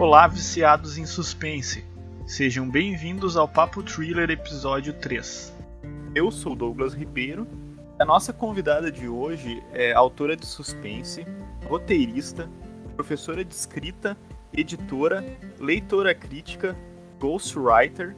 [0.00, 1.84] Olá, viciados em suspense.
[2.26, 5.54] Sejam bem-vindos ao Papo Thriller episódio 3.
[6.14, 7.46] Eu sou Douglas Ribeiro.
[7.98, 11.26] A nossa convidada de hoje é autora de suspense,
[11.66, 12.48] roteirista,
[12.96, 14.16] professora de escrita,
[14.54, 15.22] editora,
[15.58, 16.74] leitora crítica,
[17.20, 18.14] ghostwriter,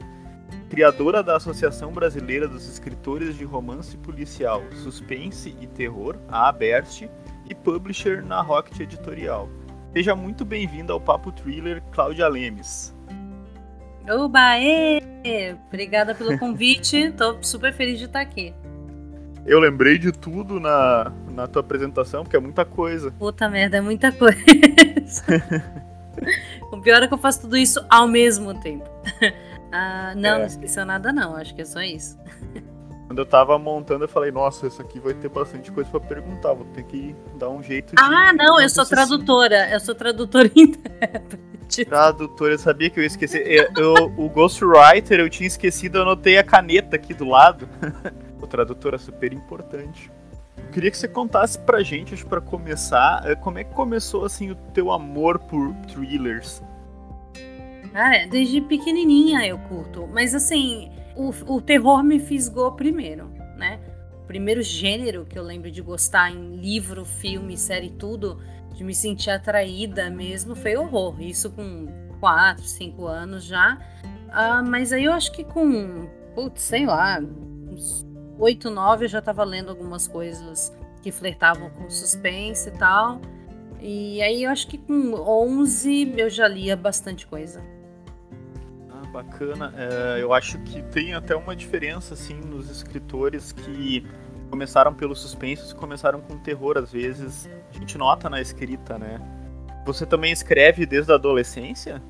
[0.69, 7.09] criadora da Associação Brasileira dos Escritores de Romance Policial, Suspense e Terror, a ABERT,
[7.49, 9.49] e publisher na Rocket Editorial.
[9.93, 12.95] Seja muito bem-vinda ao Papo Thriller, Cláudia Lemes.
[14.09, 14.99] Oba, ê!
[15.67, 18.55] Obrigada pelo convite, tô super feliz de estar aqui.
[19.45, 23.11] Eu lembrei de tudo na, na tua apresentação, porque é muita coisa.
[23.11, 24.41] Puta merda, é muita coisa.
[26.73, 28.89] o pior é que eu faço tudo isso ao mesmo tempo.
[29.75, 30.37] Ah, não, é.
[30.37, 32.15] não esqueceu nada não, acho que é só isso.
[33.13, 36.51] Quando eu tava montando, eu falei, nossa, isso aqui vai ter bastante coisa para perguntar,
[36.51, 38.01] vou ter que dar um jeito de.
[38.01, 41.85] Ah, não, eu sou tradutora, eu sou tradutora intérprete.
[41.85, 43.45] Tradutora, eu sabia que eu ia esquecer.
[43.45, 47.69] Eu, eu, o Ghostwriter eu tinha esquecido, eu anotei a caneta aqui do lado.
[48.41, 50.09] o tradutor é super importante.
[50.71, 54.49] queria que você contasse pra gente, acho, pra começar, eh, como é que começou, assim,
[54.49, 56.63] o teu amor por thrillers?
[57.91, 63.79] Cara, desde pequenininha eu curto, mas assim, o, o terror me fisgou primeiro, né?
[64.23, 68.39] O primeiro gênero que eu lembro de gostar em livro, filme, série, tudo,
[68.73, 71.21] de me sentir atraída mesmo, foi horror.
[71.21, 71.87] Isso com
[72.19, 73.77] 4, 5 anos já.
[74.29, 78.05] Uh, mas aí eu acho que com, putz, sei lá, uns
[78.39, 83.21] 8, 9 eu já tava lendo algumas coisas que flertavam com suspense e tal.
[83.81, 87.72] E aí eu acho que com 11 eu já lia bastante coisa
[89.13, 89.71] bacana.
[89.77, 94.05] É, eu acho que tem até uma diferença assim nos escritores que
[94.49, 97.47] começaram pelo suspense e começaram com terror às vezes.
[97.69, 99.21] A gente nota na escrita, né?
[99.85, 102.01] Você também escreve desde a adolescência?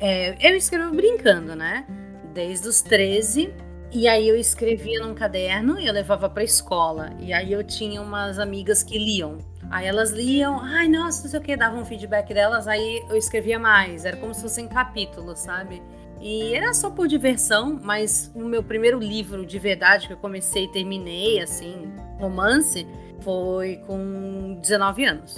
[0.00, 1.86] É, eu escrevo brincando, né?
[2.34, 3.54] Desde os 13.
[3.92, 7.10] E aí eu escrevia num caderno e eu levava pra escola.
[7.20, 9.38] E aí eu tinha umas amigas que liam.
[9.70, 13.16] Aí elas liam, ai, nossa, não sei o que, davam um feedback delas, aí eu
[13.16, 14.04] escrevia mais.
[14.04, 15.82] Era como se fossem capítulos, sabe?
[16.20, 20.64] E era só por diversão, mas o meu primeiro livro de verdade que eu comecei
[20.64, 22.86] e terminei, assim, romance,
[23.20, 25.36] foi com 19 anos.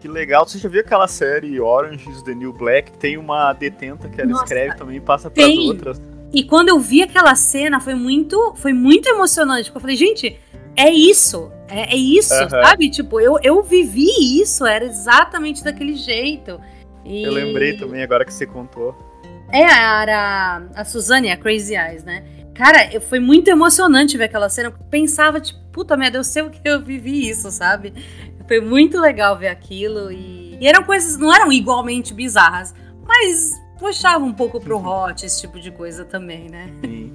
[0.00, 0.46] Que legal.
[0.46, 2.92] Você já viu aquela série Orange is the New Black?
[2.98, 6.00] Tem uma detenta que ela Nossa, escreve também e passa para as outras.
[6.32, 9.64] E quando eu vi aquela cena, foi muito, foi muito emocionante.
[9.64, 10.38] Porque eu falei, gente,
[10.76, 11.50] é isso.
[11.68, 12.48] É, é isso, uhum.
[12.50, 12.90] sabe?
[12.90, 16.60] Tipo, eu, eu vivi isso, era exatamente daquele jeito.
[17.04, 17.24] E...
[17.24, 18.94] Eu lembrei também agora que você contou.
[19.50, 22.24] É, era a Suzane, a Crazy Eyes, né?
[22.54, 24.70] Cara, foi muito emocionante ver aquela cena.
[24.70, 27.92] Eu pensava, tipo, puta merda, eu sei o que eu vivi isso, sabe?
[28.48, 30.10] Foi muito legal ver aquilo.
[30.10, 32.74] E, e eram coisas, não eram igualmente bizarras,
[33.06, 36.70] mas puxava um pouco pro hot esse tipo de coisa também, né?
[36.82, 37.12] Sim.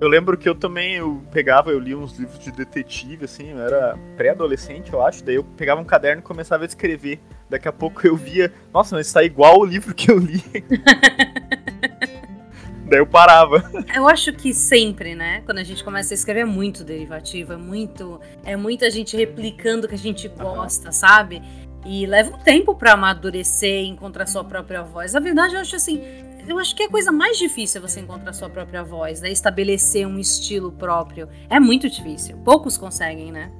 [0.00, 3.60] Eu lembro que eu também eu pegava, eu lia uns livros de detetive, assim, eu
[3.60, 7.20] era pré-adolescente, eu acho, daí eu pegava um caderno e começava a escrever.
[7.48, 10.42] Daqui a pouco eu via, nossa, mas está igual o livro que eu li.
[12.86, 13.64] Daí eu parava.
[13.94, 15.40] Eu acho que sempre, né?
[15.46, 19.86] Quando a gente começa a escrever é muito derivativo, é muito, é muita gente replicando
[19.86, 20.92] o que a gente gosta, uhum.
[20.92, 21.42] sabe?
[21.86, 25.14] E leva um tempo para amadurecer e encontrar sua própria voz.
[25.14, 26.02] A verdade, eu acho assim,
[26.46, 29.30] eu acho que é a coisa mais difícil é você encontrar sua própria voz, né?
[29.30, 31.28] Estabelecer um estilo próprio.
[31.48, 32.36] É muito difícil.
[32.44, 33.50] Poucos conseguem, né?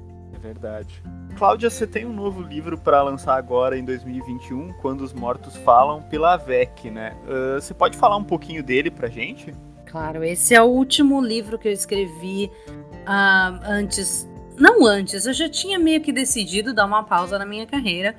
[0.45, 1.01] Verdade.
[1.37, 6.03] Cláudia, você tem um novo livro para lançar agora em 2021, Quando os Mortos Falam,
[6.03, 7.17] pela AVEC, né?
[7.23, 9.51] Uh, você pode falar um pouquinho dele pra gente?
[9.87, 12.51] Claro, esse é o último livro que eu escrevi
[13.07, 14.29] uh, antes.
[14.57, 18.15] Não antes, eu já tinha meio que decidido dar uma pausa na minha carreira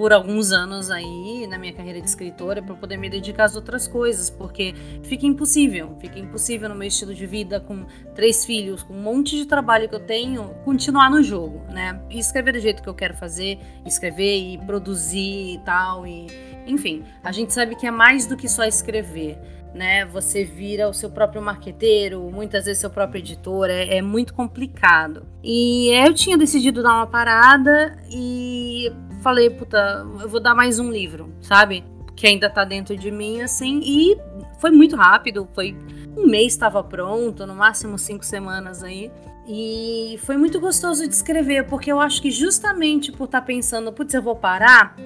[0.00, 3.86] por alguns anos aí na minha carreira de escritora para poder me dedicar às outras
[3.86, 7.84] coisas, porque fica impossível, fica impossível no meu estilo de vida com
[8.14, 12.00] três filhos, com um monte de trabalho que eu tenho, continuar no jogo, né?
[12.08, 16.28] E escrever do jeito que eu quero fazer, escrever e produzir e tal e
[16.66, 19.38] enfim, a gente sabe que é mais do que só escrever
[19.74, 20.04] né?
[20.06, 25.26] Você vira o seu próprio marqueteiro, muitas vezes seu próprio editor, é, é, muito complicado.
[25.42, 30.90] E eu tinha decidido dar uma parada e falei, puta, eu vou dar mais um
[30.90, 31.84] livro, sabe?
[32.16, 34.16] Que ainda tá dentro de mim, assim, e
[34.58, 35.76] foi muito rápido, foi
[36.16, 39.10] um mês estava pronto, no máximo cinco semanas aí.
[39.46, 43.92] E foi muito gostoso de escrever, porque eu acho que justamente por estar tá pensando,
[43.92, 44.96] putz, eu vou parar,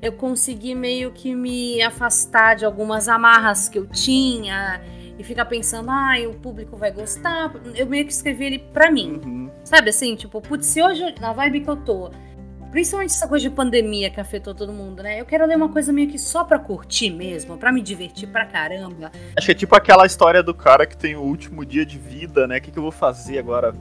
[0.00, 4.80] eu consegui meio que me afastar de algumas amarras que eu tinha
[5.18, 7.52] e ficar pensando, ai, ah, o público vai gostar.
[7.74, 9.20] Eu meio que escrevi ele pra mim.
[9.24, 9.50] Uhum.
[9.64, 12.10] Sabe assim, tipo, putz, se hoje, na vibe que eu tô,
[12.70, 15.20] Principalmente essa coisa de pandemia que afetou todo mundo, né?
[15.20, 18.44] Eu quero ler uma coisa meio que só pra curtir mesmo, pra me divertir pra
[18.44, 19.10] caramba.
[19.36, 22.46] Acho que é tipo aquela história do cara que tem o último dia de vida,
[22.46, 22.58] né?
[22.58, 23.72] O que, que eu vou fazer agora?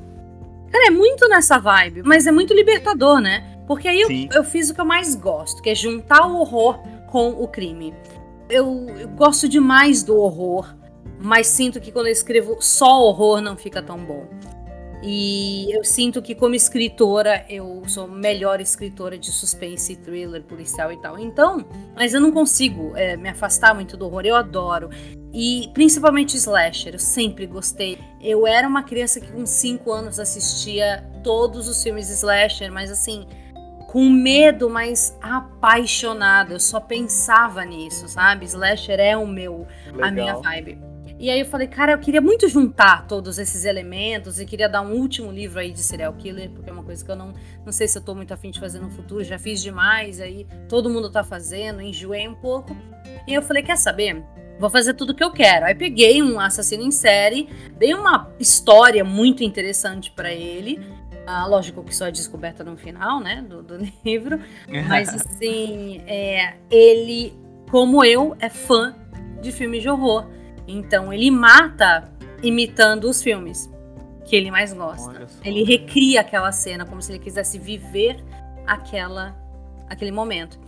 [0.72, 3.58] Cara, é muito nessa vibe, mas é muito libertador, né?
[3.68, 6.80] Porque aí eu, eu fiz o que eu mais gosto, que é juntar o horror
[7.08, 7.94] com o crime.
[8.50, 10.74] Eu, eu gosto demais do horror,
[11.20, 14.28] mas sinto que quando eu escrevo só horror não fica tão bom.
[15.04, 20.98] E eu sinto que como escritora eu sou melhor escritora de suspense, thriller, policial e
[20.98, 21.20] tal.
[21.20, 21.66] Então,
[21.96, 24.26] mas eu não consigo é, me afastar muito do horror.
[24.26, 24.90] Eu adoro.
[25.32, 28.00] E principalmente slasher, eu sempre gostei.
[28.20, 33.28] Eu era uma criança que com 5 anos assistia todos os filmes slasher, mas assim,
[33.88, 36.54] com medo, mas apaixonada.
[36.54, 38.46] Eu só pensava nisso, sabe?
[38.46, 39.68] Slasher é o meu,
[40.02, 40.42] a minha Legal.
[40.42, 40.97] vibe.
[41.20, 44.82] E aí eu falei, cara, eu queria muito juntar todos esses elementos e queria dar
[44.82, 47.34] um último livro aí de serial killer, porque é uma coisa que eu não,
[47.66, 50.46] não sei se eu tô muito afim de fazer no futuro, já fiz demais, aí
[50.70, 52.78] todo mundo tá fazendo, enjoei um pouco.
[53.28, 54.24] E eu falei, quer saber?
[54.60, 55.66] Vou fazer tudo que eu quero.
[55.66, 60.80] Aí peguei um assassino em série, dei uma história muito interessante pra ele.
[61.26, 64.40] Ah, lógico que só é descoberta no final, né, do, do livro.
[64.88, 67.34] Mas assim, é, ele,
[67.72, 68.96] como eu, é fã
[69.42, 70.37] de filmes de horror.
[70.68, 72.10] Então ele mata
[72.44, 73.72] imitando os filmes
[74.26, 75.26] que ele mais gosta.
[75.44, 78.18] Ele recria aquela cena como se ele quisesse viver
[78.66, 79.36] aquela
[79.90, 80.60] aquele momento.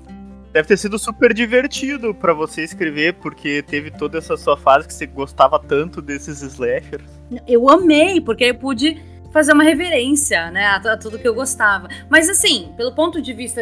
[0.53, 4.93] Deve ter sido super divertido pra você escrever, porque teve toda essa sua fase que
[4.93, 7.03] você gostava tanto desses slashers.
[7.47, 8.99] Eu amei, porque eu pude
[9.31, 11.87] fazer uma reverência, né, a tudo que eu gostava.
[12.09, 13.61] Mas assim, pelo ponto de vista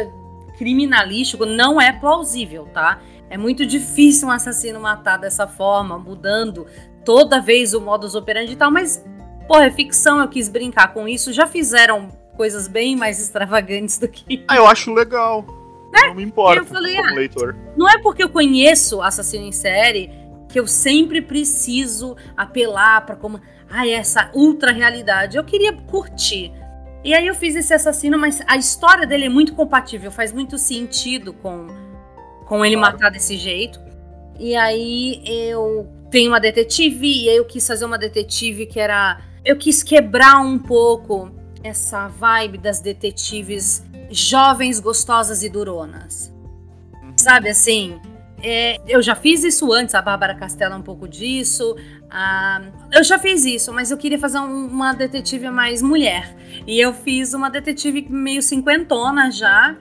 [0.56, 3.02] criminalístico, não é plausível, tá?
[3.30, 6.66] É muito difícil um assassino matar dessa forma, mudando
[7.04, 9.04] toda vez o modus operandi e tal, mas,
[9.46, 11.32] porra, é ficção, eu quis brincar com isso.
[11.32, 15.44] Já fizeram coisas bem mais extravagantes do que Ah, eu acho legal.
[15.92, 17.56] Não me importa eu falei, como ah, leitor.
[17.76, 20.10] Não é porque eu conheço assassino em série
[20.48, 25.36] que eu sempre preciso apelar pra como, ai, essa ultra realidade.
[25.36, 26.52] Eu queria curtir.
[27.04, 30.58] E aí eu fiz esse assassino, mas a história dele é muito compatível, faz muito
[30.58, 31.66] sentido com
[32.48, 32.92] com ele Claro.
[32.94, 33.78] matar desse jeito.
[34.38, 39.20] E aí eu tenho uma detetive e aí eu quis fazer uma detetive que era
[39.44, 41.30] eu quis quebrar um pouco
[41.62, 46.32] essa vibe das detetives jovens, gostosas e duronas.
[47.16, 48.00] Sabe assim?
[48.40, 51.74] é, eu já fiz isso antes, a Bárbara Castella um pouco disso.
[52.10, 52.62] ah,
[52.92, 56.34] eu já fiz isso, mas eu queria fazer um- uma detetive mais mulher.
[56.66, 59.76] E eu fiz uma detetive meio cinquentona já,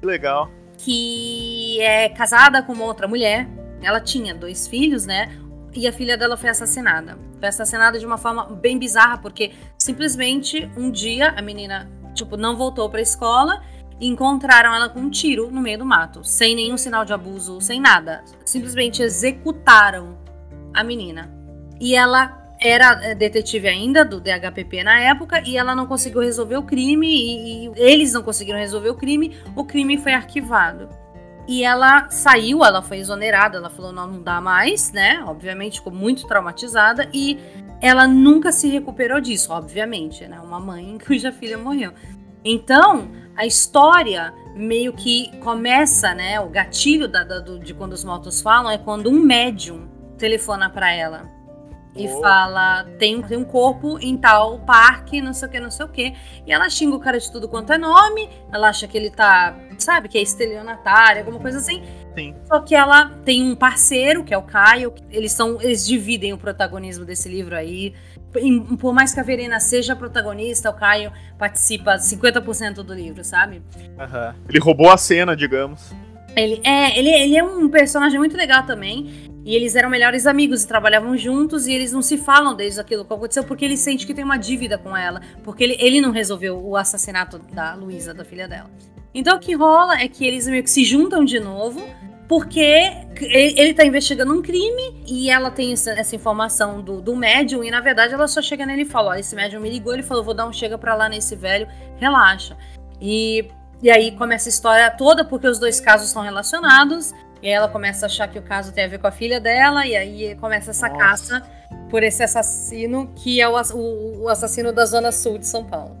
[0.00, 0.50] Que legal.
[0.84, 3.48] Que é casada com uma outra mulher.
[3.82, 5.34] Ela tinha dois filhos, né?
[5.74, 7.18] E a filha dela foi assassinada.
[7.38, 12.54] Foi assassinada de uma forma bem bizarra, porque simplesmente um dia a menina, tipo, não
[12.54, 13.62] voltou pra escola
[13.98, 17.60] e encontraram ela com um tiro no meio do mato, sem nenhum sinal de abuso,
[17.62, 18.22] sem nada.
[18.44, 20.18] Simplesmente executaram
[20.74, 21.32] a menina.
[21.80, 26.56] E ela era eh, detetive ainda do DHPP na época e ela não conseguiu resolver
[26.56, 30.88] o crime e, e eles não conseguiram resolver o crime, o crime foi arquivado.
[31.46, 35.22] E ela saiu, ela foi exonerada, ela falou não, não dá mais, né?
[35.26, 37.38] Obviamente ficou muito traumatizada e
[37.82, 40.40] ela nunca se recuperou disso, obviamente, né?
[40.40, 41.92] Uma mãe cuja filha morreu.
[42.42, 46.40] Então, a história meio que começa, né?
[46.40, 50.70] O gatilho da- da- do- de quando os mortos falam é quando um médium telefona
[50.70, 51.28] pra ela
[51.96, 52.20] e Oh.
[52.20, 55.88] fala: tem, tem um corpo em tal parque, não sei o que, não sei o
[55.88, 56.14] que.
[56.46, 59.54] E ela xinga o cara de tudo quanto é nome, ela acha que ele tá,
[59.78, 61.82] sabe, que é estelionatário, alguma coisa assim.
[62.16, 62.34] Sim.
[62.46, 65.60] Só que ela tem um parceiro, que é o Caio, eles são.
[65.60, 67.94] Eles dividem o protagonismo desse livro aí.
[68.80, 73.62] Por mais que a Verena seja protagonista, o Caio participa 50% do livro, sabe?
[73.98, 74.34] Aham.
[74.48, 75.92] Ele roubou a cena, digamos.
[76.36, 79.30] Ele é, ele, ele é um personagem muito legal também.
[79.44, 81.66] E eles eram melhores amigos e trabalhavam juntos.
[81.66, 84.36] E eles não se falam desde aquilo que aconteceu porque ele sente que tem uma
[84.36, 85.20] dívida com ela.
[85.42, 88.70] Porque ele, ele não resolveu o assassinato da Luísa, da filha dela.
[89.14, 91.86] Então o que rola é que eles meio que se juntam de novo.
[92.26, 97.14] Porque ele, ele tá investigando um crime e ela tem essa, essa informação do, do
[97.14, 97.62] médium.
[97.62, 99.92] E na verdade ela só chega nele e fala: Ó, esse médium me ligou.
[99.92, 102.56] Ele falou: Vou dar um chega pra lá nesse velho, relaxa.
[103.00, 103.46] E
[103.84, 107.12] e aí começa a história toda porque os dois casos estão relacionados.
[107.42, 109.38] E aí ela começa a achar que o caso tem a ver com a filha
[109.38, 109.86] dela.
[109.86, 110.98] E aí começa essa Nossa.
[111.00, 111.42] caça
[111.90, 115.94] por esse assassino que é o, o- o assassino da zona sul de São Paulo.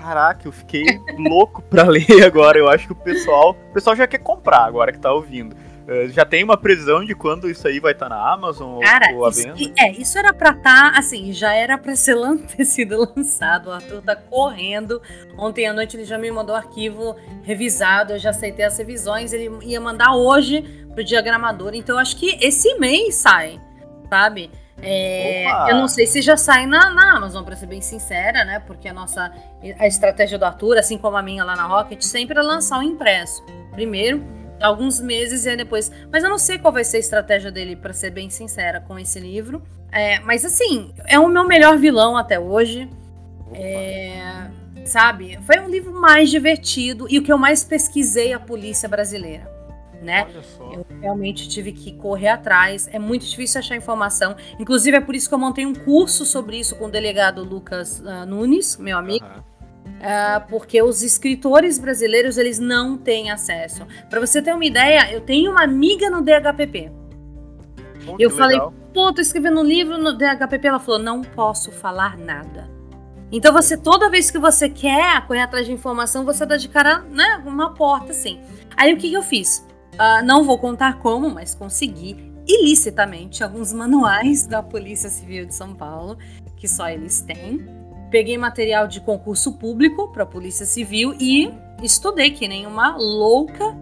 [0.00, 0.82] Caraca, eu fiquei
[1.16, 2.58] louco pra ler agora.
[2.58, 3.52] Eu acho que o pessoal.
[3.70, 5.54] O pessoal já quer comprar agora que tá ouvindo.
[5.86, 9.12] Uh, já tem uma previsão de quando isso aí vai estar tá na Amazon Cara,
[9.12, 12.38] ou, ou isso, é, isso era pra estar, tá, assim, já era pra ser lan
[12.56, 13.68] ter sido lançado.
[13.68, 15.02] O Arthur tá correndo.
[15.36, 19.32] Ontem à noite ele já me mandou o arquivo revisado, eu já aceitei as revisões.
[19.32, 20.62] Ele ia mandar hoje
[20.94, 21.74] pro diagramador.
[21.74, 23.60] Então, acho que esse mês sai,
[24.08, 24.50] sabe?
[24.82, 28.58] É, eu não sei se já sai na, na Amazon, para ser bem sincera, né?
[28.58, 29.32] Porque a nossa
[29.78, 32.80] a estratégia do Arthur, assim como a minha lá na Rocket, sempre é lançar o
[32.80, 33.42] um impresso.
[33.72, 34.22] Primeiro,
[34.66, 35.90] alguns meses e aí depois.
[36.10, 38.98] Mas eu não sei qual vai ser a estratégia dele, para ser bem sincera, com
[38.98, 39.62] esse livro.
[39.92, 42.88] É, mas assim, é o meu melhor vilão até hoje.
[43.52, 44.48] É,
[44.84, 45.38] sabe?
[45.46, 49.54] Foi um livro mais divertido e o que eu mais pesquisei a polícia brasileira
[50.04, 50.26] né?
[50.72, 52.88] Eu realmente tive que correr atrás.
[52.92, 54.36] É muito difícil achar informação.
[54.60, 58.00] Inclusive, é por isso que eu montei um curso sobre isso com o delegado Lucas
[58.00, 59.24] uh, Nunes, meu amigo.
[59.24, 59.53] Uhum.
[59.84, 63.86] Uh, porque os escritores brasileiros eles não têm acesso.
[64.10, 66.92] Para você ter uma ideia, eu tenho uma amiga no DHPP.
[68.06, 68.74] Oh, eu falei, legal.
[68.92, 70.66] pô, tô escrevendo um livro no DHPP.
[70.66, 72.68] Ela falou, não posso falar nada.
[73.32, 77.00] Então você, toda vez que você quer correr atrás de informação, você dá de cara,
[77.00, 78.40] né, uma porta assim.
[78.76, 79.66] Aí o que, que eu fiz?
[79.94, 85.74] Uh, não vou contar como, mas consegui ilicitamente alguns manuais da Polícia Civil de São
[85.74, 86.18] Paulo,
[86.56, 87.64] que só eles têm.
[88.14, 91.52] Peguei material de concurso público para a Polícia Civil e
[91.82, 93.76] estudei que nem uma louca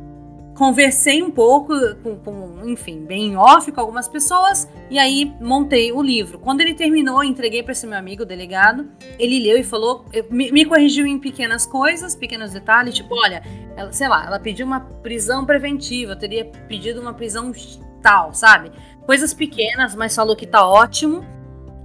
[0.54, 6.00] conversei um pouco, com, com, enfim, bem off com algumas pessoas, e aí montei o
[6.00, 6.38] livro.
[6.38, 8.88] Quando ele terminou, entreguei para esse meu amigo, o delegado.
[9.18, 13.42] Ele leu e falou, me, me, corrigiu em pequenas coisas, pequenos detalhes, tipo, olha,
[13.76, 17.52] ela, sei lá, ela pediu uma prisão preventiva, eu teria pedido uma prisão
[18.00, 18.72] tal, sabe?
[19.04, 21.22] Coisas pequenas, mas falou que tá ótimo.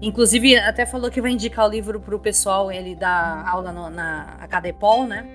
[0.02, 4.38] Inclusive, até falou que vai indicar o livro pro pessoal, ele dá aula no, na
[4.40, 5.26] Acadepol, né?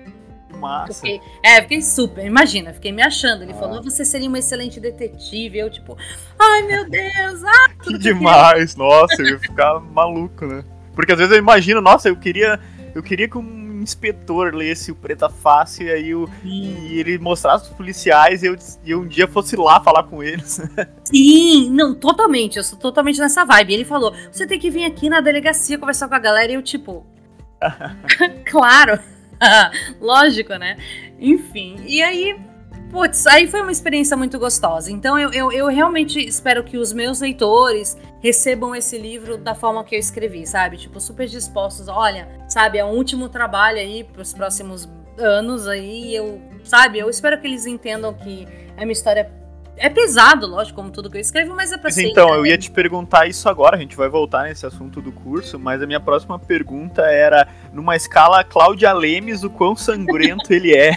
[0.57, 0.93] Massa.
[0.93, 2.25] Fiquei, é, fiquei super.
[2.25, 3.43] Imagina, fiquei me achando.
[3.43, 3.55] Ele ah.
[3.55, 5.57] falou: você seria uma excelente detetive.
[5.57, 5.97] Eu, tipo,
[6.39, 8.73] ai meu Deus, ah, que demais.
[8.73, 8.79] Que...
[8.79, 10.63] Nossa, eu ia ficar maluco, né?
[10.93, 12.59] Porque às vezes eu imagino, nossa, eu queria.
[12.93, 13.43] Eu queria que um
[13.83, 18.55] inspetor lesse o Preta Fácil e aí o, e ele mostrasse os policiais e eu,
[18.83, 20.61] e um dia fosse lá falar com eles.
[21.05, 22.57] Sim, não, totalmente.
[22.57, 23.73] Eu sou totalmente nessa vibe.
[23.73, 26.51] Ele falou: você tem que vir aqui na delegacia conversar com a galera.
[26.51, 27.05] E eu, tipo.
[28.49, 28.99] claro.
[29.99, 30.77] Lógico, né?
[31.19, 32.35] Enfim, e aí,
[32.91, 34.91] putz, aí foi uma experiência muito gostosa.
[34.91, 39.83] Então eu, eu, eu, realmente espero que os meus leitores recebam esse livro da forma
[39.83, 40.77] que eu escrevi, sabe?
[40.77, 41.89] Tipo, super dispostos.
[41.89, 46.15] Olha, sabe, é um último trabalho aí para os próximos anos aí.
[46.15, 49.29] Eu, sabe, eu espero que eles entendam que é uma história
[49.75, 52.07] é pesado, lógico, como tudo que eu escrevo, mas é pra mas ser.
[52.07, 55.57] Então, eu ia te perguntar isso agora, a gente vai voltar nesse assunto do curso,
[55.57, 60.91] mas a minha próxima pergunta era: numa escala Cláudia Lemes, o quão sangrento ele é?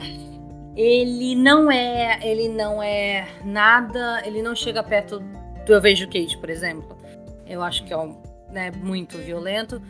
[0.74, 2.18] ele não é.
[2.22, 4.22] Ele não é nada.
[4.24, 5.22] Ele não chega perto
[5.66, 6.96] do Eu Vejo Kate, por exemplo.
[7.46, 8.16] Eu acho que é um,
[8.50, 9.80] né, muito violento.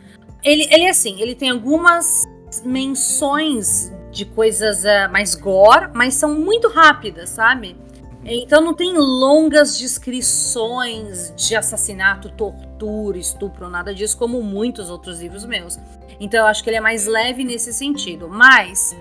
[0.43, 2.25] Ele, ele é assim, ele tem algumas
[2.65, 7.77] menções de coisas uh, mais gore, mas são muito rápidas, sabe?
[8.23, 15.43] Então não tem longas descrições de assassinato, tortura, estupro, nada disso, como muitos outros livros
[15.43, 15.79] meus.
[16.19, 18.29] Então eu acho que ele é mais leve nesse sentido.
[18.29, 18.95] Mas,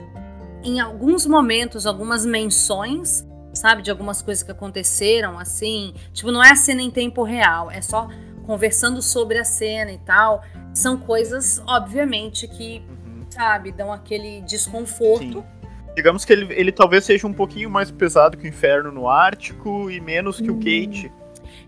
[0.64, 6.50] em alguns momentos, algumas menções, sabe, de algumas coisas que aconteceram, assim, tipo, não é
[6.50, 8.08] a cena em tempo real, é só
[8.46, 10.42] conversando sobre a cena e tal.
[10.74, 13.26] São coisas, obviamente, que, uhum.
[13.30, 15.40] sabe, dão aquele desconforto.
[15.40, 15.60] Sim
[15.94, 19.90] Digamos que ele, ele talvez seja um pouquinho mais pesado que o Inferno no Ártico
[19.90, 21.12] e menos que o Kate.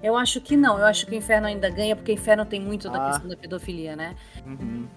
[0.02, 2.60] Eu acho que não, eu acho que o Inferno ainda ganha, porque o Inferno tem
[2.60, 3.10] muito da ah.
[3.10, 4.16] questão da pedofilia, né?
[4.44, 4.88] Uhum.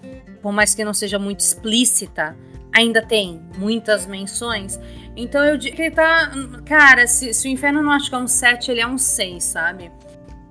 [0.42, 2.36] Por mais que não seja muito explícita,
[2.74, 4.80] ainda tem muitas menções.
[5.16, 6.30] Então eu digo que ele tá.
[6.64, 9.44] Cara, se, se o Inferno não acho que é um 7, ele é um 6,
[9.44, 9.92] sabe?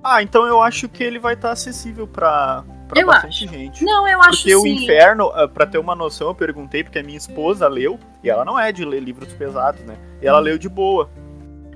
[0.02, 3.52] Ah, então eu acho que ele vai estar tá acessível para pra eu bastante acho.
[3.52, 3.84] gente.
[3.84, 4.56] Não, eu acho Porque sim.
[4.56, 8.30] o Inferno, ah, pra ter uma noção, eu perguntei, porque a minha esposa leu, e
[8.30, 9.96] ela não é de ler livros pesados, né?
[10.22, 10.42] E ela hum.
[10.42, 11.10] leu de boa.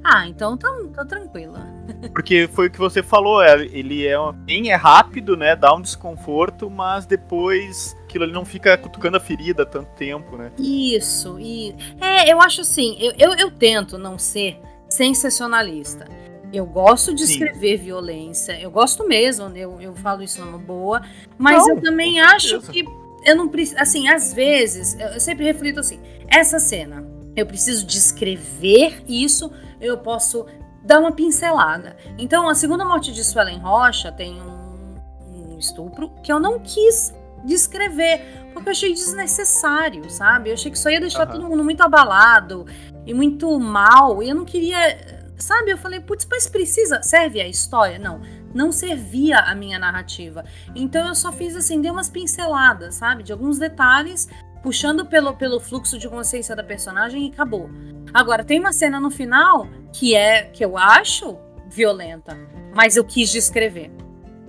[0.02, 1.66] Ah, então tá, tá tranquila.
[2.12, 5.54] Porque foi o que você falou, é, ele é bem é rápido, né?
[5.56, 10.50] Dá um desconforto, mas depois aquilo ele não fica cutucando a ferida tanto tempo, né?
[10.58, 16.06] Isso, e é, eu acho assim, eu, eu, eu tento não ser sensacionalista.
[16.52, 17.34] Eu gosto de Sim.
[17.34, 21.00] escrever violência, eu gosto mesmo, eu, eu falo isso numa boa,
[21.38, 22.84] mas não, eu também acho que
[23.24, 23.78] eu não preciso.
[23.78, 27.06] Assim, às vezes, eu sempre reflito assim: essa cena,
[27.36, 30.46] eu preciso descrever isso, eu posso
[30.82, 31.96] dar uma pincelada.
[32.18, 37.14] Então, a segunda morte de Suelen Rocha tem um, um estupro que eu não quis
[37.44, 40.50] descrever, porque eu achei desnecessário, sabe?
[40.50, 41.32] Eu achei que isso ia deixar uhum.
[41.32, 42.66] todo mundo muito abalado
[43.06, 47.48] e muito mal, e eu não queria sabe, eu falei, putz, mas precisa, serve a
[47.48, 47.98] história?
[47.98, 48.20] Não,
[48.54, 50.44] não servia a minha narrativa.
[50.74, 54.28] Então eu só fiz assim, dei umas pinceladas, sabe, de alguns detalhes,
[54.62, 57.70] puxando pelo, pelo fluxo de consciência da personagem e acabou.
[58.12, 61.38] Agora, tem uma cena no final que é, que eu acho
[61.68, 62.36] violenta,
[62.74, 63.90] mas eu quis descrever.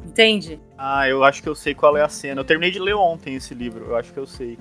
[0.05, 0.59] Entende?
[0.77, 2.41] Ah, eu acho que eu sei qual é a cena.
[2.41, 4.57] Eu terminei de ler ontem esse livro, eu acho que eu sei.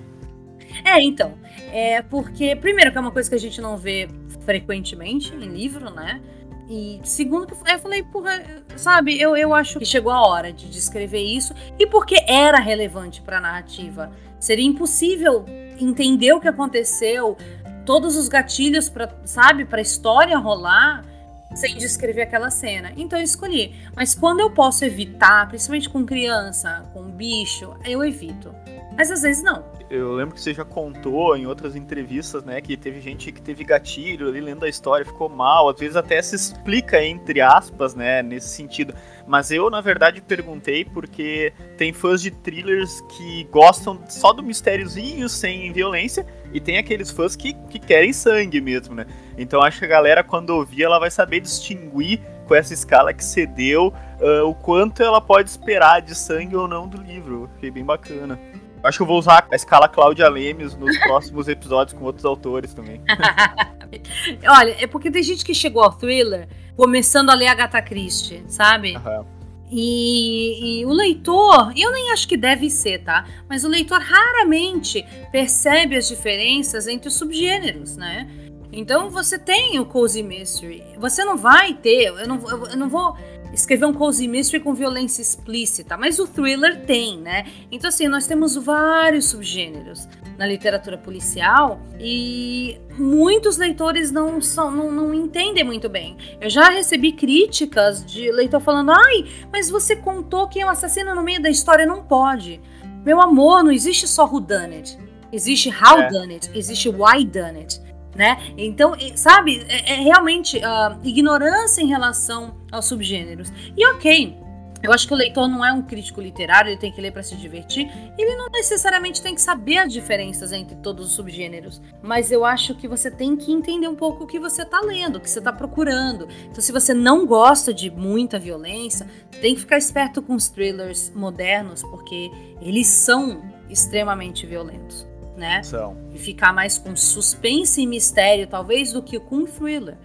[0.85, 1.33] É, então.
[1.71, 4.07] É porque, primeiro, que é uma coisa que a gente não vê
[4.45, 6.21] frequentemente em livro, né?
[6.69, 8.41] E segundo, que eu falei, porra,
[8.77, 13.21] sabe, eu, eu acho que chegou a hora de descrever isso e porque era relevante
[13.21, 14.09] para a narrativa.
[14.41, 15.45] Seria impossível
[15.79, 17.37] entender o que aconteceu,
[17.85, 21.05] todos os gatilhos para, sabe, para a história rolar
[21.53, 22.91] sem descrever aquela cena.
[22.97, 23.75] Então eu escolhi.
[23.95, 28.53] Mas quando eu posso evitar, principalmente com criança, com bicho, eu evito.
[28.97, 29.63] Mas às vezes não.
[29.91, 33.61] Eu lembro que você já contou em outras entrevistas, né, que teve gente que teve
[33.65, 38.23] gatilho ali lendo a história, ficou mal, às vezes até se explica entre aspas, né,
[38.23, 38.93] nesse sentido.
[39.27, 45.27] Mas eu, na verdade, perguntei porque tem fãs de thrillers que gostam só do mistériozinho,
[45.27, 49.05] sem violência, e tem aqueles fãs que, que querem sangue mesmo, né?
[49.37, 53.23] Então acho que a galera, quando ouvir, ela vai saber distinguir com essa escala que
[53.23, 57.49] cedeu uh, o quanto ela pode esperar de sangue ou não do livro.
[57.55, 58.39] Fiquei bem bacana.
[58.83, 62.73] Acho que eu vou usar a escala Cláudia Lemes nos próximos episódios com outros autores
[62.73, 63.01] também.
[64.47, 68.95] Olha, é porque tem gente que chegou ao thriller começando a ler Agatha Christie, sabe?
[68.95, 69.25] Uhum.
[69.73, 73.25] E, e, o leitor, eu nem acho que deve ser, tá?
[73.47, 78.27] Mas o leitor raramente percebe as diferenças entre os subgêneros, né?
[78.73, 80.83] Então você tem o cozy mystery.
[80.97, 83.15] Você não vai ter, eu não, eu não vou
[83.53, 87.45] escrever um cozy mystery com violência explícita, mas o thriller tem, né?
[87.71, 94.91] Então assim, nós temos vários subgêneros na literatura policial e muitos leitores não são não,
[94.91, 96.17] não entendem muito bem.
[96.39, 101.13] Eu já recebi críticas de leitor falando: "Ai, mas você contou quem é o assassino
[101.13, 102.61] no meio da história, não pode".
[103.05, 104.97] Meu amor, não existe só who done it.
[105.31, 106.09] Existe how é.
[106.09, 107.81] done it, existe why done it
[108.15, 108.37] né?
[108.57, 113.51] Então, sabe, é, é realmente uh, ignorância em relação aos subgêneros.
[113.75, 114.37] E ok,
[114.83, 117.21] eu acho que o leitor não é um crítico literário, ele tem que ler para
[117.21, 117.87] se divertir.
[118.17, 122.73] Ele não necessariamente tem que saber as diferenças entre todos os subgêneros, mas eu acho
[122.75, 125.39] que você tem que entender um pouco o que você está lendo, o que você
[125.39, 126.27] está procurando.
[126.49, 129.07] Então, se você não gosta de muita violência,
[129.39, 135.10] tem que ficar esperto com os thrillers modernos, porque eles são extremamente violentos
[135.41, 135.63] né?
[135.63, 135.97] São.
[136.13, 139.97] E ficar mais com suspense e mistério, talvez, do que com thriller.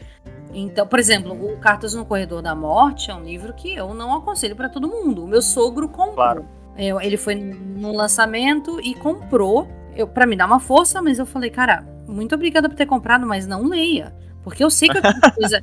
[0.53, 4.17] Então, por exemplo, o Cartas no Corredor da Morte é um livro que eu não
[4.17, 5.23] aconselho para todo mundo.
[5.25, 6.15] O meu sogro comprou.
[6.15, 6.49] Claro.
[6.77, 9.69] Eu, ele foi no lançamento e comprou
[10.13, 13.47] para me dar uma força, mas eu falei, cara, muito obrigada por ter comprado, mas
[13.47, 14.15] não leia.
[14.43, 15.63] Porque eu sei que é uma coisa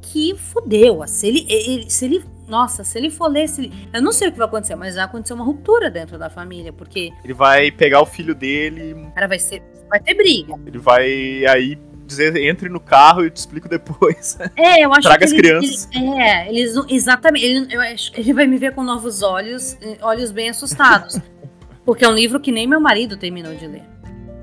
[0.00, 1.06] que fudeu.
[1.06, 3.88] Se ele, ele, se ele nossa, se ele for ler, se ele...
[3.92, 6.72] eu não sei o que vai acontecer, mas vai acontecer uma ruptura dentro da família,
[6.72, 7.12] porque.
[7.24, 9.06] Ele vai pegar o filho dele.
[9.14, 9.62] Cara, vai ser.
[9.88, 10.54] Vai ter briga.
[10.66, 14.38] Ele vai aí dizer, entre no carro e eu te explico depois.
[14.56, 15.24] É, eu acho Traga que.
[15.24, 15.88] as crianças.
[15.92, 16.74] Ele, é, eles.
[16.88, 17.44] Exatamente.
[17.44, 21.18] Ele, eu acho, ele vai me ver com novos olhos, olhos bem assustados.
[21.84, 23.82] porque é um livro que nem meu marido terminou de ler.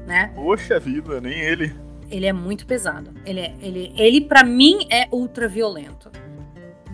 [0.07, 0.31] Né?
[0.35, 1.75] Poxa vida, nem ele.
[2.09, 3.11] Ele é muito pesado.
[3.25, 6.11] Ele, é, ele, ele para mim, é ultra violento.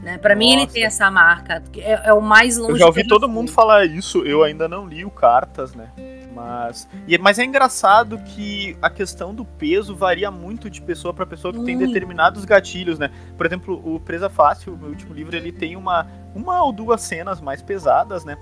[0.05, 0.19] Né?
[0.19, 2.73] Para mim ele tem essa marca, é, é o mais longe.
[2.73, 5.89] Eu já ouvi todo mundo falar isso, eu ainda não li o Cartas, né?
[6.31, 11.25] Mas, e, mas é engraçado que a questão do peso varia muito de pessoa para
[11.25, 13.09] pessoa que tem determinados gatilhos, né?
[13.35, 17.01] Por exemplo, o Presa Fácil, o meu último livro, ele tem uma, uma ou duas
[17.01, 18.37] cenas mais pesadas, né?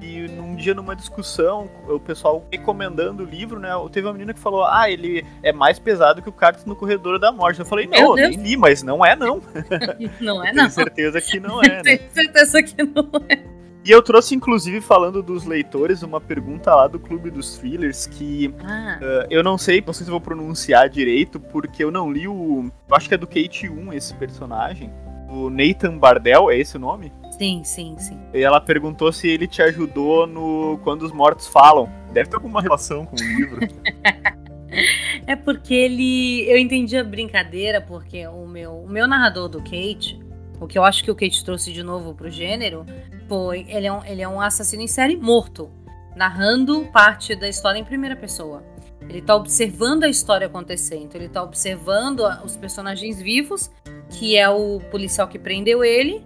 [0.00, 3.70] E num dia, numa discussão, o pessoal recomendando o livro, né?
[3.90, 7.18] Teve uma menina que falou: Ah, ele é mais pesado que o Cartas no Corredor
[7.18, 7.60] da Morte.
[7.60, 9.40] Eu falei: Não, eu nem li, mas não é, não.
[10.20, 10.64] Não é, não.
[10.64, 11.82] Tenho certeza que não é, né?
[11.82, 13.56] Tenho certeza que não é.
[13.86, 18.52] E eu trouxe, inclusive, falando dos leitores, uma pergunta lá do Clube dos Thrillers que
[18.64, 18.98] ah.
[19.00, 22.68] uh, eu não sei, não sei se vou pronunciar direito, porque eu não li o.
[22.88, 24.92] Eu acho que é do Kate 1 esse personagem.
[25.28, 27.12] O Nathan Bardell, é esse o nome?
[27.38, 28.18] Sim, sim, sim.
[28.32, 31.88] E ela perguntou se ele te ajudou no Quando os Mortos Falam.
[32.12, 33.60] Deve ter alguma relação com o livro.
[35.26, 36.48] é porque ele.
[36.48, 40.20] Eu entendi a brincadeira, porque o meu, o meu narrador do Kate,
[40.60, 42.84] o que eu acho que o Kate trouxe de novo pro gênero,
[43.28, 43.66] foi.
[43.68, 45.70] Ele é um, ele é um assassino em série morto,
[46.14, 48.62] narrando parte da história em primeira pessoa.
[49.08, 53.70] Ele tá observando a história acontecer, então ele tá observando os personagens vivos,
[54.10, 56.24] que é o policial que prendeu ele,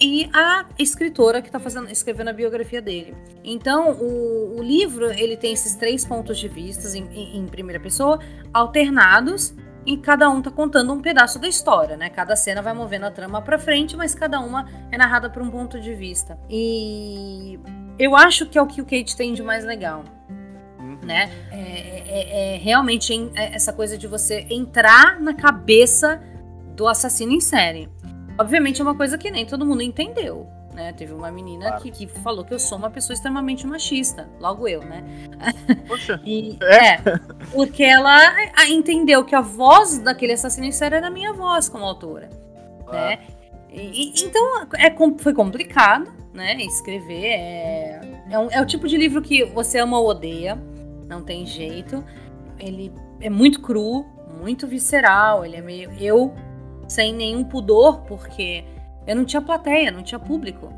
[0.00, 3.16] e a escritora que está fazendo, escrevendo a biografia dele.
[3.42, 7.80] Então, o, o, livro ele tem esses três pontos de vista em, em, em primeira
[7.80, 8.20] pessoa,
[8.52, 12.10] alternados, e cada um tá contando um pedaço da história, né?
[12.10, 15.50] Cada cena vai movendo a trama para frente, mas cada uma é narrada por um
[15.50, 16.38] ponto de vista.
[16.50, 17.58] E
[17.98, 20.04] eu acho que é o que o Kate tem de mais legal.
[20.78, 20.98] Uhum.
[21.02, 21.30] Né?
[21.50, 26.20] É, é, é realmente é essa coisa de você entrar na cabeça
[26.76, 27.88] do assassino em série.
[28.38, 30.48] Obviamente é uma coisa que nem todo mundo entendeu.
[30.72, 30.92] Né?
[30.92, 31.82] Teve uma menina claro.
[31.82, 35.02] que, que, falou que eu sou uma pessoa extremamente machista, logo eu, né?
[35.88, 36.20] Poxa.
[36.24, 36.94] e, é.
[36.94, 37.00] é.
[37.52, 38.16] porque ela
[38.68, 42.30] entendeu que a voz daquele assassino em série era a minha voz como autora,
[42.92, 43.18] né?
[43.70, 46.54] E, então é, foi complicado, né?
[46.62, 50.56] Escrever é, é, um, é o tipo de livro que você ama ou odeia,
[51.08, 52.04] não tem jeito.
[52.56, 54.06] Ele é muito cru,
[54.40, 56.32] muito visceral, ele é meio eu
[56.88, 58.64] sem nenhum pudor, porque
[59.06, 60.72] eu não tinha plateia, não tinha público.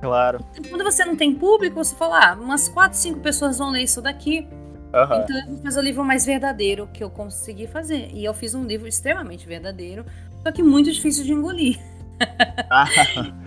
[0.00, 0.44] Claro.
[0.56, 3.82] Então, quando você não tem público, você fala, ah, umas 4, 5 pessoas vão ler
[3.82, 4.48] isso daqui.
[4.92, 5.22] Uhum.
[5.22, 8.10] Então eu vou fazer o livro mais verdadeiro que eu consegui fazer.
[8.12, 10.04] E eu fiz um livro extremamente verdadeiro,
[10.42, 11.78] só que muito difícil de engolir.
[12.70, 12.86] Ah.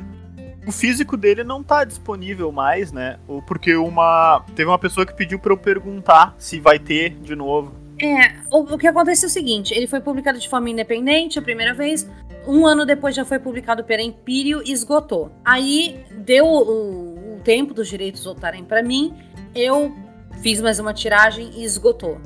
[0.65, 3.19] o físico dele não tá disponível mais, né?
[3.45, 4.43] Porque uma.
[4.55, 7.82] Teve uma pessoa que pediu para eu perguntar se vai ter de novo.
[7.99, 11.41] É, o, o que aconteceu é o seguinte: ele foi publicado de forma independente a
[11.41, 12.09] primeira vez.
[12.45, 15.31] Um ano depois já foi publicado pela Empírio e esgotou.
[15.45, 19.13] Aí deu o, o tempo dos direitos voltarem para mim.
[19.55, 19.93] Eu
[20.41, 22.19] fiz mais uma tiragem e esgotou.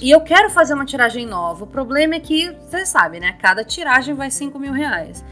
[0.00, 1.64] E eu quero fazer uma tiragem nova.
[1.64, 3.36] O problema é que, você sabe, né?
[3.40, 5.24] Cada tiragem vai 5 mil reais.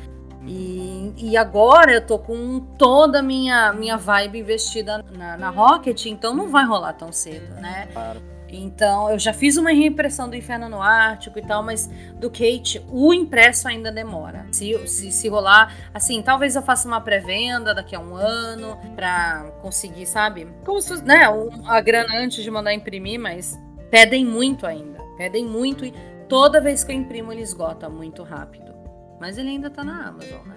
[0.47, 6.07] E, e, agora eu tô com toda a minha, minha vibe investida na, na Rocket,
[6.07, 7.89] então não vai rolar tão cedo, né?
[7.93, 8.23] Claro.
[8.53, 12.85] Então, eu já fiz uma reimpressão do Inferno no Ártico e tal, mas do Kate,
[12.89, 14.47] o impresso ainda demora.
[14.51, 19.53] Se, se, se rolar, assim, talvez eu faça uma pré-venda daqui a um ano pra
[19.63, 20.49] conseguir, sabe?
[20.65, 21.23] Como se né,
[21.67, 23.59] a grana antes de mandar imprimir, mas
[23.91, 24.99] pedem muito ainda.
[25.17, 25.93] Pedem muito e
[26.29, 28.75] toda vez que eu imprimo ele esgota muito rápido.
[29.21, 30.57] Mas ele ainda tá na Amazon, né?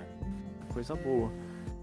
[0.74, 1.32] Coisa boa.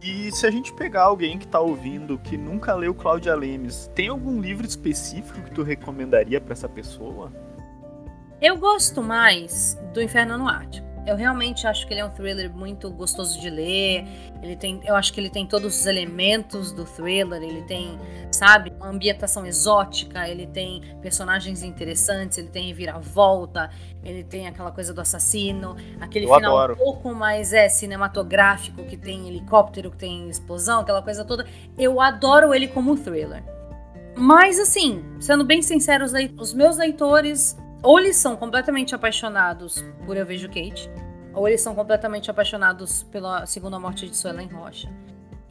[0.03, 4.09] E se a gente pegar alguém que tá ouvindo que nunca leu Cláudia Lemes, tem
[4.09, 7.31] algum livro específico que tu recomendaria para essa pessoa?
[8.41, 10.89] Eu gosto mais do Inferno no Ártico.
[11.07, 14.07] Eu realmente acho que ele é um thriller muito gostoso de ler.
[14.43, 17.43] Ele tem, eu acho que ele tem todos os elementos do thriller.
[17.43, 17.99] Ele tem,
[18.41, 20.27] sabe, uma ambientação exótica.
[20.27, 22.39] Ele tem personagens interessantes.
[22.39, 23.71] Ele tem reviravolta.
[24.03, 25.77] Ele tem aquela coisa do assassino.
[26.01, 26.73] Aquele eu final adoro.
[26.73, 31.47] um pouco mais é cinematográfico que tem helicóptero, que tem explosão, aquela coisa toda.
[31.77, 33.45] Eu adoro ele como thriller.
[34.17, 40.17] Mas assim, sendo bem sincero, os, os meus leitores ou eles são completamente apaixonados por
[40.17, 40.91] Eu Vejo Kate,
[41.33, 44.91] ou eles são completamente apaixonados pela segunda morte de Suelen Rocha.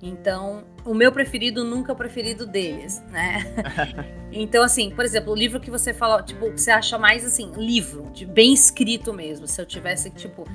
[0.02, 3.44] Então, o meu preferido nunca é o preferido deles, né?
[4.32, 7.52] então, assim, por exemplo, o livro que você fala, tipo, que você acha mais assim,
[7.58, 9.46] livro, de bem escrito mesmo.
[9.46, 10.46] Se eu tivesse, tipo,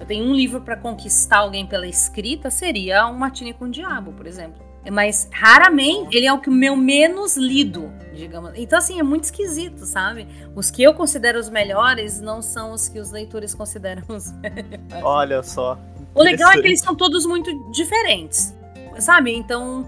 [0.00, 4.12] eu tenho um livro para conquistar alguém pela escrita, seria um Matine com o Diabo,
[4.12, 4.64] por exemplo.
[4.90, 8.52] Mas raramente ele é o que o meu menos lido, digamos.
[8.54, 10.26] Então, assim, é muito esquisito, sabe?
[10.54, 15.02] Os que eu considero os melhores não são os que os leitores consideram os melhores.
[15.02, 15.78] Olha só.
[16.14, 18.54] O legal é que eles são todos muito diferentes,
[18.98, 19.34] sabe?
[19.34, 19.86] Então,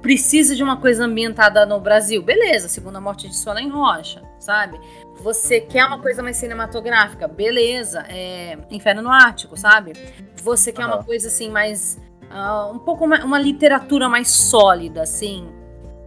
[0.00, 2.22] precisa de uma coisa ambientada no Brasil.
[2.22, 4.80] Beleza, segunda morte de Sola em Rocha, sabe?
[5.22, 7.28] Você quer uma coisa mais cinematográfica?
[7.28, 9.92] Beleza, é Inferno no Ártico, sabe?
[10.42, 10.94] Você quer uhum.
[10.94, 15.48] uma coisa assim mais uh, um pouco uma, uma, literatura mais sólida, assim.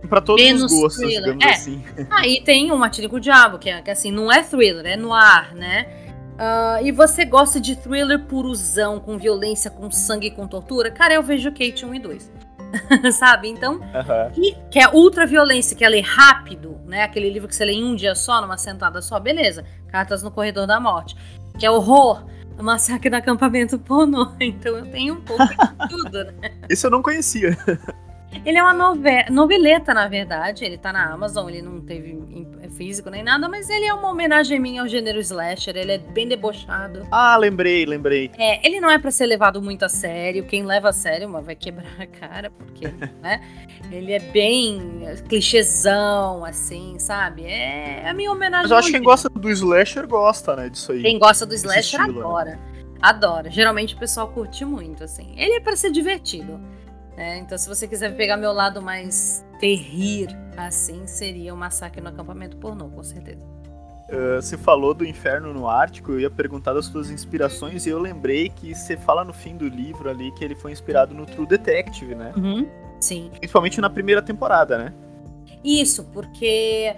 [0.09, 1.33] Para todos Menos os gostos, thriller.
[1.33, 1.49] digamos é.
[1.51, 1.83] assim.
[2.09, 4.97] Aí tem o Matilde com o Diabo, que, é, que assim, não é thriller, é
[4.97, 6.02] noir, né?
[6.33, 10.89] Uh, e você gosta de thriller puruzão, com violência, com sangue, com tortura?
[10.89, 12.31] Cara, eu vejo Kate 1 e 2.
[13.13, 13.49] Sabe?
[13.49, 13.79] Então,
[14.35, 17.03] e, que é ultra violência, que é ler rápido, né?
[17.03, 19.63] Aquele livro que você lê em um dia só, numa sentada só, beleza.
[19.87, 21.15] Cartas no Corredor da Morte.
[21.59, 22.25] Que é horror,
[22.61, 24.31] Massacre no acampamento pornô.
[24.39, 26.51] Então eu tenho um pouco de tudo, né?
[26.69, 27.57] Isso eu não conhecia.
[28.45, 29.29] Ele é uma nove...
[29.29, 30.65] noveleta, na verdade.
[30.65, 32.13] Ele tá na Amazon, ele não teve
[32.73, 35.75] físico nem nada, mas ele é uma homenagem minha ao gênero slasher.
[35.77, 37.07] Ele é bem debochado.
[37.11, 38.31] Ah, lembrei, lembrei.
[38.37, 40.43] É, ele não é para ser levado muito a sério.
[40.45, 42.87] Quem leva a sério mas vai quebrar a cara, porque,
[43.21, 43.41] né?
[43.91, 47.45] Ele é bem clichêzão, assim, sabe?
[47.45, 48.63] É a minha homenagem.
[48.63, 50.69] Mas eu acho que quem gosta do slasher gosta, né?
[50.69, 51.01] Disso aí.
[51.01, 52.19] Quem gosta do slasher estilo, né?
[52.19, 52.51] adora.
[52.51, 52.59] Né?
[53.01, 53.49] Adora.
[53.49, 55.33] Geralmente o pessoal curte muito, assim.
[55.37, 56.59] Ele é para ser divertido.
[57.15, 57.37] Né?
[57.37, 62.57] Então, se você quiser pegar meu lado mais terrir, assim, seria o massacre no acampamento
[62.57, 63.41] pornô, com certeza.
[64.09, 67.99] Uh, você falou do inferno no Ártico, eu ia perguntar das suas inspirações e eu
[67.99, 71.47] lembrei que você fala no fim do livro ali que ele foi inspirado no True
[71.47, 72.33] Detective, né?
[72.35, 72.67] Uhum,
[72.99, 73.31] sim.
[73.39, 74.93] Principalmente na primeira temporada, né?
[75.63, 76.93] Isso, porque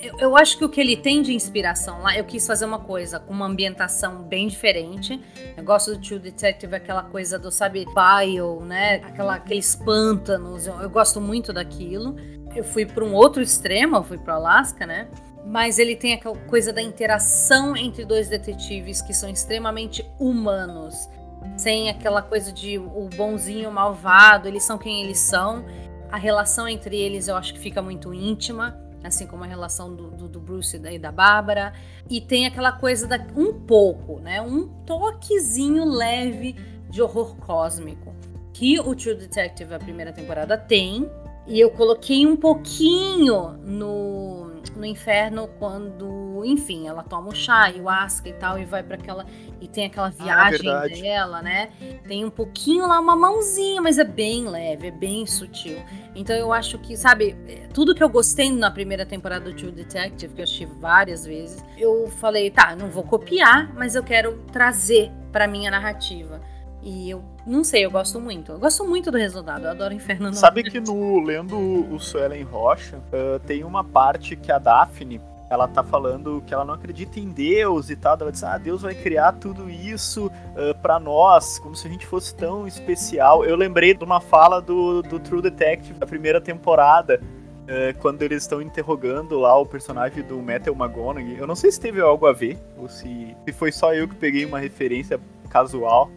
[0.00, 2.78] eu, eu, acho que o que ele tem de inspiração lá, eu quis fazer uma
[2.78, 5.20] coisa com uma ambientação bem diferente.
[5.56, 8.96] Eu gosto do True Detective, aquela coisa do, sabe, bio, né?
[8.96, 10.66] Aquela, aqueles pântanos.
[10.66, 12.16] Eu, eu gosto muito daquilo.
[12.54, 15.08] Eu fui para um outro extremo, eu fui para Alasca, né?
[15.44, 21.08] Mas ele tem aquela coisa da interação entre dois detetives que são extremamente humanos.
[21.56, 25.64] Sem aquela coisa de o bonzinho o malvado, eles são quem eles são.
[26.10, 30.10] A relação entre eles eu acho que fica muito íntima assim como a relação do,
[30.10, 31.72] do, do Bruce e da Bárbara.
[32.08, 34.40] E tem aquela coisa da um pouco, né?
[34.40, 36.56] Um toquezinho leve
[36.88, 38.14] de horror cósmico.
[38.52, 41.08] Que o True Detective, a primeira temporada, tem.
[41.46, 44.37] E eu coloquei um pouquinho no,
[44.76, 49.26] no inferno quando, enfim, ela toma o chá, ayahuasca e tal, e vai para aquela.
[49.60, 51.70] E tem aquela ah, viagem ah, dela, né?
[52.06, 55.78] Tem um pouquinho lá, uma mãozinha, mas é bem leve, é bem sutil.
[56.14, 57.36] Então eu acho que, sabe,
[57.72, 61.64] tudo que eu gostei na primeira temporada do True Detective, que eu assisti várias vezes,
[61.76, 66.40] eu falei, tá, não vou copiar, mas eu quero trazer para minha narrativa.
[66.82, 68.52] E eu não sei, eu gosto muito.
[68.52, 72.96] Eu gosto muito do resultado, eu adoro Inferno Sabe que no Lendo o Suelen Rocha,
[72.96, 77.28] uh, tem uma parte que a Daphne ela tá falando que ela não acredita em
[77.28, 78.16] Deus e tal.
[78.20, 82.06] Ela diz, ah, Deus vai criar tudo isso uh, para nós, como se a gente
[82.06, 83.44] fosse tão especial.
[83.44, 88.42] Eu lembrei de uma fala do, do True Detective da primeira temporada, uh, quando eles
[88.42, 91.36] estão interrogando lá o personagem do Metal McGonagall.
[91.36, 94.14] Eu não sei se teve algo a ver, ou se, se foi só eu que
[94.14, 96.10] peguei uma referência casual.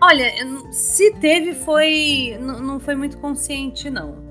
[0.00, 0.30] Olha,
[0.70, 2.36] se teve, foi.
[2.40, 4.22] não foi muito consciente, não.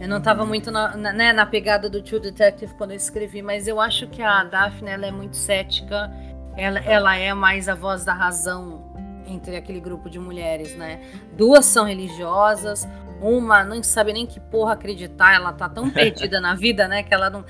[0.00, 3.42] Eu não estava muito na, na, né, na, pegada do True Detective quando eu escrevi,
[3.42, 6.10] mas eu acho que a Daphne ela é muito cética.
[6.56, 8.92] Ela, ela é mais a voz da razão
[9.26, 11.00] entre aquele grupo de mulheres, né?
[11.36, 12.88] Duas são religiosas,
[13.20, 17.02] uma não sabe nem que porra acreditar, ela tá tão perdida na vida, né?
[17.02, 17.44] Que ela não.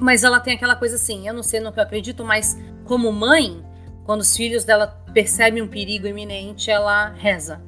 [0.00, 3.12] Mas ela tem aquela coisa assim, eu não sei no que eu acredito, mas como
[3.12, 3.62] mãe,
[4.04, 7.60] quando os filhos dela percebem um perigo iminente, ela reza.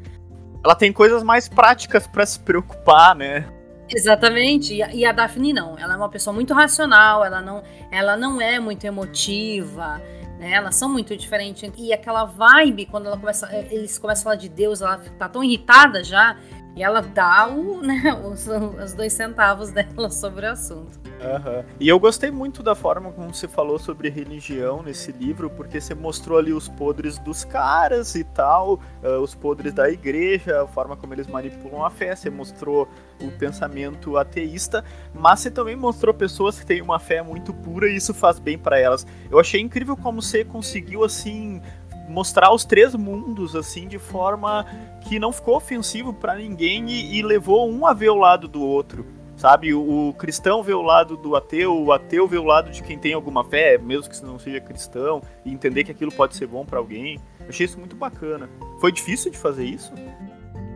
[0.64, 3.46] Ela tem coisas mais práticas para se preocupar, né?
[3.88, 4.74] Exatamente.
[4.74, 5.78] E a, Daphne não.
[5.78, 10.00] Ela é uma pessoa muito racional, ela não, ela não é muito emotiva.
[10.38, 10.52] Né?
[10.52, 11.70] Elas são muito diferentes.
[11.76, 15.42] E aquela vibe, quando ela começa, eles começam a falar de Deus, ela tá tão
[15.42, 16.36] irritada já,
[16.76, 21.00] e ela dá o, né, os, os dois centavos dela sobre o assunto.
[21.06, 21.64] Uhum.
[21.80, 25.94] E eu gostei muito da forma como você falou sobre religião nesse livro, porque você
[25.94, 30.94] mostrou ali os podres dos caras e tal, uh, os podres da igreja, a forma
[30.94, 32.86] como eles manipulam a fé, você mostrou
[33.22, 34.84] o pensamento ateísta,
[35.14, 38.58] mas você também mostrou pessoas que têm uma fé muito pura e isso faz bem
[38.58, 39.06] para elas.
[39.30, 41.62] Eu achei incrível como você conseguiu assim
[42.08, 44.66] mostrar os três mundos assim de forma
[45.02, 48.62] que não ficou ofensivo para ninguém e, e levou um a ver o lado do
[48.62, 49.06] outro.
[49.36, 52.82] Sabe, o, o, cristão vê o lado do ateu, o ateu vê o lado de
[52.82, 56.46] quem tem alguma fé, mesmo que não seja cristão, e entender que aquilo pode ser
[56.46, 57.20] bom para alguém.
[57.40, 58.48] Eu achei isso muito bacana.
[58.80, 59.92] Foi difícil de fazer isso?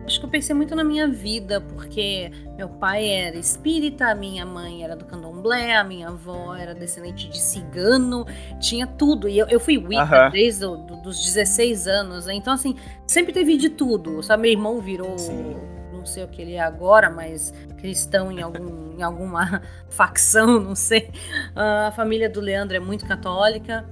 [0.05, 4.83] Acho que eu pensei muito na minha vida, porque meu pai era espírita, minha mãe
[4.83, 8.25] era do candomblé, a minha avó era descendente de cigano,
[8.59, 9.29] tinha tudo.
[9.29, 12.33] E eu, eu fui Wicca desde do, dos 16 anos, né?
[12.33, 12.75] então assim,
[13.07, 14.21] sempre teve de tudo.
[14.23, 15.17] Sabe, meu irmão virou.
[15.17, 15.55] Sim
[16.01, 20.75] não sei o que ele é agora, mas cristão em, algum, em alguma facção, não
[20.75, 21.11] sei.
[21.55, 23.85] Uh, a família do Leandro é muito católica.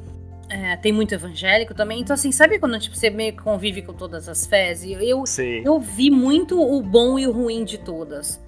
[0.49, 2.01] É, tem muito evangélico também.
[2.01, 4.83] Então, assim, sabe quando tipo, você meio que convive com todas as fés?
[4.83, 5.23] Eu, eu,
[5.63, 8.41] eu vi muito o bom e o ruim de todas,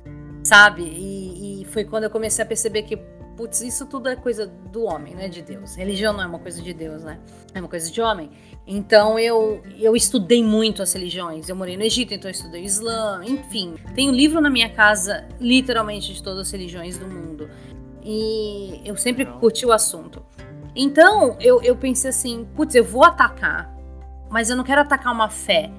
[0.44, 0.82] sabe?
[0.82, 2.98] E, e foi quando eu comecei a perceber que
[3.42, 5.76] putz, isso tudo é coisa do homem, não é de Deus.
[5.76, 7.20] Religião não é uma coisa de Deus, né?
[7.54, 8.30] É uma coisa de homem.
[8.68, 11.50] Então eu, eu estudei muito as religiões.
[11.50, 13.76] Eu morei no Egito, então eu estudei o Islã, enfim.
[13.96, 17.50] Tenho livro na minha casa, literalmente, de todas as religiões do mundo.
[18.04, 20.24] E eu sempre curti o assunto.
[20.76, 23.74] Então eu, eu pensei assim, putz, eu vou atacar,
[24.30, 25.72] mas eu não quero atacar uma fé.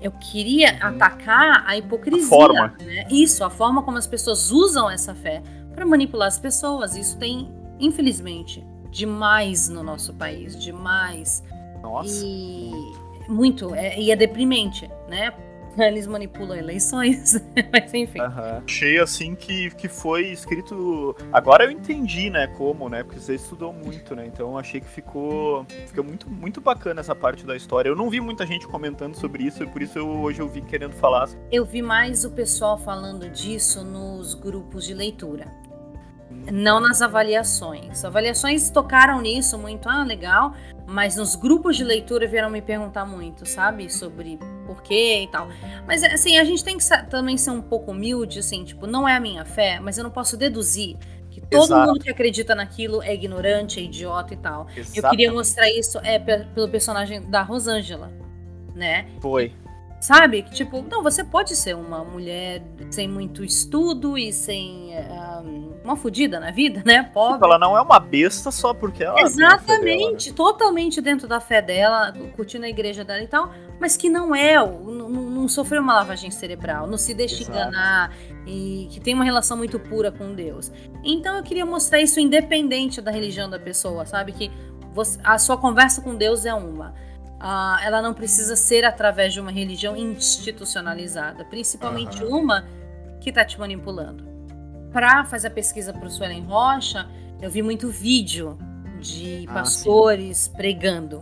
[0.00, 0.88] Eu queria uhum.
[0.88, 2.26] atacar a hipocrisia.
[2.26, 2.74] A forma.
[2.80, 3.06] Né?
[3.08, 5.42] Isso, a forma como as pessoas usam essa fé
[5.74, 6.96] para manipular as pessoas.
[6.96, 11.44] Isso tem, infelizmente, demais no nosso país, demais.
[11.80, 12.24] Nossa.
[12.24, 12.72] E
[13.28, 15.32] muito, é, e é deprimente, né?
[15.78, 17.34] Eles manipulam eleições,
[17.72, 18.20] mas enfim.
[18.20, 18.62] Uhum.
[18.66, 21.16] Achei assim que, que foi escrito.
[21.32, 23.02] Agora eu entendi, né, como, né?
[23.02, 24.26] Porque você estudou muito, né?
[24.26, 27.88] Então achei que ficou, ficou muito, muito bacana essa parte da história.
[27.88, 30.62] Eu não vi muita gente comentando sobre isso, e por isso eu, hoje eu vim
[30.62, 31.28] querendo falar.
[31.50, 35.62] Eu vi mais o pessoal falando disso nos grupos de leitura
[36.50, 38.04] não nas avaliações.
[38.04, 40.54] Avaliações tocaram nisso muito, ah, legal,
[40.92, 45.48] mas nos grupos de leitura vieram me perguntar muito, sabe, sobre por quê e tal.
[45.86, 49.16] Mas assim, a gente tem que também ser um pouco humilde, assim, tipo, não é
[49.16, 50.96] a minha fé, mas eu não posso deduzir
[51.30, 51.88] que todo Exato.
[51.92, 54.66] mundo que acredita naquilo é ignorante, é idiota e tal.
[54.76, 55.10] Eu Exatamente.
[55.10, 58.12] queria mostrar isso é, pe- pelo personagem da Rosângela,
[58.74, 59.06] né?
[59.20, 59.52] Foi.
[60.02, 60.42] Sabe?
[60.42, 62.60] Que, Tipo, não, você pode ser uma mulher
[62.90, 65.42] sem muito estudo e sem ah,
[65.84, 67.04] uma fudida na vida, né?
[67.04, 67.34] Pobre.
[67.34, 69.16] Tipo, ela não é uma besta só porque ela.
[69.16, 69.54] fé dela, né?
[69.56, 74.34] Exatamente, totalmente dentro da fé dela, curtindo a igreja dela e tal, mas que não
[74.34, 77.50] é, não- não sofreu uma lavagem cerebral, não se deixa Exato.
[77.56, 78.12] enganar
[78.44, 80.72] e que tem uma relação muito pura com Deus.
[81.04, 84.32] Então eu queria mostrar isso independente da religião da pessoa, sabe?
[84.32, 84.50] Que
[84.92, 86.92] você- a sua conversa com Deus é uma.
[87.44, 92.36] Ah, ela não precisa ser através de uma religião institucionalizada, principalmente Aham.
[92.36, 92.64] uma
[93.20, 94.24] que tá te manipulando.
[94.92, 97.08] Para fazer a pesquisa para o Suelen Rocha,
[97.40, 98.56] eu vi muito vídeo
[99.00, 101.20] de Ah, pastores pregando.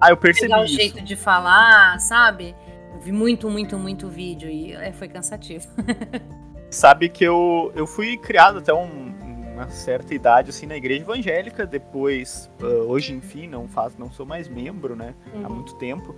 [0.00, 0.74] Ah, eu percebi Pegar o isso.
[0.76, 2.54] jeito de falar, sabe?
[2.94, 5.66] Eu vi muito, muito, muito vídeo e é, foi cansativo.
[6.70, 9.14] Sabe que eu, eu fui criado até um-
[9.58, 14.24] uma certa idade assim na igreja evangélica, depois, ah, hoje, enfim, não faço, não sou
[14.24, 15.14] mais membro, né?
[15.44, 16.14] Há muito tempo.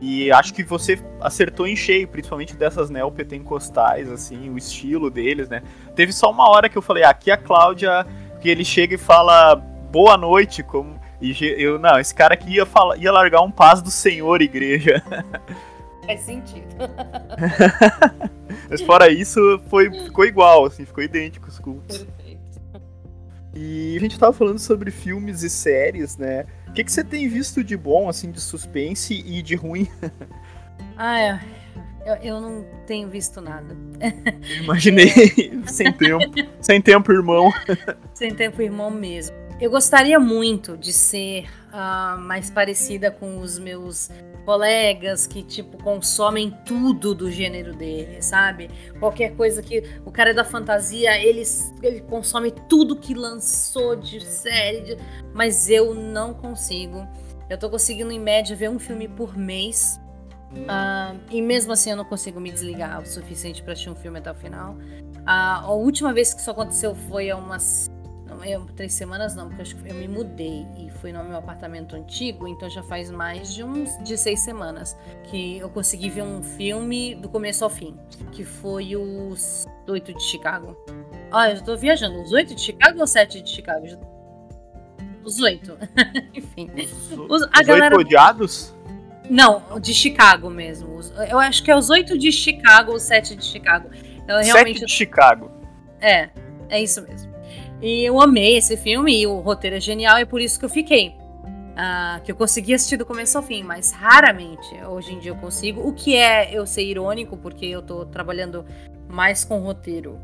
[0.00, 5.62] E acho que você acertou em cheio, principalmente dessas neopentecostais, assim, o estilo deles, né?
[5.94, 8.06] Teve só uma hora que eu falei, ah, aqui a Cláudia,
[8.40, 11.02] que ele chega e fala boa noite, como.
[11.20, 15.02] E eu, não, esse cara aqui ia, falar, ia largar um paz do Senhor, igreja.
[16.04, 16.66] Faz sentido.
[18.68, 22.06] Mas fora isso, foi, ficou igual, assim, ficou idêntico os cultos.
[23.54, 26.44] E a gente tava falando sobre filmes e séries, né?
[26.68, 29.88] O que, que você tem visto de bom, assim, de suspense e de ruim?
[30.96, 31.40] Ah, é.
[32.06, 33.76] Eu, eu não tenho visto nada.
[34.62, 35.10] Imaginei,
[35.66, 36.24] sem tempo.
[36.60, 37.52] Sem tempo, irmão.
[38.12, 39.34] Sem tempo, irmão mesmo.
[39.60, 44.10] Eu gostaria muito de ser ah, mais parecida com os meus
[44.44, 48.68] colegas que, tipo, consomem tudo do gênero dele, sabe?
[48.98, 49.82] Qualquer coisa que.
[50.04, 51.42] O cara é da fantasia, ele,
[51.82, 54.98] ele consome tudo que lançou de série, de-
[55.32, 57.06] mas eu não consigo.
[57.48, 59.98] Eu tô conseguindo, em média, ver um filme por mês.
[60.68, 64.18] Ah, e mesmo assim eu não consigo me desligar o suficiente pra assistir um filme
[64.18, 64.76] até o final.
[65.26, 67.90] Ah, a última vez que isso aconteceu foi há umas
[68.42, 71.36] eu- três semanas não, porque eu acho que eu me mudei e fui no meu
[71.36, 76.22] apartamento antigo, então já faz mais de uns de seis semanas que eu consegui ver
[76.22, 77.96] um filme do começo ao fim,
[78.32, 80.76] que foi os oito de Chicago.
[81.30, 82.22] Ah, eu já tô viajando.
[82.22, 83.86] Os oito de Chicago ou sete de Chicago?
[85.24, 85.76] Os oito.
[86.34, 86.70] Enfim.
[87.28, 88.74] Os, a os galera- oito odiados?
[89.28, 91.00] Não, de Chicago mesmo.
[91.30, 93.88] Eu acho que é os oito de Chicago ou sete de Chicago.
[94.28, 95.50] Eu realmente Sete de Chicago.
[96.00, 96.28] É,
[96.68, 97.33] é isso mesmo.
[97.84, 100.70] E eu amei esse filme e o roteiro é genial, e por isso que eu
[100.70, 101.14] fiquei.
[101.76, 105.36] Ah, que eu consegui assistir do começo ao fim, mas raramente hoje em dia eu
[105.36, 105.86] consigo.
[105.86, 108.64] O que é eu ser irônico, porque eu tô trabalhando
[109.06, 110.18] mais com roteiro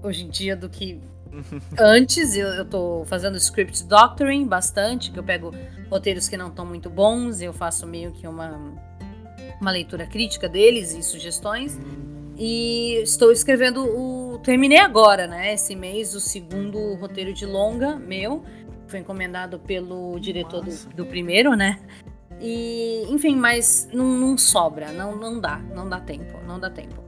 [0.00, 1.00] hoje em dia do que
[1.76, 2.36] antes.
[2.36, 5.52] Eu, eu tô fazendo script doctoring bastante, que eu pego
[5.90, 8.60] roteiros que não estão muito bons e eu faço meio que uma,
[9.60, 11.76] uma leitura crítica deles e sugestões.
[12.36, 14.38] E estou escrevendo o.
[14.38, 15.54] Terminei agora, né?
[15.54, 18.42] Esse mês, o segundo roteiro de longa meu.
[18.86, 21.80] Foi encomendado pelo diretor do, do primeiro, né?
[22.40, 27.02] E, enfim, mas não, não sobra, não, não dá, não dá tempo, não dá tempo.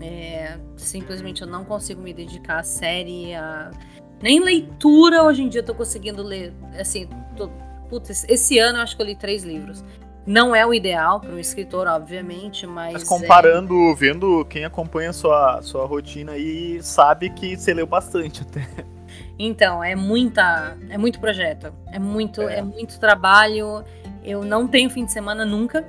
[0.00, 3.70] É, simplesmente eu não consigo me dedicar à série, a...
[4.22, 6.54] nem leitura hoje em dia eu tô conseguindo ler.
[6.80, 7.50] Assim, tô,
[7.90, 9.84] putz, esse ano eu acho que eu li três livros.
[10.28, 12.92] Não é o ideal para um escritor, obviamente, mas.
[12.92, 17.86] Mas é- comparando, vendo quem acompanha a sua, sua rotina aí, sabe que você leu
[17.86, 18.66] bastante até.
[19.38, 20.76] Então, é muita.
[20.90, 21.72] É muito projeto.
[21.90, 22.58] É muito, É.
[22.58, 22.62] é.
[22.62, 23.82] muito trabalho.
[24.22, 25.82] Eu não tenho fim de semana nunca.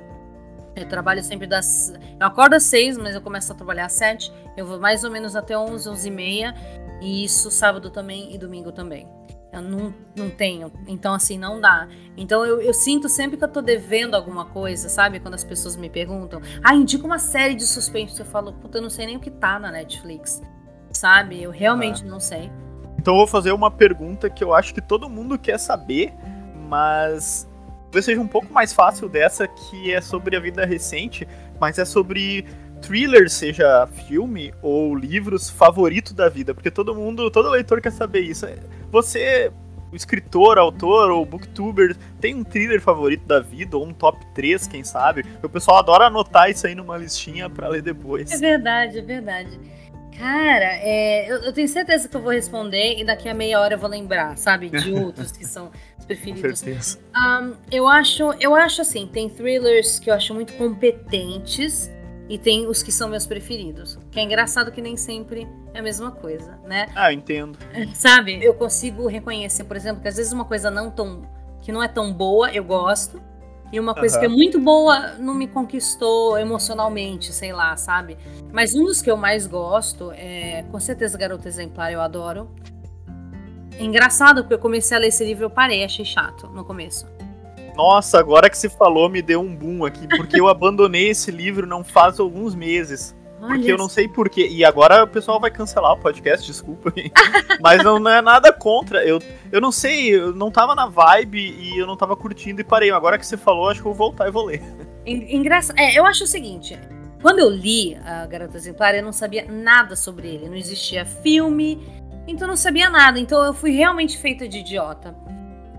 [0.74, 1.92] Eu trabalho sempre das.
[2.18, 4.32] Eu acordo às seis, mas eu começo a trabalhar às sete.
[4.56, 6.54] Eu vou mais ou menos até onze, onze e meia.
[7.02, 9.06] E isso sábado também e domingo também.
[9.52, 10.72] Eu não, não tenho.
[10.86, 11.88] Então, assim, não dá.
[12.16, 15.18] Então, eu, eu sinto sempre que eu tô devendo alguma coisa, sabe?
[15.18, 16.40] Quando as pessoas me perguntam.
[16.62, 18.18] Ah, indica uma série de suspense.
[18.18, 20.40] Eu falo, puta, eu não sei nem o que tá na Netflix.
[20.92, 21.42] Sabe?
[21.42, 22.50] Eu realmente não sei.
[23.00, 26.12] Então eu vou fazer uma pergunta que eu acho que todo mundo quer saber,
[26.68, 27.48] mas
[27.84, 31.26] talvez seja um pouco mais fácil dessa, que é sobre a vida recente,
[31.58, 32.44] mas é sobre
[32.80, 38.20] thriller, seja filme ou livros favorito da vida, porque todo mundo, todo leitor quer saber
[38.20, 38.46] isso.
[38.90, 39.52] Você,
[39.92, 44.66] o escritor, autor ou booktuber, tem um thriller favorito da vida ou um top 3,
[44.66, 45.24] quem sabe?
[45.42, 48.32] O pessoal adora anotar isso aí numa listinha pra ler depois.
[48.32, 49.60] É verdade, é verdade.
[50.18, 53.74] Cara, é, eu, eu tenho certeza que eu vou responder e daqui a meia hora
[53.74, 54.68] eu vou lembrar, sabe?
[54.68, 56.58] De outros que são os Com preferidos.
[56.58, 56.98] certeza.
[57.16, 61.90] Um, eu acho, eu acho assim, tem thrillers que eu acho muito competentes
[62.30, 63.98] e tem os que são meus preferidos.
[64.08, 66.86] Que é engraçado que nem sempre é a mesma coisa, né?
[66.94, 67.58] Ah, eu entendo.
[67.92, 68.42] Sabe?
[68.42, 71.28] Eu consigo reconhecer, por exemplo, que às vezes uma coisa não tão
[71.60, 73.20] que não é tão boa, eu gosto.
[73.72, 74.20] E uma coisa uhum.
[74.20, 78.16] que é muito boa não me conquistou emocionalmente, sei lá, sabe?
[78.52, 82.48] Mas um dos que eu mais gosto é, com certeza, Garota Exemplar, eu adoro.
[83.76, 87.06] É engraçado, porque eu comecei a ler esse livro, eu parei, achei chato no começo.
[87.80, 91.66] Nossa, agora que se falou, me deu um boom aqui, porque eu abandonei esse livro
[91.66, 93.16] não faz alguns meses.
[93.40, 94.46] Olha porque eu não sei porquê.
[94.46, 96.92] E agora o pessoal vai cancelar o podcast, desculpa.
[97.58, 99.02] Mas não, não, é nada contra.
[99.02, 99.18] Eu,
[99.50, 102.90] eu não sei, eu não tava na vibe e eu não tava curtindo e parei.
[102.90, 104.62] Agora que você falou, acho que eu vou voltar e vou ler.
[105.06, 105.78] Engraçado.
[105.78, 106.78] É, eu acho o seguinte.
[107.22, 110.50] Quando eu li a Garota Exemplar, eu não sabia nada sobre ele.
[110.50, 111.82] Não existia filme,
[112.28, 113.18] então eu não sabia nada.
[113.18, 115.16] Então eu fui realmente feita de idiota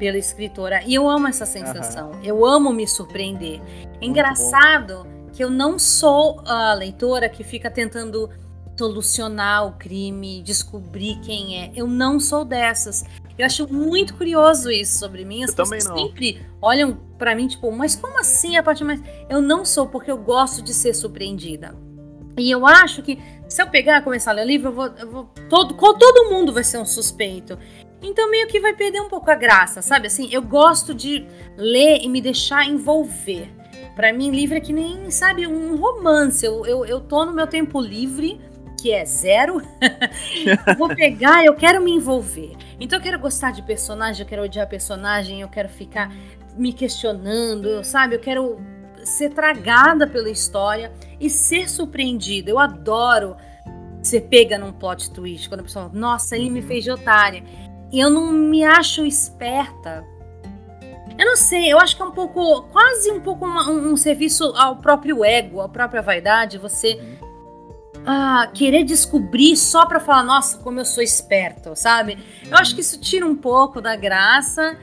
[0.01, 0.81] pela escritora.
[0.83, 2.09] E eu amo essa sensação.
[2.09, 2.23] Uhum.
[2.23, 3.61] Eu amo me surpreender.
[4.01, 8.27] É engraçado que eu não sou a leitora que fica tentando
[8.75, 11.71] solucionar o crime, descobrir quem é.
[11.75, 13.05] Eu não sou dessas.
[13.37, 15.43] Eu acho muito curioso isso sobre mim.
[15.43, 18.99] As eu pessoas sempre olham para mim tipo, mas como assim a parte mais?
[19.29, 21.75] Eu não sou porque eu gosto de ser surpreendida.
[22.39, 24.87] E eu acho que se eu pegar e começar a ler o livro, eu vou,
[24.87, 27.59] eu vou todo, todo mundo vai ser um suspeito.
[28.01, 30.07] Então meio que vai perder um pouco a graça, sabe?
[30.07, 31.25] Assim, eu gosto de
[31.55, 33.49] ler e me deixar envolver.
[33.95, 36.45] Para mim, livro é que nem, sabe, um romance.
[36.45, 38.41] Eu, eu, eu tô no meu tempo livre,
[38.81, 39.61] que é zero.
[40.77, 42.55] vou pegar, eu quero me envolver.
[42.79, 46.11] Então eu quero gostar de personagem, eu quero odiar personagem, eu quero ficar
[46.57, 48.15] me questionando, sabe?
[48.15, 48.59] Eu quero
[49.03, 52.49] ser tragada pela história e ser surpreendida.
[52.49, 53.35] Eu adoro
[54.01, 56.67] ser pega num plot twist, quando a pessoa fala, nossa, ele me uhum.
[56.67, 57.43] fez de otária
[57.99, 60.05] eu não me acho esperta.
[61.17, 63.97] Eu não sei, eu acho que é um pouco, quase um pouco uma, um, um,
[63.97, 66.99] serviço ao próprio ego, à própria vaidade, você
[68.05, 72.17] ah, querer descobrir só para falar, nossa, como eu sou esperto, sabe?
[72.49, 74.77] Eu acho que isso tira um pouco da graça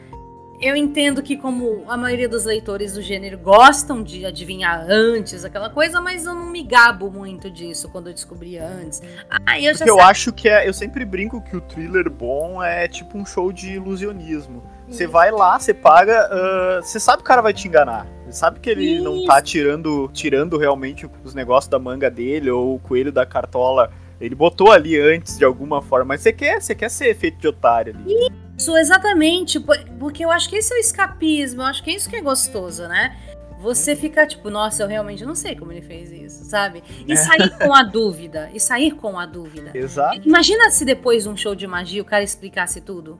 [0.61, 5.70] eu entendo que, como a maioria dos leitores do gênero gostam de adivinhar antes aquela
[5.70, 9.00] coisa, mas eu não me gabo muito disso quando eu descobri antes.
[9.30, 10.68] Ah, eu Porque eu acho que é.
[10.68, 14.62] Eu sempre brinco que o thriller bom é tipo um show de ilusionismo.
[14.88, 18.06] Você vai lá, você paga, uh, você sabe que o cara vai te enganar.
[18.24, 19.04] Você sabe que ele Isso.
[19.04, 23.90] não tá tirando, tirando realmente os negócios da manga dele ou o coelho da cartola.
[24.20, 27.46] Ele botou ali antes de alguma forma, mas você quer, você quer ser feito de
[27.46, 28.12] otário ali.
[28.12, 29.61] Isso, exatamente.
[29.61, 32.20] Porque eu acho que esse é o escapismo, eu acho que é isso que é
[32.20, 33.16] gostoso, né?
[33.61, 36.82] Você fica tipo, nossa, eu realmente não sei como ele fez isso, sabe?
[37.06, 37.16] E é.
[37.16, 38.50] sair com a dúvida.
[38.54, 39.72] E sair com a dúvida.
[39.74, 40.20] Exato.
[40.24, 43.18] Imagina se depois de um show de magia o cara explicasse tudo.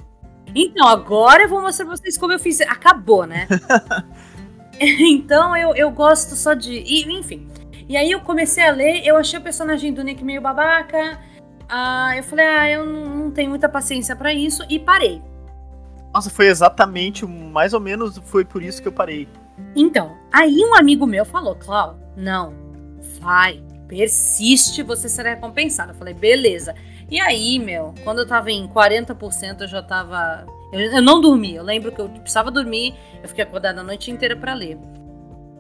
[0.55, 2.61] Então, agora eu vou mostrar pra vocês como eu fiz.
[2.61, 3.49] Acabou, né?
[4.81, 6.73] então eu, eu gosto só de.
[6.73, 7.49] E, enfim.
[7.89, 11.19] E aí eu comecei a ler, eu achei o personagem do Nick meio babaca.
[11.69, 15.23] Ah, eu falei, ah, eu não tenho muita paciência para isso e parei.
[16.13, 19.29] Nossa, foi exatamente, mais ou menos foi por isso que eu parei.
[19.77, 22.55] Então, aí um amigo meu falou, Clau, não,
[23.21, 25.93] vai, persiste, você será recompensado.
[25.93, 26.75] Eu falei, beleza.
[27.11, 30.47] E aí, meu, quando eu tava em 40%, eu já tava.
[30.73, 31.55] Eu, eu não dormi.
[31.55, 34.79] Eu lembro que eu precisava dormir, eu fiquei acordada a noite inteira para ler.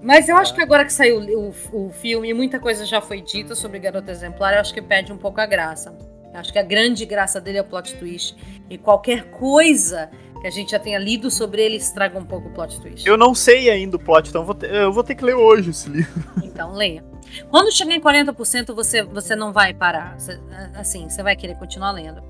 [0.02, 3.54] Mas eu acho que agora que saiu o, o filme, muita coisa já foi dita
[3.54, 5.96] sobre Garota Exemplar, eu acho que perde um pouco a graça.
[6.32, 8.36] Eu acho que a grande graça dele é o plot twist.
[8.68, 12.52] E qualquer coisa que a gente já tenha lido sobre ele estraga um pouco o
[12.52, 13.06] plot twist.
[13.06, 15.34] Eu não sei ainda o plot, então eu vou ter, eu vou ter que ler
[15.34, 16.24] hoje esse livro.
[16.42, 17.04] Então, leia.
[17.50, 20.18] Quando chegar em 40%, você, você não vai parar.
[20.18, 20.40] Você,
[20.74, 22.22] assim, você vai querer continuar lendo.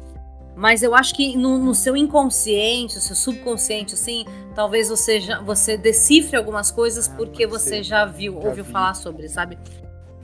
[0.59, 5.40] Mas eu acho que no, no seu inconsciente, no seu subconsciente, assim, talvez você, já,
[5.40, 8.72] você decifre algumas coisas ah, porque você já viu, já ouviu vi.
[8.72, 9.56] falar sobre, sabe?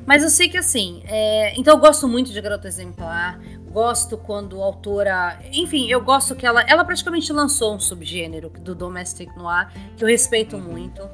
[0.05, 1.55] Mas eu sei que assim, é...
[1.57, 5.39] então eu gosto muito de Garota Exemplar, gosto quando a autora.
[5.53, 6.63] Enfim, eu gosto que ela.
[6.63, 11.09] Ela praticamente lançou um subgênero do Domestic Noir, que eu respeito muito.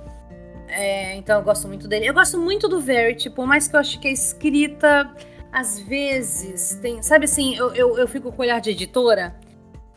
[0.66, 2.06] É, então eu gosto muito dele.
[2.06, 5.14] Eu gosto muito do Verity, por mais que eu acho que a escrita
[5.52, 7.02] às vezes tem.
[7.02, 9.34] Sabe assim, eu, eu, eu fico com o olhar de editora.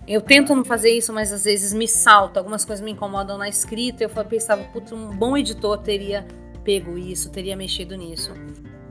[0.06, 2.40] Eu tento não fazer isso, mas às vezes me salta.
[2.40, 4.04] Algumas coisas me incomodam na escrita.
[4.04, 6.26] Eu pensava, puta, um bom editor teria
[6.64, 8.34] pego isso, teria mexido nisso.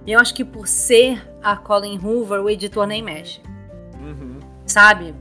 [0.07, 3.41] E eu acho que por ser a Colin Hoover, o editor nem mexe.
[4.01, 4.39] Uhum.
[4.67, 5.15] Sabe?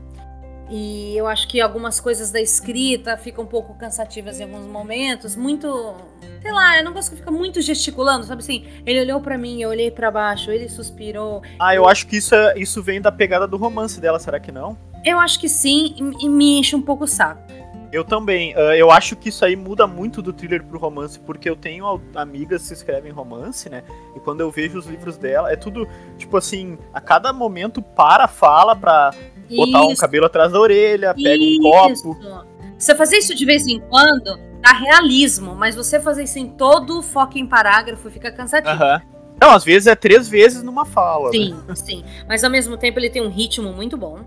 [0.70, 5.36] E eu acho que algumas coisas da escrita ficam um pouco cansativas em alguns momentos.
[5.36, 5.94] Muito.
[6.40, 8.66] Sei lá, eu não gosto que fica muito gesticulando, sabe assim?
[8.84, 11.42] Ele olhou para mim, eu olhei para baixo, ele suspirou.
[11.58, 14.50] Ah, eu acho que isso, é, isso vem da pegada do romance dela, será que
[14.50, 14.76] não?
[15.04, 17.42] Eu acho que sim, e me enche um pouco o saco.
[17.92, 18.54] Eu também.
[18.54, 22.00] Uh, eu acho que isso aí muda muito do thriller pro romance, porque eu tenho
[22.14, 23.84] amigas que escrevem romance, né?
[24.16, 25.86] E quando eu vejo os livros dela, é tudo,
[26.16, 29.12] tipo assim, a cada momento para, fala pra
[29.50, 32.18] botar um cabelo atrás da orelha, pega um copo.
[32.78, 36.98] Você fazer isso de vez em quando dá realismo, mas você fazer isso em todo
[36.98, 38.78] o fucking parágrafo fica cansativo.
[39.40, 41.30] Não, às vezes é três vezes numa fala.
[41.32, 41.74] Sim, né?
[41.74, 42.04] sim.
[42.28, 44.20] Mas ao mesmo tempo ele tem um ritmo muito bom.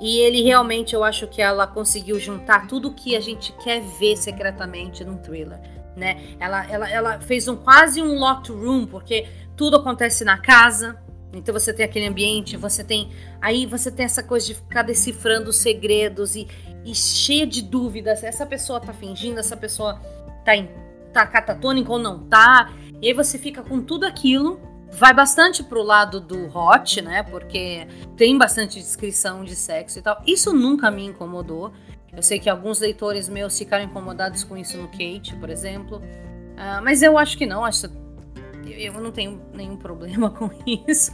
[0.00, 4.16] E ele realmente, eu acho que ela conseguiu juntar tudo que a gente quer ver
[4.16, 5.58] secretamente num thriller.
[5.96, 6.20] Né?
[6.38, 10.96] Ela, ela, ela fez um quase um locked room, porque tudo acontece na casa.
[11.32, 13.10] Então você tem aquele ambiente, você tem.
[13.40, 16.48] Aí você tem essa coisa de ficar decifrando os segredos e,
[16.84, 18.24] e cheia de dúvidas.
[18.24, 20.00] Essa pessoa tá fingindo, essa pessoa
[20.44, 20.70] tá, em,
[21.12, 22.72] tá catatônica ou não tá.
[23.00, 24.60] E aí você fica com tudo aquilo
[24.90, 27.22] vai bastante pro lado do hot, né?
[27.22, 30.22] Porque tem bastante descrição de sexo e tal.
[30.26, 31.72] Isso nunca me incomodou.
[32.12, 35.98] Eu sei que alguns leitores meus ficaram incomodados com isso no Kate, por exemplo.
[35.98, 37.64] Uh, mas eu acho que não.
[37.64, 37.88] Acho,
[38.72, 41.12] eu não tenho nenhum problema com isso.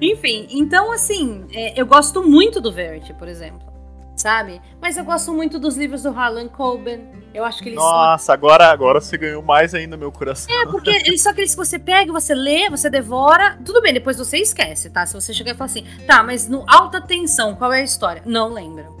[0.00, 3.74] Enfim, então assim, é, eu gosto muito do Verity, por exemplo
[4.16, 4.60] sabe?
[4.80, 7.08] Mas eu gosto muito dos livros do Harlan Coben.
[7.32, 8.32] Eu acho que eles Nossa, são...
[8.32, 10.54] agora, agora você ganhou mais ainda meu coração.
[10.54, 13.58] É, porque eles são aqueles que você pega, você lê, você devora.
[13.64, 15.04] Tudo bem, depois você esquece, tá?
[15.04, 18.22] Se você chegar e falar assim, tá, mas no alta tensão, qual é a história?
[18.24, 18.96] Não lembro.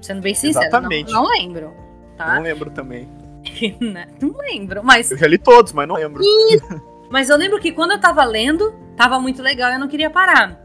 [0.00, 1.10] Sendo bem sincero, Exatamente.
[1.10, 1.74] Não, não lembro.
[2.16, 2.34] Tá?
[2.34, 3.08] Não lembro também.
[4.20, 5.10] Não lembro, mas.
[5.10, 6.22] Eu já li todos, mas não lembro.
[7.12, 10.08] mas eu lembro que quando eu tava lendo, tava muito legal e eu não queria
[10.08, 10.58] parar.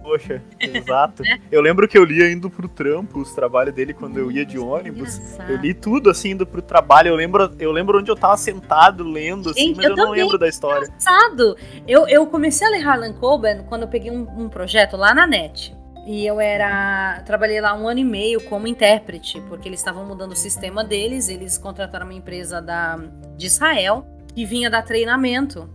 [0.00, 1.24] Poxa, exato.
[1.50, 4.56] Eu lembro que eu lia indo pro trampo os trabalhos dele quando eu ia de
[4.56, 5.16] ônibus.
[5.16, 5.50] Engraçado.
[5.50, 7.08] Eu li tudo assim indo pro trabalho.
[7.08, 10.38] Eu lembro, eu lembro onde eu tava sentado lendo, assim, mas eu, eu não lembro
[10.38, 10.84] da história.
[10.86, 11.56] Engraçado.
[11.88, 15.26] Eu, eu comecei a ler Harlan Coben quando eu peguei um, um projeto lá na
[15.26, 15.76] net.
[16.06, 17.20] E eu era.
[17.26, 21.28] Trabalhei lá um ano e meio como intérprete, porque eles estavam mudando o sistema deles.
[21.28, 22.96] Eles contrataram uma empresa da,
[23.36, 25.68] de Israel que vinha dar treinamento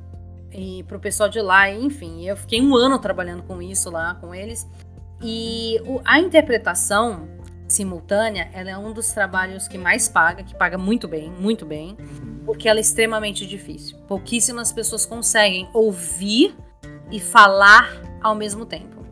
[0.51, 4.33] e pro pessoal de lá, enfim, eu fiquei um ano trabalhando com isso lá com
[4.33, 4.67] eles.
[5.21, 7.27] E o, a interpretação
[7.67, 11.97] simultânea, ela é um dos trabalhos que mais paga, que paga muito bem, muito bem,
[12.45, 13.97] porque ela é extremamente difícil.
[14.07, 16.55] Pouquíssimas pessoas conseguem ouvir
[17.11, 19.05] e falar ao mesmo tempo.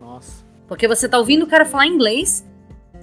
[0.00, 0.44] Nossa.
[0.68, 2.44] Porque você tá ouvindo o cara falar inglês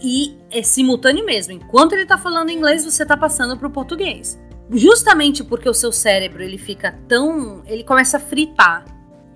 [0.02, 1.54] e é simultâneo mesmo.
[1.54, 4.40] Enquanto ele tá falando inglês, você tá passando pro português
[4.72, 7.64] justamente porque o seu cérebro ele fica tão.
[7.66, 8.86] ele começa a fritar.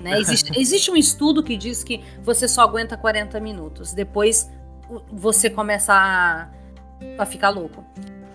[0.02, 0.20] Né?
[0.20, 3.94] Existe, existe um estudo que diz que você só aguenta 40 minutos.
[3.94, 4.50] Depois
[5.12, 6.50] você começa a,
[7.18, 7.84] a ficar louco.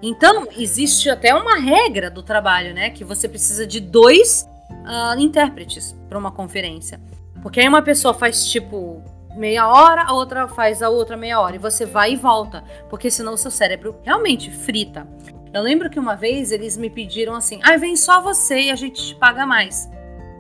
[0.03, 2.91] Então, existe até uma regra do trabalho, né?
[2.91, 7.01] Que você precisa de dois uh, intérpretes para uma conferência.
[7.41, 9.03] Porque aí uma pessoa faz tipo
[9.37, 11.55] meia hora, a outra faz a outra meia hora.
[11.55, 12.65] E você vai e volta.
[12.91, 15.07] Porque senão o seu cérebro realmente frita.
[15.53, 18.77] Eu lembro que uma vez eles me pediram assim: ah, vem só você e a
[18.77, 19.89] gente te paga mais.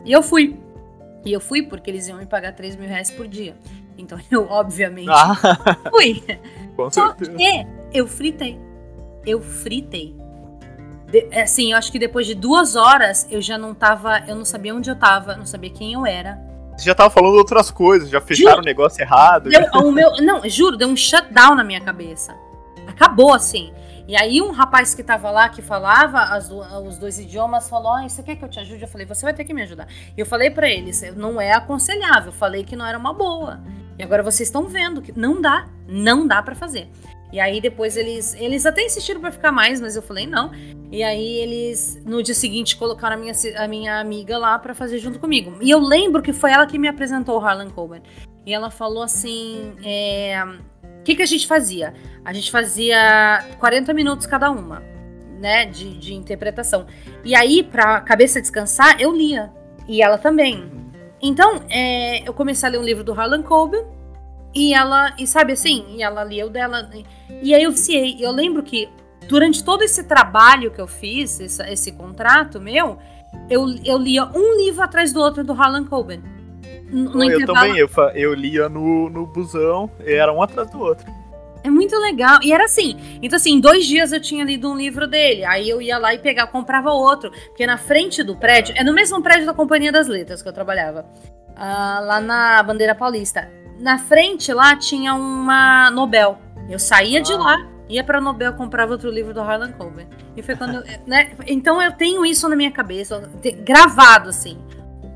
[0.05, 0.59] E eu fui.
[1.25, 3.57] E eu fui porque eles iam me pagar 3 mil reais por dia.
[3.97, 5.37] Então eu, obviamente, ah.
[5.91, 6.23] fui.
[6.77, 7.25] Com só que
[7.93, 8.59] eu fritei.
[9.27, 10.17] Eu fritei.
[11.09, 14.25] De, assim, eu acho que depois de duas horas eu já não tava.
[14.27, 16.41] Eu não sabia onde eu tava, não sabia quem eu era.
[16.77, 19.51] Você já tava falando outras coisas, já fecharam o negócio errado.
[19.51, 22.35] Deu, o meu, não, juro, deu um shutdown na minha cabeça.
[22.87, 23.73] Acabou assim.
[24.07, 28.09] E aí um rapaz que tava lá, que falava as, os dois idiomas, falou, ah,
[28.09, 28.83] você quer que eu te ajude?
[28.83, 29.87] Eu falei, você vai ter que me ajudar.
[30.17, 33.61] E eu falei para eles, não é aconselhável, eu falei que não era uma boa.
[33.99, 36.89] E agora vocês estão vendo que não dá, não dá para fazer.
[37.33, 40.51] E aí depois eles, eles até insistiram para ficar mais, mas eu falei não.
[40.91, 44.99] E aí eles no dia seguinte colocaram a minha, a minha amiga lá para fazer
[44.99, 45.57] junto comigo.
[45.63, 48.03] E eu lembro que foi ela que me apresentou o Harlan Coben.
[48.45, 50.45] E ela falou assim, é,
[51.03, 51.93] o que, que a gente fazia?
[52.25, 54.81] A gente fazia 40 minutos cada uma,
[55.41, 55.67] né?
[55.67, 56.87] De, de interpretação.
[57.25, 59.53] E aí, pra cabeça descansar, eu lia.
[59.89, 60.71] E ela também.
[61.21, 63.85] Então, é, eu comecei a ler um livro do Harlan Coben.
[64.55, 66.89] E ela, e sabe assim, e ela lia o dela.
[67.43, 68.17] E aí eu viciei.
[68.21, 68.89] Eu lembro que
[69.27, 72.97] durante todo esse trabalho que eu fiz, esse, esse contrato meu,
[73.51, 76.23] eu, eu lia um livro atrás do outro do Harlan Coben.
[76.93, 81.07] No eu também, eu, eu lia no, no busão, era um atrás do outro.
[81.65, 82.39] É muito legal.
[82.43, 82.97] E era assim.
[83.23, 85.45] Então, assim, em dois dias eu tinha lido um livro dele.
[85.45, 87.31] Aí eu ia lá e pegava, comprava outro.
[87.49, 90.53] Porque na frente do prédio, é no mesmo prédio da Companhia das Letras que eu
[90.53, 91.07] trabalhava.
[91.51, 93.49] Uh, lá na Bandeira Paulista.
[93.79, 96.39] Na frente lá tinha uma Nobel.
[96.69, 97.23] Eu saía ah.
[97.23, 100.07] de lá, ia pra Nobel, comprava outro livro do Harlan Coben.
[100.37, 100.77] E foi quando.
[100.77, 101.33] Eu, né?
[101.47, 103.31] Então eu tenho isso na minha cabeça,
[103.65, 104.59] gravado assim.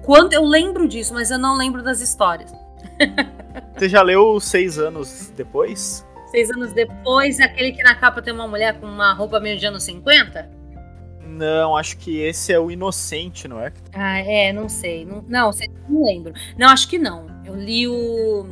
[0.06, 2.50] Quando eu lembro disso, mas eu não lembro das histórias.
[3.76, 6.06] Você já leu Seis Anos Depois?
[6.30, 9.64] Seis anos depois, aquele que na capa tem uma mulher com uma roupa meio de
[9.64, 10.50] anos 50?
[11.24, 13.72] Não, acho que esse é o Inocente, não é?
[13.94, 15.04] Ah, é, não sei.
[15.04, 15.50] Não, não,
[15.88, 16.32] não lembro.
[16.58, 17.26] Não, acho que não.
[17.44, 18.46] Eu li o.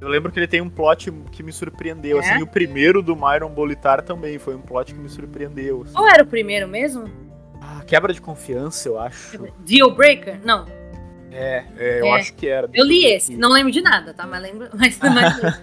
[0.00, 2.20] Eu lembro que ele tem um plot que me surpreendeu.
[2.20, 2.20] É?
[2.20, 5.82] Assim, o primeiro do Myron Bolitar também foi um plot que me surpreendeu.
[5.82, 5.94] assim.
[5.94, 7.04] Qual era o primeiro mesmo?
[7.60, 9.44] Ah, quebra de confiança, eu acho.
[9.64, 10.40] Deal Breaker?
[10.44, 10.66] Não.
[11.30, 12.12] É, é, eu É.
[12.12, 12.68] acho que era.
[12.72, 13.36] Eu li esse.
[13.36, 14.26] Não lembro de nada, tá?
[14.26, 14.68] Mas lembro.
[14.74, 15.60] Mas, mas...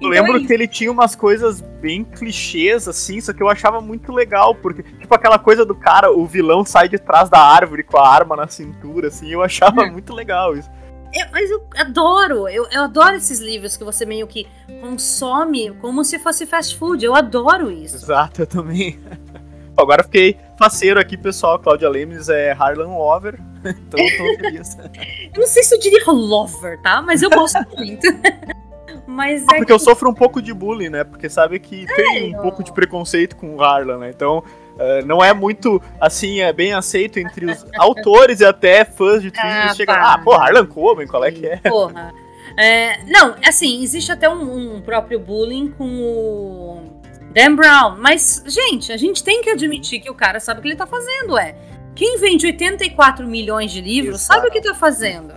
[0.00, 4.12] Eu lembro que ele tinha umas coisas bem clichês, assim, só que eu achava muito
[4.12, 7.98] legal, porque, tipo, aquela coisa do cara, o vilão sai de trás da árvore com
[7.98, 9.90] a arma na cintura, assim, eu achava É.
[9.90, 10.70] muito legal isso.
[11.12, 14.46] Eu- mas eu adoro, eu, eu adoro esses livros que você meio que
[14.80, 17.04] consome como se fosse fast food.
[17.04, 17.96] Eu adoro isso.
[17.96, 19.00] Exato, eu também.
[19.76, 21.58] Agora fiquei faceiro aqui, pessoal.
[21.58, 24.76] Cláudia Lemes é Harlan Lover, então eu tô feliz.
[25.34, 27.00] Eu não sei se eu diria lover, tá?
[27.02, 28.06] Mas eu gosto muito.
[29.06, 31.04] Mas é Porque eu que- sofro um pouco de bullying, né?
[31.04, 32.42] Porque sabe que tem um Sério?
[32.42, 34.10] pouco de preconceito com o Harlan, né?
[34.10, 34.42] Então,
[34.78, 39.30] eh, não é muito, assim, é bem aceito entre os autores e até fãs de
[39.30, 39.70] Thriller.
[39.70, 40.14] Ah, chega, pá.
[40.14, 41.56] ah, pô, Harlan Coben, qual é que é?
[41.56, 42.12] Porra.
[42.56, 47.00] É, não, assim, existe até um, um próprio bullying com o
[47.32, 47.96] Dan Brown.
[47.98, 50.86] Mas, gente, a gente tem que admitir que o cara sabe o que ele tá
[50.86, 51.54] fazendo, é.
[51.98, 54.34] Quem vende 84 milhões de livros Exato.
[54.34, 55.34] sabe o que tá fazendo.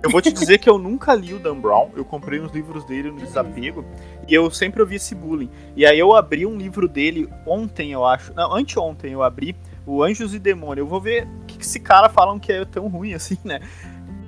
[0.00, 2.84] Eu vou te dizer que eu nunca li o Dan Brown, eu comprei uns livros
[2.84, 3.84] dele no desapego,
[4.28, 5.50] e eu sempre ouvi esse bullying.
[5.74, 8.32] E aí eu abri um livro dele ontem, eu acho.
[8.32, 10.82] Não, anteontem eu abri, o Anjos e Demônio.
[10.82, 13.58] Eu vou ver o que, que esse cara falam que é tão ruim assim, né?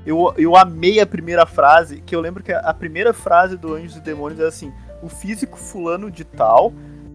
[0.05, 3.99] Eu, eu amei a primeira frase, que eu lembro que a primeira frase do Anjos
[3.99, 4.73] e Demônios é assim:
[5.05, 6.73] o físico fulano de tal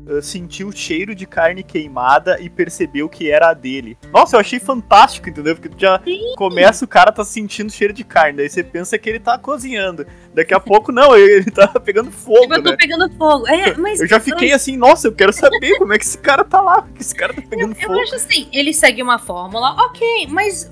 [0.07, 3.97] eh, sentiu o cheiro de carne queimada e percebeu que era a dele.
[4.11, 5.55] Nossa, eu achei fantástico, entendeu?
[5.55, 6.01] Porque tu já
[6.37, 10.05] começa o cara tá sentindo cheiro de carne, daí você pensa que ele tá cozinhando.
[10.33, 12.77] Daqui a pouco não, ele tá pegando fogo, Tipo, eu tô né?
[12.77, 13.47] pegando fogo.
[13.47, 16.43] É, mas Eu já fiquei assim, nossa, eu quero saber como é que esse cara
[16.43, 17.99] tá lá, porque esse cara tá pegando Eu fogo.
[17.99, 20.69] acho assim, ele segue uma fórmula, ok, mas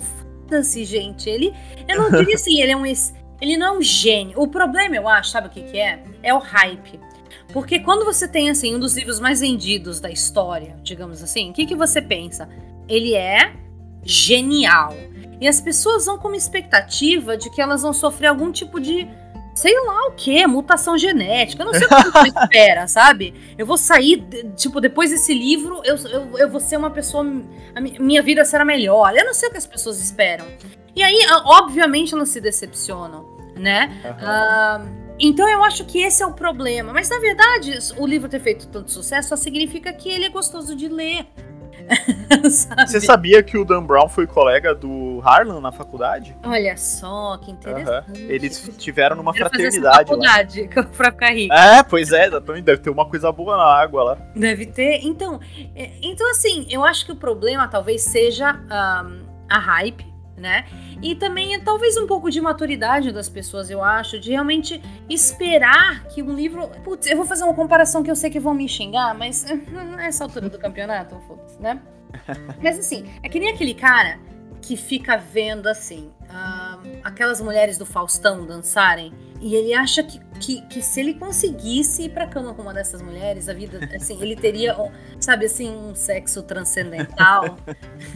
[0.48, 1.30] foda-se, gente.
[1.30, 1.54] Ele,
[1.88, 2.86] eu não diria assim, ele é um.
[2.86, 4.40] Ele não é um gênio.
[4.40, 6.02] O problema, eu acho, sabe o que, que é?
[6.22, 7.00] É o hype.
[7.54, 11.54] Porque quando você tem, assim, um dos livros mais vendidos da história, digamos assim, o
[11.54, 12.50] que, que você pensa?
[12.90, 13.54] Ele é
[14.04, 14.94] genial.
[15.40, 19.08] E as pessoas vão com uma expectativa de que elas vão sofrer algum tipo de.
[19.54, 21.62] Sei lá o que, mutação genética.
[21.62, 23.36] Eu não sei o que você espera, sabe?
[23.56, 24.26] Eu vou sair,
[24.56, 27.24] tipo, depois desse livro, eu, eu, eu vou ser uma pessoa.
[28.00, 29.16] Minha vida será melhor.
[29.16, 30.48] Eu não sei o que as pessoas esperam.
[30.96, 33.26] E aí, obviamente, elas se decepcionam,
[33.56, 34.02] né?
[34.04, 34.18] Aham.
[34.24, 36.92] Ah, então eu acho que esse é o problema.
[36.94, 40.76] Mas na verdade, o livro ter feito tanto sucesso só significa que ele é gostoso
[40.76, 41.26] de ler.
[42.88, 46.36] Você sabia que o Dan Brown foi colega do Harlan na faculdade?
[46.44, 48.22] Olha só, que interessante.
[48.22, 50.18] Eles tiveram numa Quero fazer fraternidade lá.
[50.18, 51.54] faculdade pra ficar rico.
[51.54, 54.18] É, pois é, exatamente, deve ter uma coisa boa na água lá.
[54.36, 55.00] Deve ter.
[55.04, 55.40] Então,
[55.76, 60.66] é, então assim, eu acho que o problema talvez seja ahm, a hype, né?
[61.02, 66.04] E também é talvez um pouco de maturidade das pessoas, eu acho, de realmente esperar
[66.06, 66.68] que um livro.
[66.84, 69.46] Putz, eu vou fazer uma comparação que eu sei que vão me xingar, mas
[69.96, 71.82] nessa altura do campeonato, foda-se, né?
[72.62, 74.20] Mas assim, é que nem aquele cara
[74.62, 76.63] que fica vendo assim, ah,
[77.04, 82.10] aquelas mulheres do Faustão dançarem, e ele acha que, que, que se ele conseguisse ir
[82.10, 85.94] pra cama com uma dessas mulheres, a vida, assim, ele teria, um, sabe assim, um
[85.94, 87.58] sexo transcendental.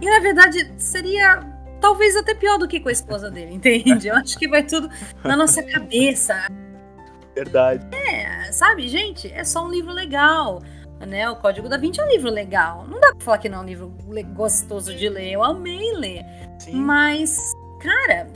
[0.00, 1.40] e na verdade seria
[1.80, 4.08] talvez até pior do que com a esposa dele, entende?
[4.08, 4.90] Eu acho que vai tudo
[5.24, 6.48] na nossa cabeça.
[7.34, 7.86] Verdade.
[7.94, 10.60] É, sabe, gente, é só um livro legal.
[11.06, 11.28] Né?
[11.28, 12.86] O Código da Vinci é um livro legal.
[12.88, 13.94] Não dá pra falar que não é um livro
[14.34, 15.32] gostoso de ler.
[15.32, 16.24] Eu amei ler.
[16.58, 16.76] Sim.
[16.76, 17.52] Mas,
[17.86, 18.26] cara,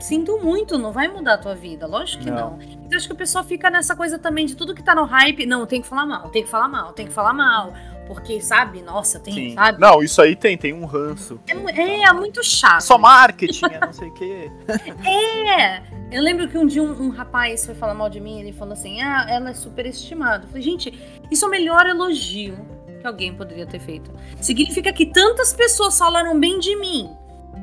[0.00, 1.86] sinto muito, não vai mudar a tua vida.
[1.86, 2.56] Lógico que não.
[2.56, 2.58] Não.
[2.60, 5.46] Então acho que o pessoal fica nessa coisa também de tudo que tá no hype.
[5.46, 7.72] Não, tem que falar mal, tem que falar mal, tem que falar mal.
[8.08, 9.54] Porque, sabe, nossa, tem, Sim.
[9.54, 9.78] sabe?
[9.78, 11.38] Não, isso aí tem, tem um ranço.
[11.46, 12.80] É, é, é muito chato.
[12.80, 14.50] Só marketing, é não sei o quê.
[15.06, 15.82] É.
[16.10, 18.72] Eu lembro que um dia um, um rapaz foi falar mal de mim, ele falou
[18.72, 20.44] assim: ah, ela é superestimada.
[20.44, 20.98] Eu falei, gente,
[21.30, 22.56] isso é o melhor elogio
[22.98, 24.10] que alguém poderia ter feito.
[24.40, 27.14] Significa que tantas pessoas falaram bem de mim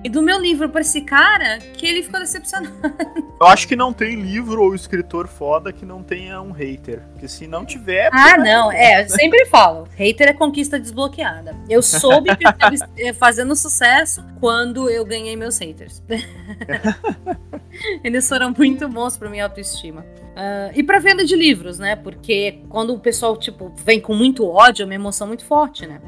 [0.04, 2.74] e do meu livro pra esse cara que ele ficou decepcionado.
[3.39, 7.02] Eu acho que não tem livro ou escritor foda que não tenha um hater.
[7.12, 8.10] Porque se não tiver.
[8.14, 11.54] Ah, não, é, eu sempre falo, hater é conquista desbloqueada.
[11.70, 12.76] Eu soube que eu estava
[13.20, 16.02] fazendo sucesso quando eu ganhei meus haters.
[18.02, 20.06] Eles foram muito bons pra minha autoestima.
[20.34, 21.96] Ah, e pra venda de livros, né?
[21.96, 26.02] Porque quando o pessoal, tipo, vem com muito ódio, é uma emoção muito forte, né?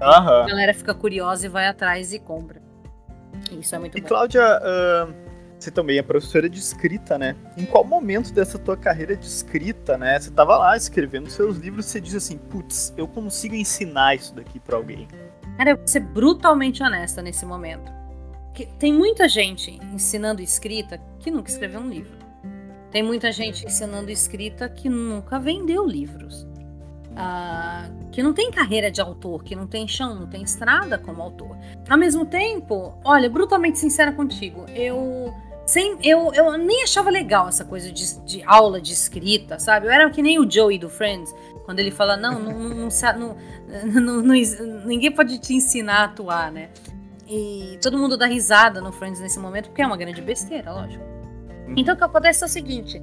[0.00, 0.42] Aham.
[0.42, 2.67] A galera fica curiosa e vai atrás e compra.
[3.52, 4.08] Isso é muito E bom.
[4.08, 5.12] Cláudia, ahn,
[5.58, 7.34] Você também é professora de escrita, né?
[7.56, 10.18] Em qual momento dessa tua carreira de escrita, né?
[10.18, 14.34] Você tava lá escrevendo seus livros e você diz assim, putz, eu consigo ensinar isso
[14.34, 15.08] daqui para alguém.
[15.56, 17.92] Cara, eu vou ser brutalmente honesta nesse momento.
[18.78, 22.16] Tem muita gente ensinando escrita que nunca escreveu um livro.
[22.90, 26.46] Tem muita gente ensinando escrita que nunca vendeu livros.
[27.18, 31.20] Uh, que não tem carreira de autor, que não tem chão, não tem estrada como
[31.20, 31.56] autor.
[31.88, 35.34] Ao mesmo tempo, olha, brutalmente sincera contigo, eu
[35.66, 39.86] sem, eu, eu nem achava legal essa coisa de, de, aula de escrita, sabe?
[39.86, 41.34] Eu era que nem o Joey do Friends,
[41.66, 42.88] quando ele fala, não, não,
[43.84, 44.34] não, não,
[44.86, 46.70] ninguém pode te ensinar a atuar, né?
[47.28, 51.04] E todo mundo dá risada no Friends nesse momento, porque é uma grande besteira, lógico.
[51.76, 53.02] Então o que acontece é o seguinte,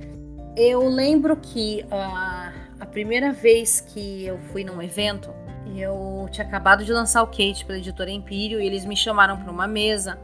[0.57, 5.33] eu lembro que uh, a primeira vez que eu fui num evento,
[5.75, 9.51] eu tinha acabado de lançar o Kate pela editora Empírio e eles me chamaram para
[9.51, 10.17] uma mesa.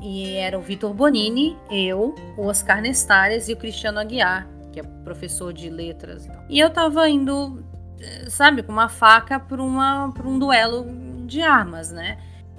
[0.00, 4.82] E era o Vitor Bonini, eu, o Oscar Nestares e o Cristiano Aguiar, que é
[4.82, 6.28] professor de letras.
[6.48, 7.64] E eu tava indo,
[7.98, 10.86] eh, sabe, com uma faca para um duelo
[11.26, 12.18] de armas, né?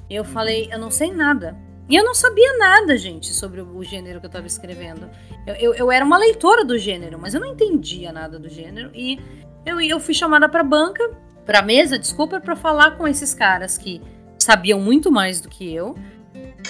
[0.10, 1.56] Eu falei, eu não sei nada.
[1.90, 5.10] E eu não sabia nada, gente, sobre o gênero que eu estava escrevendo.
[5.46, 8.92] Eu, eu, eu, era uma leitora do gênero, mas eu não entendia nada do gênero.
[8.94, 9.20] E
[9.66, 11.10] eu, eu fui chamada para banca,
[11.46, 14.02] para mesa, desculpa, para falar com esses caras que
[14.38, 15.96] sabiam muito mais do que eu.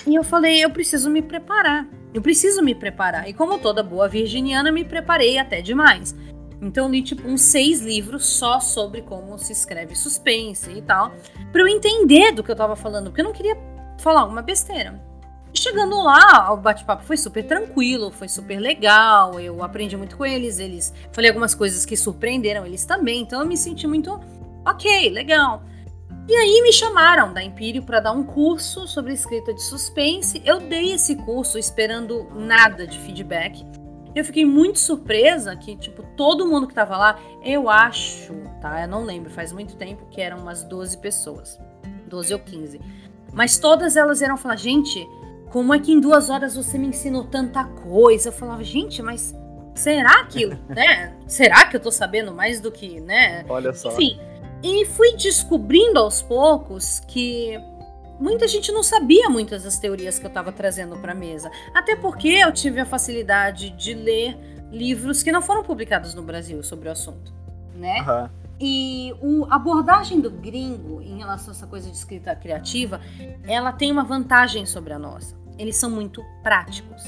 [0.06, 1.88] E eu falei, eu preciso me preparar.
[2.14, 3.28] Eu preciso me preparar.
[3.28, 6.16] E como toda boa virginiana, me preparei até demais.
[6.62, 11.12] Então li tipo uns seis livros só sobre como se escreve suspense e tal,
[11.52, 13.56] para eu entender do que eu tava falando, porque eu não queria
[14.00, 15.07] falar alguma besteira.
[15.58, 19.40] Chegando lá, o bate-papo foi super tranquilo, foi super legal.
[19.40, 23.48] Eu aprendi muito com eles, eles falei algumas coisas que surpreenderam eles também, então eu
[23.48, 24.20] me senti muito
[24.64, 25.64] ok, legal.
[26.28, 30.44] E aí me chamaram da Império para dar um curso sobre escrita de suspense.
[30.46, 33.66] Eu dei esse curso esperando nada de feedback.
[34.14, 38.82] Eu fiquei muito surpresa que, tipo, todo mundo que tava lá, eu acho, tá?
[38.84, 41.60] Eu não lembro, faz muito tempo que eram umas 12 pessoas.
[42.08, 42.80] 12 ou 15.
[43.34, 45.08] Mas todas elas eram falar, gente,
[45.50, 48.30] como é que em duas horas você me ensinou tanta coisa?
[48.30, 49.36] Eu falava, gente, mas
[49.76, 51.14] será que, né?
[51.28, 53.46] Será que eu tô sabendo mais do que, né?
[53.48, 53.92] Olha só.
[53.92, 54.20] Enfim,
[54.64, 57.58] e fui descobrindo aos poucos que
[58.20, 61.50] muita gente não sabia muitas das teorias que eu estava trazendo para a mesa.
[61.74, 64.38] Até porque eu tive a facilidade de ler
[64.72, 67.34] livros que não foram publicados no Brasil sobre o assunto,
[67.76, 68.02] né?
[68.02, 68.47] Uhum.
[68.60, 73.00] E o, a abordagem do gringo em relação a essa coisa de escrita criativa,
[73.44, 75.36] ela tem uma vantagem sobre a nossa.
[75.58, 77.04] Eles são muito práticos.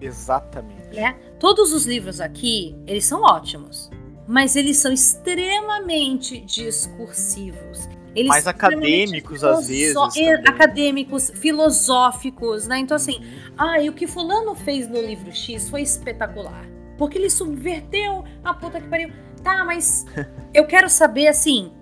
[0.00, 0.94] Exatamente.
[0.94, 1.14] Né?
[1.38, 3.90] Todos os livros aqui, eles são ótimos,
[4.26, 7.88] mas eles são extremamente discursivos.
[8.14, 9.94] Eles mais acadêmicos às vezes.
[9.94, 10.32] Também.
[10.46, 12.78] Acadêmicos, filosóficos, né?
[12.78, 13.54] Então, assim, uhum.
[13.56, 16.66] ah, e o que Fulano fez no livro X foi espetacular.
[16.96, 19.12] Porque ele subverteu a puta que pariu.
[19.42, 20.06] Tá, mas
[20.52, 21.72] eu quero saber, assim,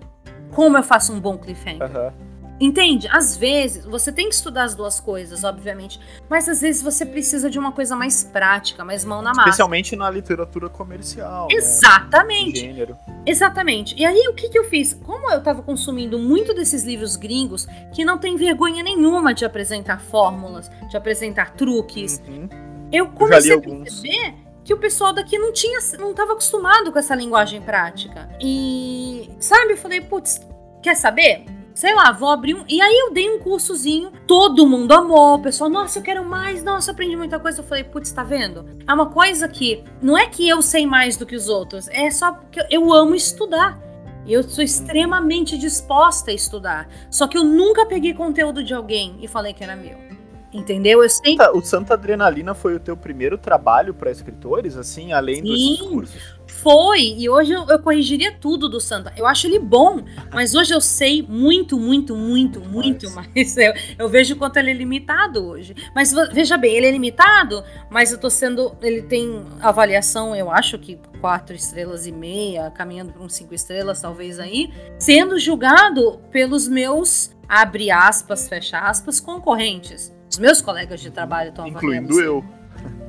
[0.51, 1.89] como eu faço um bom cliffhanger.
[1.95, 2.27] Uhum.
[2.59, 3.07] Entende?
[3.11, 7.49] Às vezes, você tem que estudar as duas coisas, obviamente, mas às vezes você precisa
[7.49, 9.41] de uma coisa mais prática, mais mão na massa.
[9.41, 11.47] Especialmente na literatura comercial.
[11.51, 11.55] Né?
[11.55, 12.61] Exatamente.
[12.61, 12.73] Né?
[12.73, 12.97] Gênero.
[13.25, 13.95] Exatamente.
[13.95, 14.93] E aí, o que, que eu fiz?
[14.93, 20.01] Como eu estava consumindo muito desses livros gringos, que não tem vergonha nenhuma de apresentar
[20.01, 22.49] fórmulas, de apresentar truques, uhum.
[22.91, 26.99] eu comecei eu a perceber que o pessoal daqui não tinha, não estava acostumado com
[26.99, 28.29] essa linguagem prática.
[28.41, 30.41] E, sabe, eu falei, putz,
[30.83, 31.45] quer saber?
[31.73, 32.65] sei lá, vou abrir um.
[32.67, 36.63] E aí eu dei um cursozinho, todo mundo amou, o pessoal, nossa, eu quero mais,
[36.63, 37.61] nossa, aprendi muita coisa.
[37.61, 38.65] Eu falei, putz, tá vendo?
[38.87, 42.09] É uma coisa que não é que eu sei mais do que os outros, é
[42.09, 43.79] só porque eu amo estudar.
[44.27, 46.89] Eu sou extremamente disposta a estudar.
[47.11, 50.16] Só que eu nunca peguei conteúdo de alguém e falei que era meu.
[50.57, 51.03] Entendeu?
[51.03, 51.37] Eu sei.
[51.53, 55.77] O Santa Adrenalina foi o teu primeiro trabalho para escritores, assim, além Sim.
[55.77, 56.37] dos cursos?
[56.47, 59.13] Foi, e hoje eu, eu, corrigiria tudo do Santa.
[59.15, 60.01] Eu acho ele bom,
[60.33, 63.55] mas hoje eu sei muito, muito, muito, muito mais.
[63.57, 65.75] Eu, eu vejo quanto ele é limitado hoje.
[65.93, 68.75] Mas veja bem, ele é limitado, mas eu tô sendo.
[68.81, 74.01] Ele tem avaliação, eu acho que quatro estrelas e meia, caminhando para uns cinco estrelas,
[74.01, 80.16] talvez aí, sendo julgado pelos meus, abre aspas, fecha aspas, concorrentes.
[80.29, 82.05] Os meus colegas de trabalho estão avaliando.
[82.05, 82.43] Incluindo eu.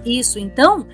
[0.04, 0.86] Isso, então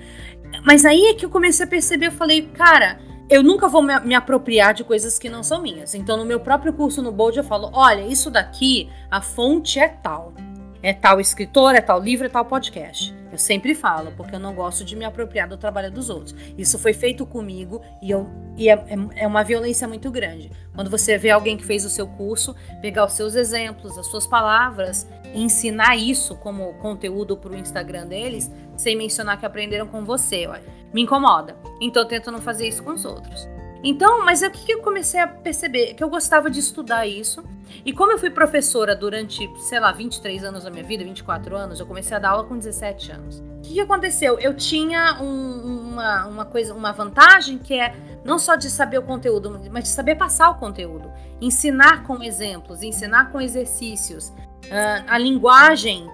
[0.63, 2.99] mas aí é que eu comecei a perceber, eu falei, cara,
[3.29, 5.95] eu nunca vou me, me, apropriar de coisas que não são minhas.
[5.95, 9.87] Então, no meu próprio curso no Bold, eu falo: olha, isso daqui, a fonte é
[9.87, 10.33] tal.
[10.81, 13.13] É tal escritor, é tal livro, é tal podcast.
[13.31, 16.33] Eu sempre falo, porque eu não gosto de me apropriar do trabalho dos outros.
[16.57, 20.51] Isso foi feito comigo e, eu, e é, é, é uma violência muito grande.
[20.73, 24.25] Quando você vê alguém que fez o seu curso, pegar os seus exemplos, as suas
[24.25, 30.47] palavras, ensinar isso como conteúdo para o Instagram deles, sem mencionar que aprenderam com você,
[30.93, 31.57] me incomoda.
[31.81, 33.54] Então eu tento não fazer isso com os outros.
[33.87, 35.93] Então, mas é o que eu comecei a perceber?
[35.93, 37.43] Que eu gostava de estudar isso.
[37.85, 41.79] E como eu fui professora durante, sei lá, 23 anos da minha vida, 24 anos,
[41.79, 43.43] eu comecei a dar aula com 17 anos.
[43.59, 44.39] O que, aconteceu?
[44.39, 49.03] Eu tinha um, uma, uma coisa, uma vantagem que é não só de saber o
[49.03, 51.11] conteúdo, mas de saber passar o conteúdo.
[51.39, 54.29] Ensinar com exemplos, ensinar com exercícios.
[54.29, 56.09] Uh, a linguagem,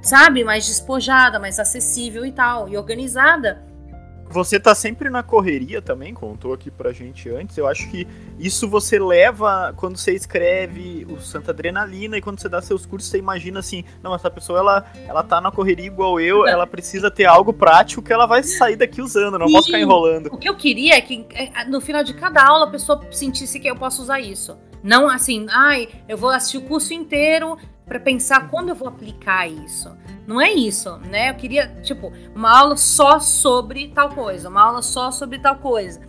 [0.00, 3.68] sabe, mais despojada, mais acessível e tal, e organizada
[4.30, 7.56] você tá sempre na correria também, contou aqui pra gente antes.
[7.58, 8.06] Eu acho que
[8.38, 13.10] isso você leva quando você escreve o Santa Adrenalina e quando você dá seus cursos,
[13.10, 17.10] você imagina assim, não, essa pessoa ela, ela tá na correria igual eu, ela precisa
[17.10, 20.28] ter algo prático que ela vai sair daqui usando, não posso ficar enrolando.
[20.32, 23.58] O que eu queria é que é, no final de cada aula a pessoa sentisse
[23.58, 24.56] que eu posso usar isso.
[24.82, 27.58] Não assim, ai, eu vou assistir o curso inteiro
[27.90, 29.90] para pensar quando eu vou aplicar isso.
[30.24, 31.30] Não é isso, né?
[31.30, 36.00] Eu queria, tipo, uma aula só sobre tal coisa, uma aula só sobre tal coisa.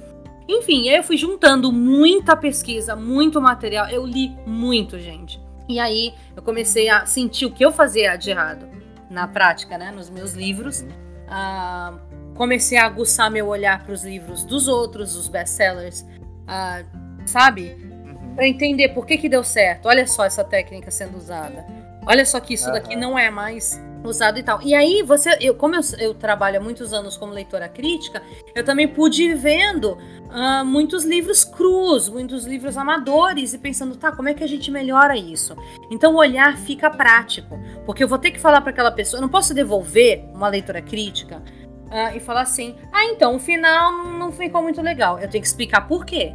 [0.48, 3.90] Enfim, aí eu fui juntando muita pesquisa, muito material.
[3.90, 5.42] Eu li muito, gente.
[5.68, 8.70] E aí eu comecei a sentir o que eu fazia de errado
[9.10, 9.90] na prática, né?
[9.90, 10.86] Nos meus livros.
[11.28, 11.96] Ah,
[12.36, 16.06] comecei a aguçar meu olhar para os livros dos outros, os best-sellers,
[16.48, 16.84] ah,
[17.26, 17.91] sabe?
[18.36, 19.88] Para entender por que, que deu certo.
[19.88, 21.66] Olha só essa técnica sendo usada.
[22.06, 22.74] Olha só que isso uhum.
[22.74, 24.62] daqui não é mais usado e tal.
[24.62, 28.22] E aí, você, eu, como eu, eu, trabalho há muitos anos como leitora crítica,
[28.56, 34.12] eu também pude ir vendo uh, muitos livros crus, muitos livros amadores, e pensando, tá,
[34.12, 35.56] como é que a gente melhora isso?
[35.92, 39.22] Então o olhar fica prático, porque eu vou ter que falar para aquela pessoa, eu
[39.22, 44.32] não posso devolver uma leitora crítica uh, e falar assim, ah, então o final não
[44.32, 45.20] ficou muito legal.
[45.20, 46.34] Eu tenho que explicar por quê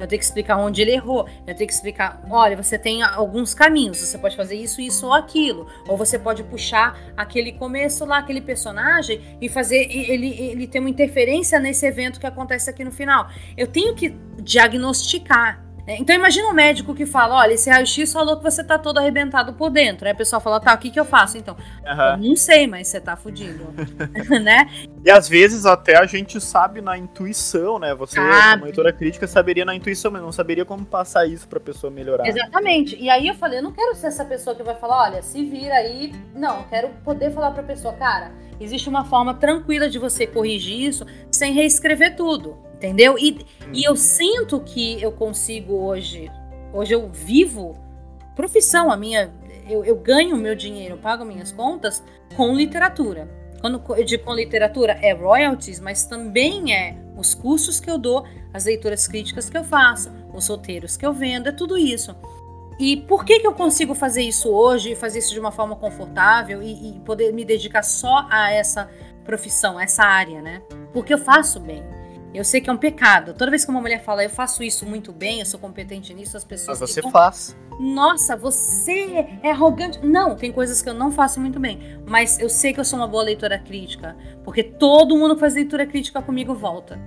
[0.00, 3.54] eu tenho que explicar onde ele errou, eu tenho que explicar, olha, você tem alguns
[3.54, 8.18] caminhos, você pode fazer isso, isso ou aquilo, ou você pode puxar aquele começo lá,
[8.18, 12.90] aquele personagem e fazer ele, ele ter uma interferência nesse evento que acontece aqui no
[12.90, 13.28] final.
[13.56, 18.44] Eu tenho que diagnosticar então imagina um médico que fala, olha, esse raio-x falou que
[18.44, 20.06] você tá todo arrebentado por dentro.
[20.06, 21.56] Aí a pessoa fala, tá, o que que eu faço então?
[21.56, 22.28] Uhum.
[22.28, 23.66] não sei, mas você tá fudido,
[24.42, 24.70] né?
[25.04, 27.94] E às vezes até a gente sabe na intuição, né?
[27.94, 28.52] Você, sabe.
[28.52, 32.26] como leitora crítica, saberia na intuição, mas não saberia como passar isso pra pessoa melhorar.
[32.26, 32.96] Exatamente.
[32.96, 35.44] E aí eu falei, eu não quero ser essa pessoa que vai falar, olha, se
[35.44, 36.12] vira aí.
[36.34, 38.30] Não, eu quero poder falar pra pessoa, cara,
[38.60, 43.16] existe uma forma tranquila de você corrigir isso sem reescrever tudo entendeu?
[43.16, 43.38] E,
[43.72, 46.30] e eu sinto que eu consigo hoje,
[46.72, 47.76] hoje eu vivo
[48.34, 49.32] profissão, a minha,
[49.68, 52.02] eu, eu ganho meu dinheiro, pago minhas contas
[52.36, 53.30] com literatura.
[53.60, 58.24] Quando eu digo com literatura, é royalties, mas também é os cursos que eu dou,
[58.52, 62.16] as leituras críticas que eu faço, os roteiros que eu vendo, é tudo isso.
[62.80, 66.60] E por que, que eu consigo fazer isso hoje, fazer isso de uma forma confortável
[66.60, 68.90] e, e poder me dedicar só a essa
[69.24, 70.60] profissão, essa área, né?
[70.92, 71.84] Porque eu faço bem.
[72.34, 73.34] Eu sei que é um pecado.
[73.34, 76.36] Toda vez que uma mulher fala, eu faço isso muito bem, eu sou competente nisso,
[76.36, 76.80] as pessoas.
[76.80, 77.56] Mas você ficam, faz.
[77.78, 79.98] Nossa, você é arrogante.
[80.02, 82.00] Não, tem coisas que eu não faço muito bem.
[82.06, 84.16] Mas eu sei que eu sou uma boa leitora crítica.
[84.44, 86.98] Porque todo mundo que faz leitura crítica comigo volta.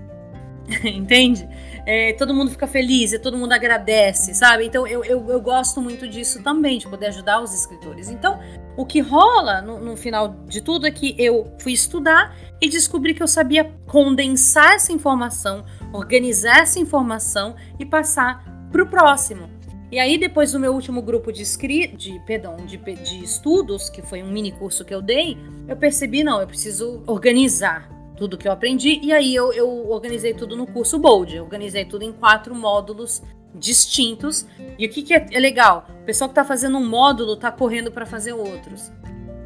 [0.84, 1.48] Entende?
[1.86, 4.66] É, todo mundo fica feliz, e todo mundo agradece, sabe?
[4.66, 8.10] Então eu, eu, eu, gosto muito disso também, de poder ajudar os escritores.
[8.10, 8.40] Então,
[8.76, 13.14] o que rola no, no final de tudo é que eu fui estudar e descobri
[13.14, 15.64] que eu sabia condensar essa informação,
[15.94, 19.56] organizar essa informação e passar para o próximo.
[19.92, 24.02] E aí, depois do meu último grupo de, escri de, perdão, de, de estudos, que
[24.02, 28.48] foi um mini curso que eu dei, eu percebi, não, eu preciso organizar tudo que
[28.48, 29.00] eu aprendi.
[29.02, 31.36] E aí eu, eu organizei tudo no curso Bold.
[31.36, 33.22] Eu organizei tudo em quatro módulos
[33.54, 34.46] distintos.
[34.78, 35.88] E o que, que é, é legal?
[36.02, 38.92] O pessoal que está fazendo um módulo está correndo para fazer outros.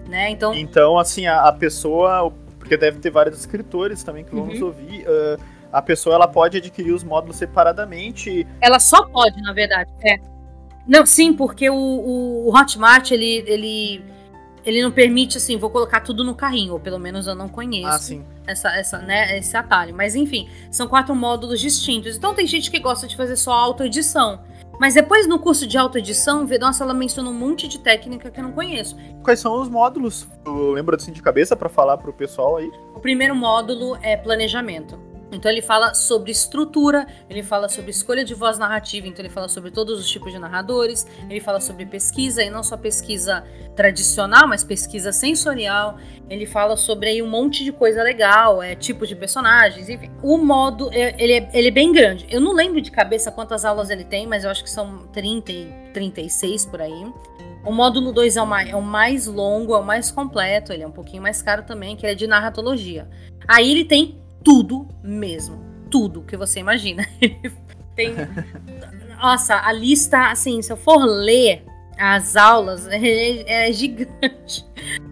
[0.08, 0.32] Né?
[0.32, 4.50] Então, então, assim, a, a, pessoa, porque deve ter vários escritores também que vão uhum.
[4.50, 5.40] nos ouvir, uh,
[5.72, 8.48] a pessoa ela pode adquirir os módulos separadamente.
[8.60, 9.92] Ela só pode, na verdade.
[10.04, 10.18] É.
[10.88, 14.04] Não, sim, porque o, o Hotmart ele, ele
[14.66, 18.16] ele não permite assim, vou colocar tudo no carrinho, ou pelo menos eu não conheço
[18.16, 18.40] ah.
[18.48, 19.94] Essa, essa, né, esse atalho.
[19.96, 22.16] Mas enfim, são quatro módulos distintos.
[22.16, 24.42] Então tem gente que gosta de fazer só autoedição.
[24.80, 28.44] Mas depois no curso de autoedição, nossa, ela menciona um monte de técnica que eu
[28.46, 28.96] não conheço.
[29.22, 30.26] Quais são os módulos?
[30.74, 32.72] Lembra assim de cabeça para falar pro pessoal aí?
[32.96, 34.98] O primeiro módulo é planejamento.
[35.32, 39.48] Então ele fala sobre estrutura, ele fala sobre escolha de voz narrativa, então ele fala
[39.48, 43.44] sobre todos os tipos de narradores, ele fala sobre pesquisa, e não só pesquisa
[43.76, 45.98] tradicional, mas pesquisa sensorial.
[46.30, 50.12] Ele fala sobre aí um monte de coisa legal, é tipos de personagens, enfim.
[50.24, 52.26] O modo, é, ele é, ele é bem grande.
[52.30, 55.52] Eu não lembro de cabeça quantas aulas ele tem, mas eu acho que são 30
[55.52, 57.06] e 36 por aí.
[57.66, 60.92] O módulo 2 é, é, o mais longo, é o mais completo, ele é um
[60.92, 63.08] pouquinho mais caro também, que é de narratologia.
[63.48, 65.64] Aí ele tem tudo mesmo.
[65.90, 67.08] Tudo que você imagina.
[67.96, 68.14] Tem.
[69.22, 71.64] Nossa, a lista, assim, se eu for ler
[71.98, 74.66] as aulas, é, é gigante.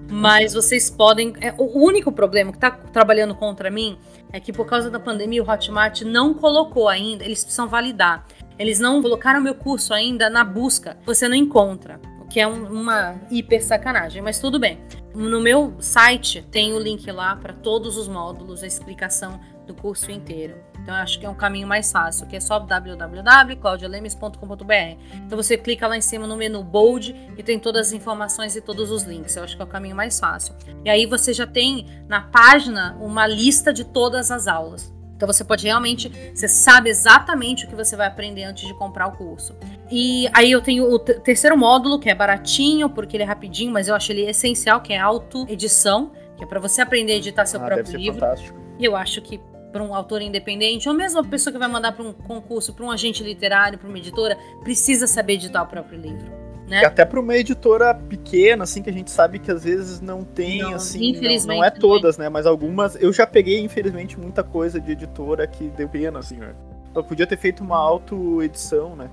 [0.09, 1.33] Mas vocês podem.
[1.41, 3.97] É, o único problema que tá trabalhando contra mim
[4.31, 8.25] é que por causa da pandemia o Hotmart não colocou ainda, eles precisam validar.
[8.57, 10.97] Eles não colocaram meu curso ainda na busca.
[11.05, 11.99] Você não encontra
[12.29, 14.79] que é um, uma hiper sacanagem, mas tudo bem.
[15.13, 20.11] No meu site tem o link lá para todos os módulos, a explicação do curso
[20.11, 20.55] inteiro.
[20.81, 24.97] Então eu acho que é um caminho mais fácil, que é só www.claudialemes.com.br.
[25.25, 28.61] Então você clica lá em cima no menu Bold e tem todas as informações e
[28.61, 29.35] todos os links.
[29.35, 30.55] Eu acho que é o caminho mais fácil.
[30.85, 34.95] E aí você já tem na página uma lista de todas as aulas.
[35.17, 39.07] Então você pode realmente, você sabe exatamente o que você vai aprender antes de comprar
[39.07, 39.55] o curso.
[39.89, 43.87] E aí eu tenho o terceiro módulo, que é baratinho, porque ele é rapidinho, mas
[43.87, 47.59] eu acho ele essencial, que é auto-edição, que é para você aprender a editar seu
[47.59, 48.19] ah, próprio livro.
[48.19, 48.59] Fantástico.
[48.77, 49.41] E eu acho que
[49.71, 52.85] para um autor independente, ou mesmo a pessoa que vai mandar para um concurso, para
[52.85, 56.46] um agente literário, para uma editora, precisa saber editar o próprio livro.
[56.67, 56.83] Né?
[56.83, 60.61] Até para uma editora pequena, assim, que a gente sabe que às vezes não tem,
[60.61, 62.27] não, assim, não, não, é todas, né?
[62.27, 66.53] Mas algumas, eu já peguei, infelizmente, muita coisa de editora que deu pena, assim, né?
[66.91, 69.09] Então podia ter feito uma auto-edição, né?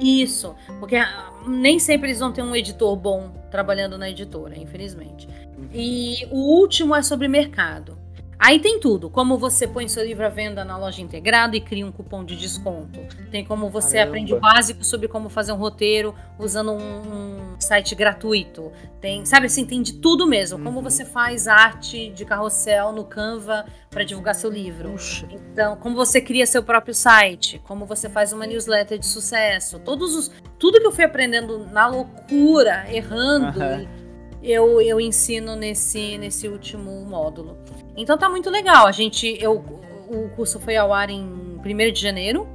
[0.00, 5.26] Isso, porque ah, nem sempre eles vão ter um editor bom trabalhando na editora, infelizmente.
[5.58, 5.68] Uhum.
[5.72, 7.98] E o último é sobre mercado.
[8.44, 11.86] Aí tem tudo, como você põe seu livro à venda na loja integrada e cria
[11.86, 12.98] um cupom de desconto.
[13.30, 14.10] Tem como você Caramba.
[14.10, 18.72] aprende o básico sobre como fazer um roteiro usando um, um site gratuito.
[19.00, 20.58] Tem, sabe assim, tem de tudo mesmo.
[20.58, 20.64] Uhum.
[20.64, 24.90] Como você faz arte de carrossel no Canva para divulgar seu livro.
[24.90, 25.28] Puxa.
[25.30, 29.78] Então, como você cria seu próprio site, como você faz uma newsletter de sucesso.
[29.78, 33.88] Todos os tudo que eu fui aprendendo na loucura, errando, uhum.
[34.42, 37.56] eu, eu ensino nesse nesse último módulo.
[37.96, 38.86] Então tá muito legal.
[38.86, 39.56] A gente, eu,
[40.08, 42.46] o curso foi ao ar em 1 de janeiro.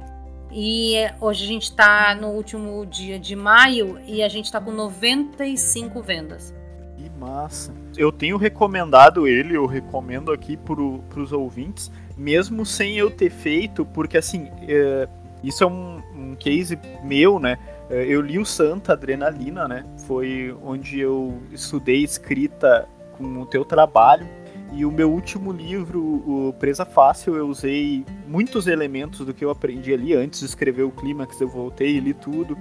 [0.50, 4.70] E hoje a gente está no último dia de maio e a gente está com
[4.70, 6.54] 95 vendas.
[6.96, 7.72] Que massa.
[7.96, 13.84] Eu tenho recomendado ele, eu recomendo aqui para os ouvintes, mesmo sem eu ter feito,
[13.84, 15.06] porque assim, é,
[15.44, 17.58] isso é um, um case meu, né?
[17.90, 19.84] É, eu li o Santa Adrenalina, né?
[20.06, 24.26] Foi onde eu estudei escrita com o teu trabalho.
[24.72, 29.50] E o meu último livro, o Presa Fácil, eu usei muitos elementos do que eu
[29.50, 30.14] aprendi ali.
[30.14, 32.56] Antes de escrever o clímax, eu voltei e li tudo.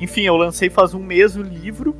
[0.00, 1.94] Enfim, eu lancei faz um mês o livro.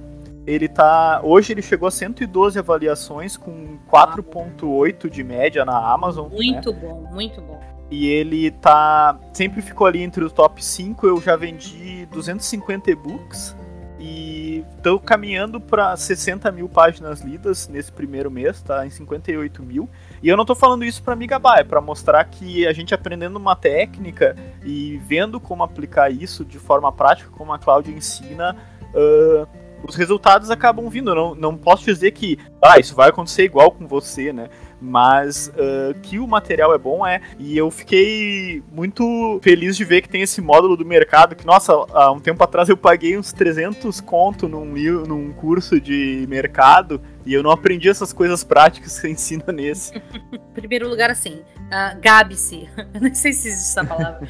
[0.47, 1.21] Ele tá.
[1.23, 6.29] Hoje ele chegou a 112 avaliações, com 4,8 de média na Amazon.
[6.29, 6.37] Né?
[6.37, 6.79] Muito né?
[6.81, 7.61] bom, muito bom.
[7.91, 9.19] E ele tá.
[9.33, 11.07] Sempre ficou ali entre os top 5.
[11.07, 13.57] Eu já vendi 250 e-books.
[14.05, 18.85] E estou caminhando para 60 mil páginas lidas nesse primeiro mês, tá?
[18.85, 19.89] Em 58 mil.
[20.21, 22.93] E eu não estou falando isso para me gabar, é para mostrar que a gente
[22.93, 24.35] aprendendo uma técnica
[24.65, 28.57] e vendo como aplicar isso de forma prática, como a Cláudia ensina,
[28.93, 29.47] uh,
[29.87, 31.13] os resultados acabam vindo.
[31.13, 34.49] Eu não, não posso dizer que ah, isso vai acontecer igual com você, né?
[34.83, 37.21] Mas uh, que o material é bom é.
[37.39, 41.73] E eu fiquei muito feliz de ver que tem esse módulo do mercado que, nossa,
[41.73, 44.67] há um tempo atrás eu paguei uns 300 conto num,
[45.07, 49.93] num curso de mercado e eu não aprendi essas coisas práticas que você ensina nesse.
[50.55, 52.69] Primeiro lugar, assim, uh, gabe-se.
[52.93, 54.29] Eu não sei se existe essa palavra.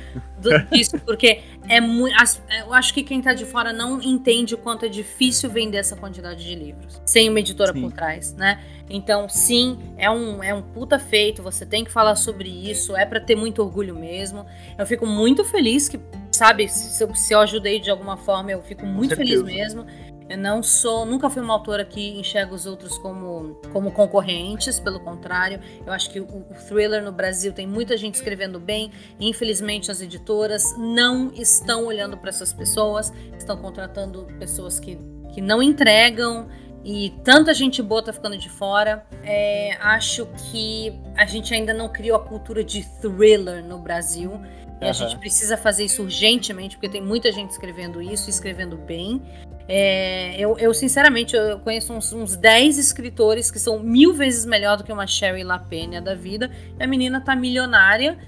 [0.72, 2.14] Isso, porque é muito.
[2.58, 5.96] Eu acho que quem tá de fora não entende o quanto é difícil vender essa
[5.96, 7.80] quantidade de livros sem uma editora sim.
[7.80, 8.60] por trás, né?
[8.88, 13.06] Então, sim, é um, é um puta feito, você tem que falar sobre isso, é
[13.06, 14.44] para ter muito orgulho mesmo.
[14.76, 15.98] Eu fico muito feliz que,
[16.30, 19.86] sabe, se eu, se eu ajudei de alguma forma, eu fico muito feliz mesmo.
[20.32, 24.98] Eu não sou, nunca fui uma autora que enxerga os outros como, como concorrentes, pelo
[24.98, 25.60] contrário.
[25.84, 28.90] Eu acho que o, o thriller no Brasil tem muita gente escrevendo bem.
[29.20, 34.98] E, infelizmente, as editoras não estão olhando para essas pessoas, estão contratando pessoas que,
[35.34, 36.48] que não entregam,
[36.82, 39.04] e tanta gente boa tá ficando de fora.
[39.22, 44.40] É, acho que a gente ainda não criou a cultura de thriller no Brasil.
[44.80, 44.90] E uhum.
[44.90, 49.22] a gente precisa fazer isso urgentemente, porque tem muita gente escrevendo isso, escrevendo bem.
[49.68, 54.76] É, eu, eu, sinceramente, eu conheço uns, uns 10 escritores que são mil vezes melhor
[54.76, 56.50] do que uma Sherry LaPena da vida.
[56.78, 58.18] E a menina tá milionária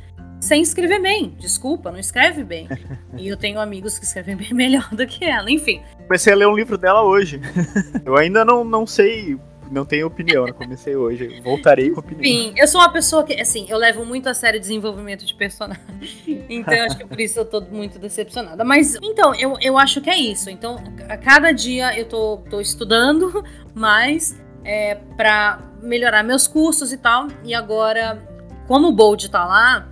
[0.41, 1.35] sem escrever bem.
[1.39, 2.69] Desculpa, não escreve bem.
[3.17, 5.83] e eu tenho amigos que escrevem bem melhor do que ela, enfim.
[6.07, 7.41] Comecei a ler um livro dela hoje.
[8.05, 9.39] eu ainda não, não sei
[9.71, 10.53] não tenho opinião, né?
[10.53, 11.41] Comecei hoje.
[11.41, 12.25] Voltarei com opinião.
[12.25, 15.85] Sim, eu sou uma pessoa que, assim, eu levo muito a sério desenvolvimento de personagem.
[16.49, 18.65] Então, acho que por isso eu tô muito decepcionada.
[18.65, 20.51] Mas, então, eu, eu acho que é isso.
[20.51, 20.77] Então,
[21.09, 23.43] a cada dia eu tô, tô estudando
[23.75, 27.29] mais é, para melhorar meus cursos e tal.
[27.43, 28.23] E agora,
[28.67, 29.89] como o Bold tá lá,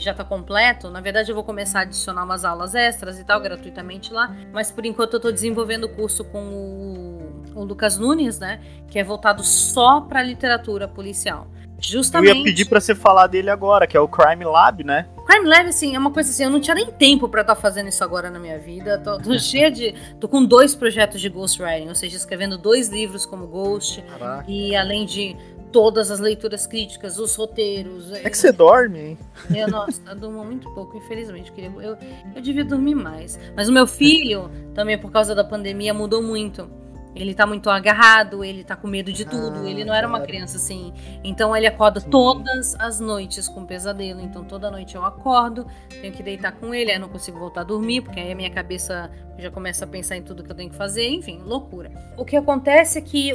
[0.00, 0.90] já está completo.
[0.90, 4.34] Na verdade, eu vou começar a adicionar umas aulas extras e tal, gratuitamente lá.
[4.52, 8.60] Mas por enquanto eu estou desenvolvendo o curso com o, o, Lucas Nunes, né?
[8.88, 11.46] Que é voltado só para literatura policial.
[11.80, 12.30] Justamente.
[12.30, 15.06] Eu ia pedir para você falar dele agora, que é o Crime Lab, né?
[15.26, 17.60] Crime Lab, assim, é uma coisa assim, eu não tinha nem tempo para estar tá
[17.60, 18.98] fazendo isso agora na minha vida.
[18.98, 19.94] Tô, tô cheia de.
[20.20, 24.02] tô com dois projetos de ghostwriting, ou seja, escrevendo dois livros como Ghost.
[24.02, 24.44] Caraca.
[24.46, 25.36] E além de
[25.72, 28.12] todas as leituras críticas, os roteiros.
[28.12, 29.18] É que você dorme, hein?
[29.54, 31.52] Eu, nossa, eu durmo muito pouco, infelizmente.
[31.56, 31.98] Eu, eu,
[32.34, 33.38] eu devia dormir mais.
[33.56, 36.68] Mas o meu filho, também por causa da pandemia, mudou muito.
[37.14, 39.60] Ele tá muito agarrado, ele tá com medo de tudo.
[39.64, 40.92] Ah, ele não era uma criança assim.
[41.24, 42.10] Então ele acorda Sim.
[42.10, 44.20] todas as noites com pesadelo.
[44.20, 47.64] Então toda noite eu acordo, tenho que deitar com ele, aí não consigo voltar a
[47.64, 50.70] dormir, porque aí a minha cabeça já começa a pensar em tudo que eu tenho
[50.70, 51.08] que fazer.
[51.08, 51.90] Enfim, loucura.
[52.16, 53.32] O que acontece é que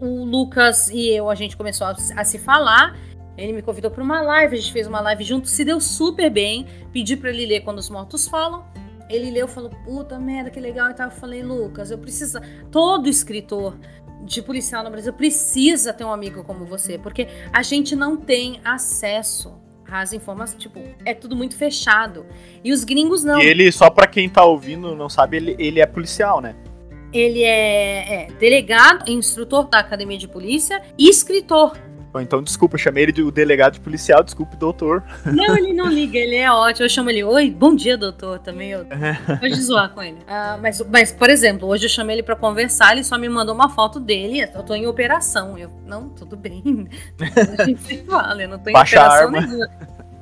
[0.00, 2.96] o Lucas e eu, a gente começou a, a se falar.
[3.36, 6.30] Ele me convidou para uma live, a gente fez uma live junto, se deu super
[6.30, 6.66] bem.
[6.92, 8.64] Pedi para ele ler quando os mortos falam.
[9.08, 10.90] Ele leu, falou: "Puta merda, que legal".
[10.90, 11.06] E tal.
[11.06, 12.40] Eu falei: "Lucas, eu preciso
[12.70, 13.78] todo escritor
[14.22, 18.60] de policial no Brasil precisa ter um amigo como você, porque a gente não tem
[18.64, 19.54] acesso
[19.88, 22.26] às informações, tipo, é tudo muito fechado.
[22.64, 23.40] E os gringos não.
[23.40, 26.56] E ele, só para quem tá ouvindo não sabe, ele, ele é policial, né?
[27.12, 31.78] Ele é, é delegado, instrutor da academia de polícia e escritor.
[32.20, 35.02] Então, desculpa, eu chamei ele de o delegado de policial, desculpe, doutor.
[35.24, 36.84] Não, ele não liga, ele é ótimo.
[36.84, 38.70] Eu chamo ele, oi, bom dia, doutor, também.
[38.70, 38.86] Eu
[39.40, 40.18] pode zoar com ele.
[40.18, 43.54] Uh, mas, mas, por exemplo, hoje eu chamei ele para conversar, ele só me mandou
[43.54, 45.58] uma foto dele, eu tô em operação.
[45.58, 46.88] Eu, não, tudo bem.
[48.06, 49.70] Fala, eu não tô em Baixa operação nenhuma.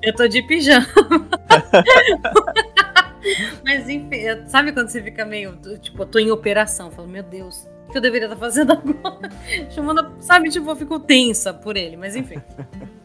[0.02, 0.86] Eu tô de pijama.
[3.64, 7.22] Mas enfim, sabe quando você fica meio, tipo, eu tô em operação, eu falo, meu
[7.22, 9.30] Deus, que eu deveria estar fazendo agora?
[9.70, 12.42] Chamando, sabe, tipo, eu fico tensa por ele, mas enfim.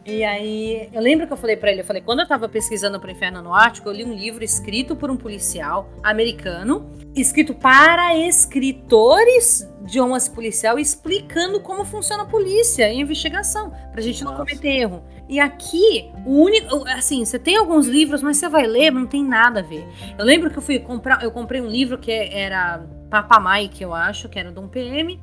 [0.04, 2.98] E aí, eu lembro que eu falei para ele, eu falei, quando eu tava pesquisando
[2.98, 8.16] pro Inferno no Ártico, eu li um livro escrito por um policial americano, escrito para
[8.16, 14.32] escritores de uma policial, explicando como funciona a polícia e a investigação, pra gente não
[14.32, 14.44] Nossa.
[14.44, 15.04] cometer erro.
[15.28, 16.84] E aqui, o único.
[16.88, 19.86] Assim, você tem alguns livros, mas você vai ler, não tem nada a ver.
[20.18, 21.22] Eu lembro que eu fui comprar.
[21.22, 25.20] Eu comprei um livro que era Papa Mike, eu acho, que era de um PM.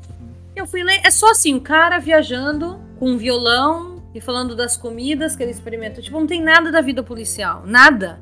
[0.55, 0.99] Eu fui ler.
[1.03, 5.43] É só assim, o um cara viajando com um violão e falando das comidas que
[5.43, 6.01] ele experimenta.
[6.01, 7.63] Tipo, não tem nada da vida policial.
[7.65, 8.19] Nada.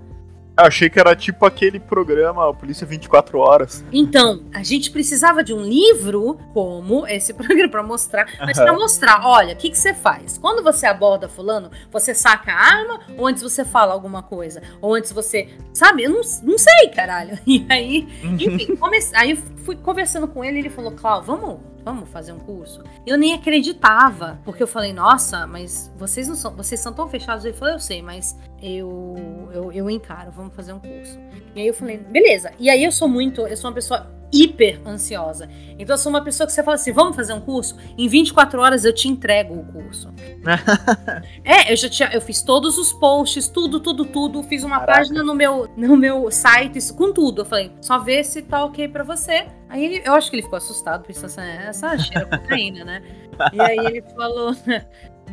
[0.58, 3.84] Eu achei que era tipo aquele programa Polícia 24 Horas.
[3.92, 8.26] Então, a gente precisava de um livro como esse programa para mostrar.
[8.40, 10.38] Mas para mostrar, olha, o que, que você faz?
[10.38, 14.62] Quando você aborda fulano, você saca a arma ou antes você fala alguma coisa?
[14.82, 15.50] Ou antes você.
[15.74, 16.04] Sabe?
[16.04, 17.38] Eu não, não sei, caralho.
[17.46, 22.32] E aí, enfim, comecei, aí fui conversando com ele ele falou, Cláudio, vamos vamos fazer
[22.32, 22.84] um curso?
[23.06, 27.46] Eu nem acreditava, porque eu falei, nossa, mas vocês não são, vocês são tão fechados.
[27.46, 29.16] Ele falou, eu sei, mas eu,
[29.54, 31.20] eu, eu encaro, vamos fazer um curso.
[31.56, 32.52] E aí eu falei, beleza.
[32.58, 35.50] E aí eu sou muito, eu sou uma pessoa hiper ansiosa.
[35.78, 37.78] Então eu sou uma pessoa que você fala assim, vamos fazer um curso?
[37.98, 40.14] Em 24 horas eu te entrego o curso.
[41.44, 45.00] é, eu já tinha, eu fiz todos os posts, tudo, tudo, tudo, fiz uma Caraca.
[45.00, 47.42] página no meu, no meu site, isso, com tudo.
[47.42, 49.48] Eu falei, só vê se tá ok para você.
[49.70, 53.02] Aí ele, eu acho que ele ficou assustado, pensando assim, é, essa cheira cocaína, né?
[53.52, 54.56] E aí ele falou,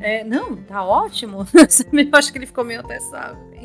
[0.03, 1.46] é, não, tá ótimo.
[1.55, 2.98] eu acho que ele ficou meio até,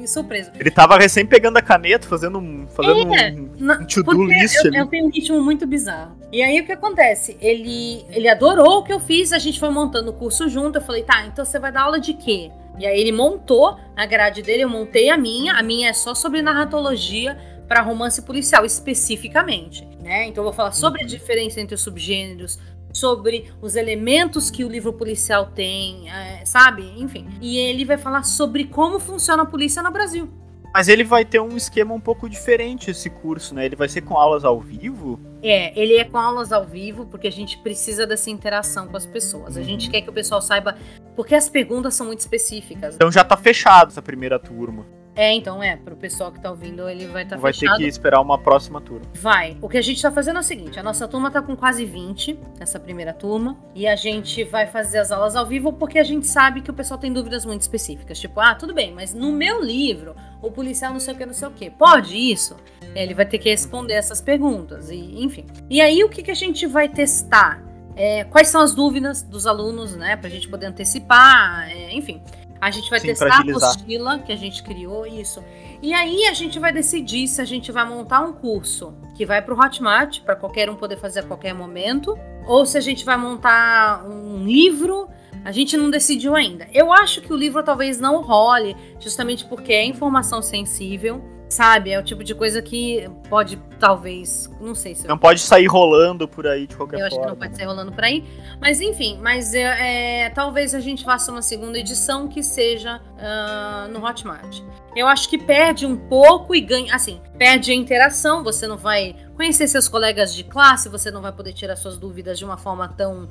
[0.05, 0.51] surpreso.
[0.59, 4.67] Ele tava recém pegando a caneta, fazendo um, fazendo é, um, um to-do list eu,
[4.67, 4.77] ali.
[4.77, 6.15] Eu tenho um ritmo muito bizarro.
[6.31, 7.37] E aí o que acontece?
[7.41, 10.77] Ele, ele adorou o que eu fiz, a gente foi montando o curso junto.
[10.77, 12.51] Eu falei, tá, então você vai dar aula de quê?
[12.77, 15.53] E aí ele montou a grade dele, eu montei a minha.
[15.53, 20.27] A minha é só sobre narratologia para romance policial especificamente, né?
[20.27, 22.57] Então eu vou falar sobre a diferença entre os subgêneros,
[22.99, 26.93] sobre os elementos que o livro policial tem, é, sabe?
[26.97, 27.27] Enfim.
[27.41, 30.29] E ele vai falar sobre como funciona a polícia no Brasil.
[30.73, 33.65] Mas ele vai ter um esquema um pouco diferente esse curso, né?
[33.65, 35.19] Ele vai ser com aulas ao vivo?
[35.41, 39.05] É, ele é com aulas ao vivo, porque a gente precisa dessa interação com as
[39.05, 39.57] pessoas.
[39.57, 39.91] A gente uhum.
[39.91, 40.77] quer que o pessoal saiba,
[41.15, 42.95] porque as perguntas são muito específicas.
[42.95, 44.85] Então já tá fechado essa primeira turma.
[45.17, 47.77] É, então é, pro pessoal que tá ouvindo, ele vai estar tá Vai fechado.
[47.77, 49.07] ter que esperar uma próxima turma.
[49.15, 49.57] Vai.
[49.59, 51.83] O que a gente tá fazendo é o seguinte: a nossa turma tá com quase
[51.85, 56.03] 20, essa primeira turma, e a gente vai fazer as aulas ao vivo porque a
[56.03, 58.19] gente sabe que o pessoal tem dúvidas muito específicas.
[58.19, 61.33] Tipo, ah, tudo bem, mas no meu livro, o policial não sei o que, não
[61.33, 61.71] sei o que.
[61.71, 62.55] Pode isso?
[62.93, 65.47] Ele vai ter que responder essas perguntas, e enfim.
[65.67, 67.63] E aí, o que, que a gente vai testar?
[67.95, 70.15] É, quais são as dúvidas dos alunos, né?
[70.15, 72.21] Pra gente poder antecipar, é, enfim.
[72.59, 75.43] A gente vai Sim, testar a apostila que a gente criou, isso.
[75.81, 79.41] E aí a gente vai decidir se a gente vai montar um curso que vai
[79.41, 82.17] para o Hotmart, para qualquer um poder fazer a qualquer momento,
[82.47, 85.07] ou se a gente vai montar um livro.
[85.45, 86.67] A gente não decidiu ainda.
[86.73, 91.91] Eu acho que o livro talvez não role, justamente porque é informação sensível, sabe?
[91.91, 95.67] É o tipo de coisa que pode, talvez, não sei se eu Não pode sair
[95.67, 97.31] rolando por aí de qualquer eu acho que forma.
[97.31, 98.23] não pode sair rolando por aí.
[98.59, 103.87] Mas enfim, mas é, é, talvez a gente faça uma segunda edição que seja ah,
[103.91, 104.61] no Hotmart.
[104.95, 106.93] Eu acho que perde um pouco e ganha.
[106.93, 108.43] Assim, perde a interação.
[108.43, 112.37] Você não vai conhecer seus colegas de classe, você não vai poder tirar suas dúvidas
[112.37, 113.29] de uma forma tão.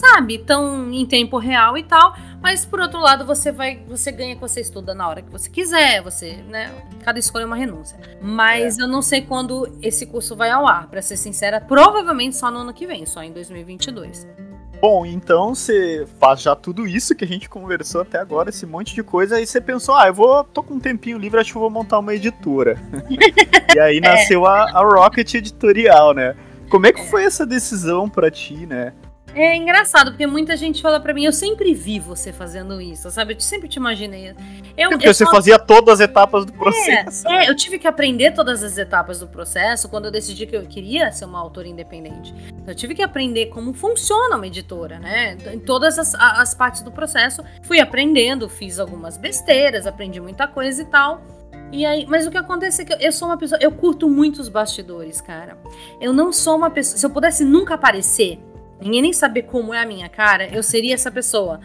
[0.00, 4.34] Sabe, tão em tempo real e tal, mas por outro lado você vai, você ganha
[4.34, 6.72] que você estuda na hora que você quiser, você, né,
[7.04, 7.98] cada escolha é uma renúncia.
[8.18, 12.50] Mas eu não sei quando esse curso vai ao ar, pra ser sincera, provavelmente só
[12.50, 14.26] no ano que vem, só em 2022.
[14.80, 18.94] Bom, então você faz já tudo isso que a gente conversou até agora, esse monte
[18.94, 21.58] de coisa, aí você pensou, ah, eu vou, tô com um tempinho livre, acho que
[21.58, 22.78] vou montar uma editora.
[23.76, 26.34] e aí nasceu a, a Rocket Editorial, né?
[26.70, 28.94] Como é que foi essa decisão pra ti, né?
[29.34, 33.34] É engraçado, porque muita gente fala pra mim, eu sempre vi você fazendo isso, sabe?
[33.34, 34.34] Eu sempre te imaginei.
[34.76, 37.28] Eu, Porque eu você só- fazia todas as etapas do processo.
[37.28, 40.62] É, eu tive que aprender todas as etapas do processo quando eu decidi que eu
[40.62, 42.34] queria ser uma autora independente.
[42.66, 45.36] Eu tive que aprender como funciona uma editora, né?
[45.52, 47.42] Em todas as, as partes do processo.
[47.62, 51.22] Fui aprendendo, fiz algumas besteiras, aprendi muita coisa e tal.
[51.72, 53.58] E aí, mas o que acontece é que eu- eu sou uma pessoa.
[53.62, 55.56] Eu curto muito os bastidores, cara.
[56.00, 56.98] Eu não sou uma pessoa.
[56.98, 58.40] Se eu pudesse nunca aparecer,
[58.80, 61.60] ninguém nem saber como é a minha cara, eu seria essa pessoa.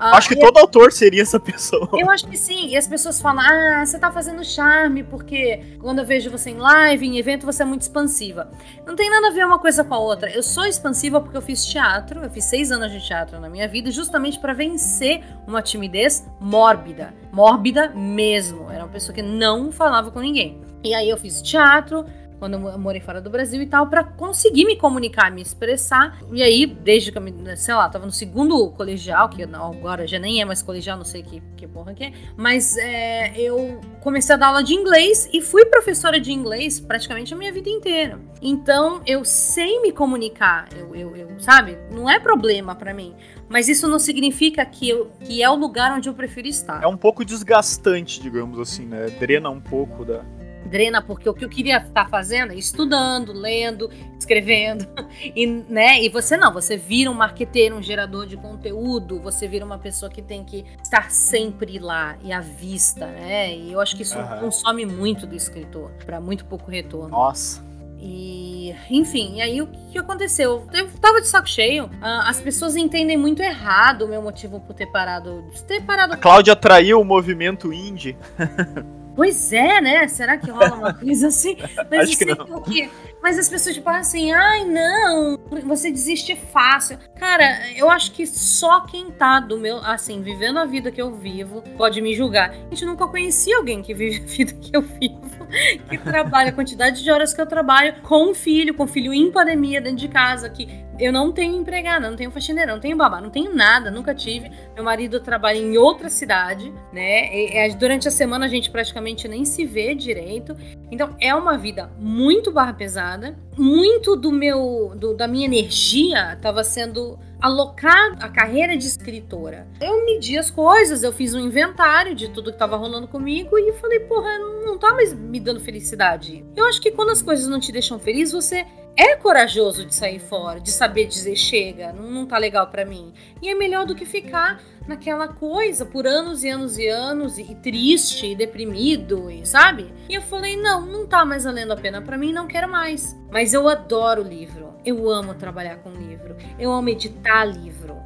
[0.00, 1.88] Ah, Acho que todo autor seria essa pessoa.
[1.94, 2.68] eu acho que sim.
[2.68, 6.56] E as pessoas falam, ah, você tá fazendo charme, porque quando eu vejo você em
[6.56, 8.48] live, em evento, você é muito expansiva.
[8.86, 10.30] Não tem nada a ver uma coisa com a outra.
[10.30, 13.66] Eu sou expansiva porque eu fiz teatro, eu fiz seis anos de teatro na minha
[13.66, 17.12] vida, justamente pra vencer uma timidez mórbida.
[17.32, 18.70] Mórbida mesmo.
[18.70, 20.60] Era uma pessoa que não falava com ninguém.
[20.84, 22.04] E aí eu fiz teatro.
[22.38, 26.18] Quando eu mo- morei fora do Brasil e tal, pra conseguir me comunicar, me expressar.
[26.32, 30.18] E aí, desde que eu me, sei lá, tava no segundo colegial, que agora já
[30.18, 32.12] nem é mais colegial, não sei que, que porra que é.
[32.36, 37.34] Mas é, eu comecei a dar aula de inglês e fui professora de inglês praticamente
[37.34, 38.18] a minha vida inteira.
[38.40, 41.76] Então eu sei me comunicar, eu, eu, eu- sabe?
[41.90, 43.14] Não é problema pra mim.
[43.48, 46.82] Mas isso não significa que, eu, que é o lugar onde eu prefiro estar.
[46.82, 49.06] É um pouco desgastante, digamos assim, né?
[49.18, 50.22] Drena um pouco da.
[50.68, 54.86] Drena, porque o que eu queria estar fazendo é estudando, lendo, escrevendo,
[55.34, 56.02] e, né?
[56.02, 60.10] E você não, você vira um marqueteiro, um gerador de conteúdo, você vira uma pessoa
[60.10, 63.56] que tem que estar sempre lá e à vista, né?
[63.56, 64.40] E eu acho que isso Aham.
[64.40, 67.08] consome muito do escritor, para muito pouco retorno.
[67.08, 67.66] Nossa.
[68.00, 70.64] E, enfim, e aí o que aconteceu?
[70.72, 71.90] Eu tava de saco cheio.
[72.00, 75.44] ah, as pessoas entendem muito errado o meu motivo por ter parado.
[75.66, 78.16] Ter parado A Cláudia traiu o movimento indie.
[79.18, 80.06] Pois é, né?
[80.06, 81.56] Será que rola uma coisa assim?
[81.90, 82.62] Mas Acho que eu sei não.
[82.62, 82.88] que-
[83.22, 86.98] Mas as pessoas, tipo, assim, ai, não, você desiste fácil.
[87.18, 91.14] Cara, eu acho que só quem tá do meu, assim, vivendo a vida que eu
[91.14, 92.50] vivo, pode me julgar.
[92.50, 95.46] A gente nunca conhecia alguém que vive a vida que eu vivo,
[95.88, 99.12] que trabalha a quantidade de horas que eu trabalho com um filho, com um filho
[99.12, 102.96] em pandemia dentro de casa, que eu não tenho empregada, não tenho faxineira, não tenho
[102.96, 104.50] babá, não tenho nada, nunca tive.
[104.74, 107.68] Meu marido trabalha em outra cidade, né?
[107.68, 110.56] E durante a semana a gente praticamente nem se vê direito.
[110.90, 113.07] Então é uma vida muito barra pesada.
[113.56, 119.66] Muito do meu, do- da minha energia estava sendo alocada à carreira de escritora.
[119.80, 123.72] Eu medi as coisas, eu fiz um inventário de tudo que estava rolando comigo e
[123.74, 126.44] falei, porra, não tá mais me dando felicidade.
[126.56, 128.66] Eu acho que quando as coisas não te deixam feliz, você
[128.98, 133.12] é corajoso de sair fora, de saber dizer chega, não, não tá legal pra mim.
[133.40, 137.54] E é melhor do que ficar naquela coisa por anos e anos e anos e,
[137.54, 139.94] triste e deprimido, e, sabe?
[140.08, 143.16] E eu falei, não, não tá mais valendo a pena pra mim, não quero mais.
[143.30, 144.74] Mas eu adoro livro.
[144.84, 146.36] Eu amo trabalhar com livro.
[146.58, 147.96] Eu amo editar livro.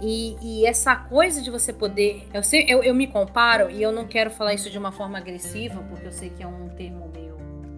[0.00, 2.26] E, e essa coisa de você poder.
[2.34, 5.18] Eu, sei, eu, eu me comparo, e eu não quero falar isso de uma forma
[5.18, 7.29] agressiva, porque eu sei que é um termo meio.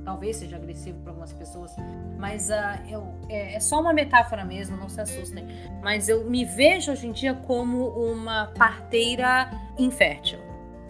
[0.05, 1.75] Talvez seja agressivo para algumas pessoas,
[2.19, 5.47] mas ah, eu, é, é só uma metáfora mesmo, não se assustem.
[5.83, 10.39] Mas eu me vejo hoje em dia como uma parteira infértil,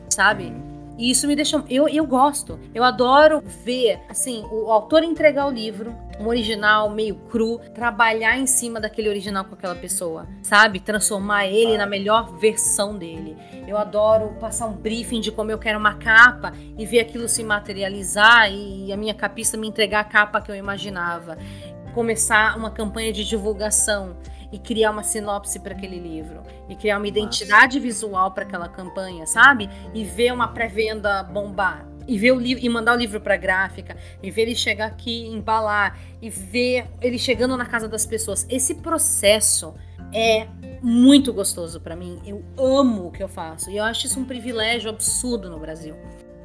[0.09, 0.53] sabe?
[0.99, 1.63] E isso me deixa.
[1.69, 2.59] Eu, eu gosto.
[2.75, 8.47] Eu adoro ver, assim, o autor entregar o livro, um original meio cru, trabalhar em
[8.47, 10.81] cima daquele original com aquela pessoa, sabe?
[10.81, 13.37] Transformar ele na melhor versão dele.
[13.67, 17.43] Eu adoro passar um briefing de como eu quero uma capa e ver aquilo se
[17.43, 21.39] materializar e a minha capista me entregar a capa que eu imaginava.
[21.95, 24.17] Começar uma campanha de divulgação
[24.53, 27.81] e criar uma sinopse para aquele livro e criar uma identidade Nossa.
[27.81, 29.69] visual para aquela campanha, sabe?
[29.95, 33.97] E ver uma pré-venda bombar e ver o livro e mandar o livro para gráfica
[34.23, 38.47] e ver ele chegar aqui, embalar e ver ele chegando na casa das pessoas.
[38.51, 39.75] Esse processo
[40.13, 40.47] é
[40.83, 42.21] muito gostoso para mim.
[42.27, 45.97] Eu amo o que eu faço e eu acho isso um privilégio absurdo no Brasil.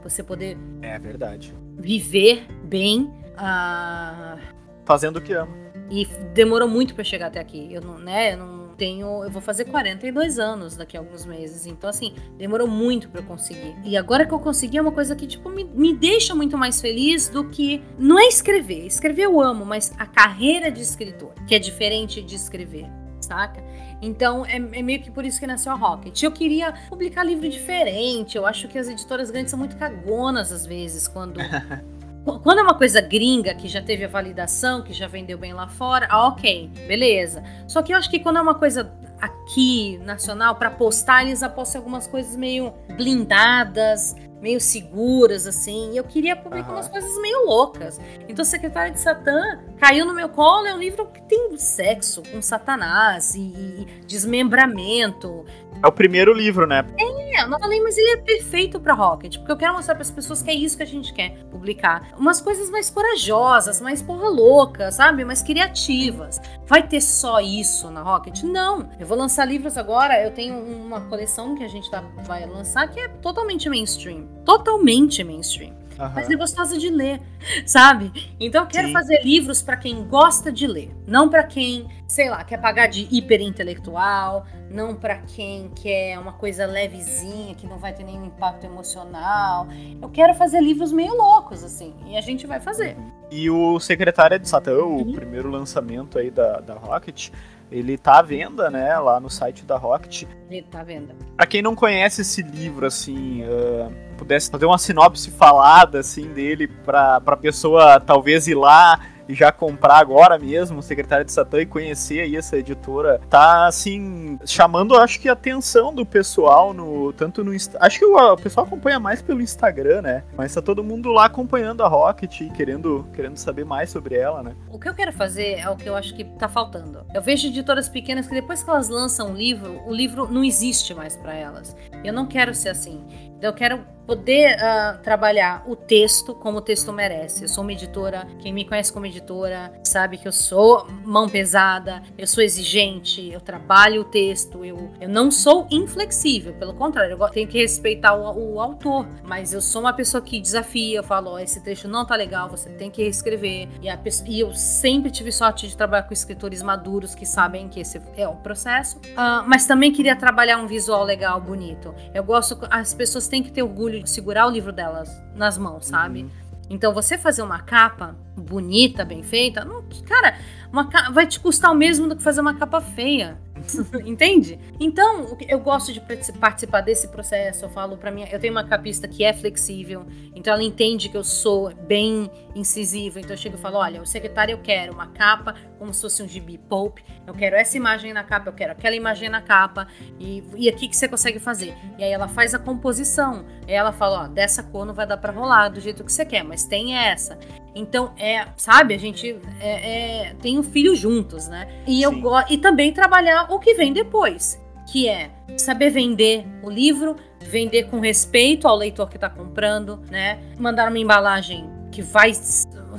[0.03, 3.03] Você poder é verdade viver bem,
[3.33, 4.39] uh...
[4.85, 5.66] fazendo o que ama.
[5.89, 7.67] E demorou muito para chegar até aqui.
[7.71, 11.65] Eu não, né, eu não tenho, eu vou fazer 42 anos daqui a alguns meses.
[11.65, 13.75] Então assim, demorou muito para eu conseguir.
[13.83, 16.79] E agora que eu consegui é uma coisa que tipo me, me deixa muito mais
[16.79, 18.85] feliz do que não é escrever.
[18.85, 22.85] Escrever eu amo, mas a carreira de escritor, que é diferente de escrever,
[23.19, 23.63] saca?
[24.01, 26.21] Então é, é, meio que por isso que nasceu a Rocket.
[26.21, 28.37] Eu queria publicar livro diferente.
[28.37, 31.39] Eu acho que as editoras grandes são muito cagonas às vezes quando
[32.43, 35.67] Quando é uma coisa gringa, que já teve a validação, que já vendeu bem lá
[35.67, 37.41] fora, ah, ok, beleza.
[37.67, 38.91] Só que eu acho que quando é uma coisa
[39.21, 45.93] aqui, nacional, para postar, eles apostam algumas coisas meio blindadas, meio seguras, assim.
[45.93, 46.75] E eu queria publicar uhum.
[46.75, 47.99] umas coisas meio loucas.
[48.27, 50.67] Então, Secretária de Satã caiu no meu colo.
[50.67, 55.45] É um livro que tem sexo com Satanás e, e desmembramento.
[55.83, 56.85] É o primeiro livro, né?
[56.97, 60.01] É, eu não falei, mas ele é perfeito para Rocket, porque eu quero mostrar para
[60.01, 62.15] as pessoas que é isso que a gente quer publicar.
[62.17, 65.23] Umas coisas mais corajosas, mais porra louca, sabe?
[65.23, 66.41] Mais criativas.
[66.65, 68.41] Vai ter só isso na Rocket?
[68.43, 68.89] Não.
[68.99, 72.87] Eu vou lançar livros agora, eu tenho uma coleção que a gente tá, vai lançar
[72.89, 74.26] que é totalmente mainstream.
[74.45, 75.77] Totalmente mainstream.
[75.99, 76.11] Uhum.
[76.13, 77.19] Mas é gostosa de ler,
[77.65, 78.11] sabe?
[78.39, 78.93] Então eu quero Sim.
[78.93, 83.07] fazer livros para quem gosta de ler, não para quem, sei lá, quer pagar de
[83.11, 89.67] hiperintelectual, não para quem quer uma coisa levezinha que não vai ter nenhum impacto emocional.
[89.99, 92.95] Eu quero fazer livros meio loucos assim, e a gente vai fazer.
[93.31, 95.13] E o Secretária de Satã, o uhum.
[95.13, 97.29] primeiro lançamento aí da, da Rocket,
[97.71, 100.23] ele tá à venda, né, lá no site da Rocket.
[100.49, 101.15] Ele tá à venda.
[101.35, 106.67] Pra quem não conhece esse livro, assim, uh, pudesse fazer uma sinopse falada, assim, dele
[106.67, 111.65] pra, pra pessoa talvez ir lá e já comprar agora mesmo, Secretário de Satã, e
[111.65, 117.43] conhecer aí essa editora, tá assim, chamando, acho que a atenção do pessoal no tanto
[117.43, 120.23] no acho que o, o, pessoal acompanha mais pelo Instagram, né?
[120.35, 124.43] Mas tá todo mundo lá acompanhando a Rocket e querendo querendo saber mais sobre ela,
[124.43, 124.55] né?
[124.69, 127.05] O que eu quero fazer é o que eu acho que tá faltando.
[127.13, 130.93] Eu vejo editoras pequenas que depois que elas lançam um livro, o livro não existe
[130.93, 131.75] mais para elas.
[132.03, 133.03] Eu não quero ser assim.
[133.41, 137.43] Eu quero poder uh, trabalhar o texto como o texto merece.
[137.43, 142.01] Eu sou uma editora, quem me conhece como editora sabe que eu sou mão pesada,
[142.17, 147.29] eu sou exigente, eu trabalho o texto, eu, eu não sou inflexível, pelo contrário, eu
[147.29, 151.33] tenho que respeitar o, o autor, mas eu sou uma pessoa que desafia, eu falo,
[151.33, 153.67] oh, esse trecho não tá legal, você tem que reescrever.
[153.81, 157.81] E, a, e eu sempre tive sorte de trabalhar com escritores maduros que sabem que
[157.81, 161.93] esse é o processo, uh, mas também queria trabalhar um visual legal, bonito.
[162.13, 165.85] Eu gosto, as pessoas têm que ter orgulho de segurar o livro delas nas mãos,
[165.85, 166.23] sabe?
[166.23, 166.29] Uhum.
[166.69, 170.37] Então você fazer uma capa bonita, bem feita, não, cara,
[170.71, 173.37] uma, vai te custar o mesmo do que fazer uma capa feia.
[174.05, 174.59] Entende?
[174.79, 176.01] Então, eu gosto de
[176.39, 177.65] participar desse processo.
[177.65, 180.05] Eu falo para mim, eu tenho uma capista que é flexível,
[180.35, 182.29] então ela entende que eu sou bem
[182.59, 183.19] incisiva.
[183.19, 186.23] Então eu chego e falo: olha, o secretário eu quero uma capa como se fosse
[186.23, 186.99] um gibi pulp.
[187.25, 189.87] Eu quero essa imagem na capa, eu quero aquela imagem na capa.
[190.19, 191.75] E, e aqui que você consegue fazer?
[191.97, 193.45] E aí ela faz a composição.
[193.67, 196.25] Aí ela fala: ó, dessa cor não vai dar para rolar do jeito que você
[196.25, 197.37] quer, mas tem essa.
[197.75, 201.67] Então, é, sabe, a gente é, é, tem um filho juntos, né?
[201.85, 202.11] E, eu
[202.49, 204.59] e também trabalhar o que vem depois,
[204.91, 210.39] que é saber vender o livro, vender com respeito ao leitor que está comprando, né?
[210.57, 212.31] Mandar uma embalagem que vai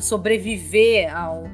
[0.01, 1.45] sobreviver ao,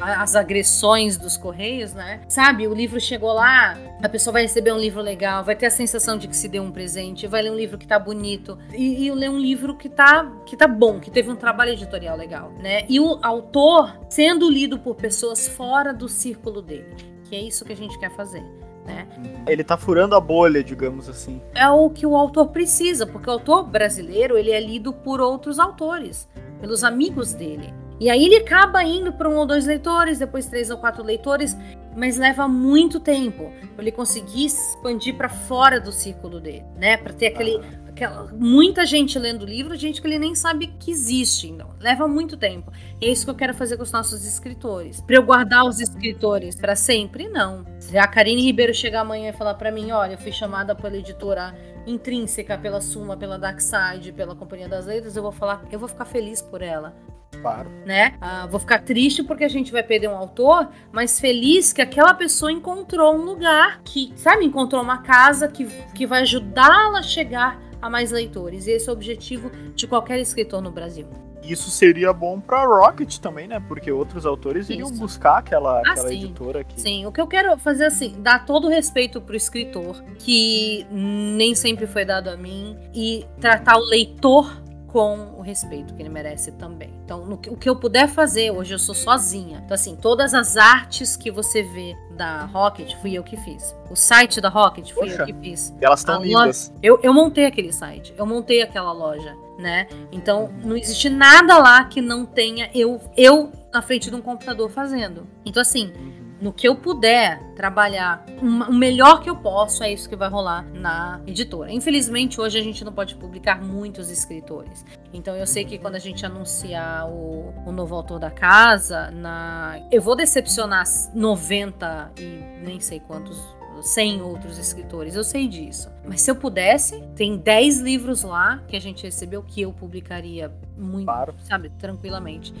[0.00, 2.20] às agressões dos correios, né?
[2.28, 5.70] Sabe, o livro chegou lá, a pessoa vai receber um livro legal, vai ter a
[5.70, 9.06] sensação de que se deu um presente, vai ler um livro que tá bonito e,
[9.06, 12.52] e ler um livro que tá, que tá bom, que teve um trabalho editorial legal,
[12.60, 12.84] né?
[12.88, 16.94] E o autor sendo lido por pessoas fora do círculo dele,
[17.24, 18.44] que é isso que a gente quer fazer.
[18.84, 19.06] Né?
[19.46, 21.40] Ele tá furando a bolha, digamos assim.
[21.54, 25.58] É o que o autor precisa, porque o autor brasileiro ele é lido por outros
[25.58, 26.28] autores,
[26.60, 27.72] pelos amigos dele.
[28.00, 31.56] E aí ele acaba indo para um ou dois leitores, depois três ou quatro leitores,
[31.96, 36.96] mas leva muito tempo para ele conseguir expandir para fora do círculo dele, né?
[36.96, 40.90] Para ter aquele, aquela, muita gente lendo o livro, gente que ele nem sabe que
[40.90, 41.48] existe.
[41.48, 42.72] Então, leva muito tempo.
[43.00, 45.00] E é isso que eu quero fazer com os nossos escritores.
[45.00, 47.28] Para eu guardar os escritores para sempre?
[47.28, 47.64] Não.
[47.94, 50.96] Se a Karine Ribeiro chegar amanhã e falar para mim, olha, eu fui chamada pela
[50.96, 51.54] editora
[51.86, 56.04] intrínseca, pela Suma, pela Darkside, pela Companhia das Letras, eu vou falar, eu vou ficar
[56.04, 56.92] feliz por ela.
[57.40, 57.70] Claro.
[57.86, 58.16] Né?
[58.20, 62.12] Ah, vou ficar triste porque a gente vai perder um autor, mas feliz que aquela
[62.14, 65.64] pessoa encontrou um lugar que, sabe, encontrou uma casa que,
[65.94, 68.66] que vai ajudá-la a chegar a mais leitores.
[68.66, 71.06] E esse é o objetivo de qualquer escritor no Brasil.
[71.46, 73.60] Isso seria bom para Rocket também, né?
[73.68, 74.98] Porque outros autores iriam Isso.
[75.00, 76.24] buscar aquela, Ah, aquela sim.
[76.24, 76.80] editora aqui.
[76.80, 81.54] Sim, o que eu quero fazer assim, dar todo o respeito pro escritor, que nem
[81.54, 86.52] sempre foi dado a mim, e tratar o leitor com o respeito que ele merece
[86.52, 86.88] também.
[87.04, 89.60] Então, no que- o que eu puder fazer, hoje eu sou sozinha.
[89.64, 93.74] Então, assim, todas as artes que você vê da Rocket, fui eu que fiz.
[93.90, 95.22] O site da Rocket, fui Poxa.
[95.22, 95.74] eu que fiz.
[95.80, 96.72] Elas estão lindas.
[96.80, 99.86] Eu, eu montei aquele site, eu montei aquela loja, né?
[100.12, 104.70] Então não existe nada lá que não tenha eu, eu na frente de um computador
[104.70, 105.26] fazendo.
[105.44, 105.92] Então, assim,
[106.40, 110.62] no que eu puder trabalhar o melhor que eu posso, é isso que vai rolar
[110.74, 111.72] na editora.
[111.72, 114.84] Infelizmente, hoje a gente não pode publicar muitos escritores.
[115.12, 119.80] Então eu sei que quando a gente anunciar o, o novo autor da casa, na
[119.90, 123.53] eu vou decepcionar 90 e nem sei quantos
[123.84, 125.90] 100 outros escritores, eu sei disso.
[126.06, 130.50] Mas se eu pudesse, tem 10 livros lá que a gente recebeu que eu publicaria
[130.76, 131.34] muito, Claro.
[131.44, 132.52] sabe, tranquilamente.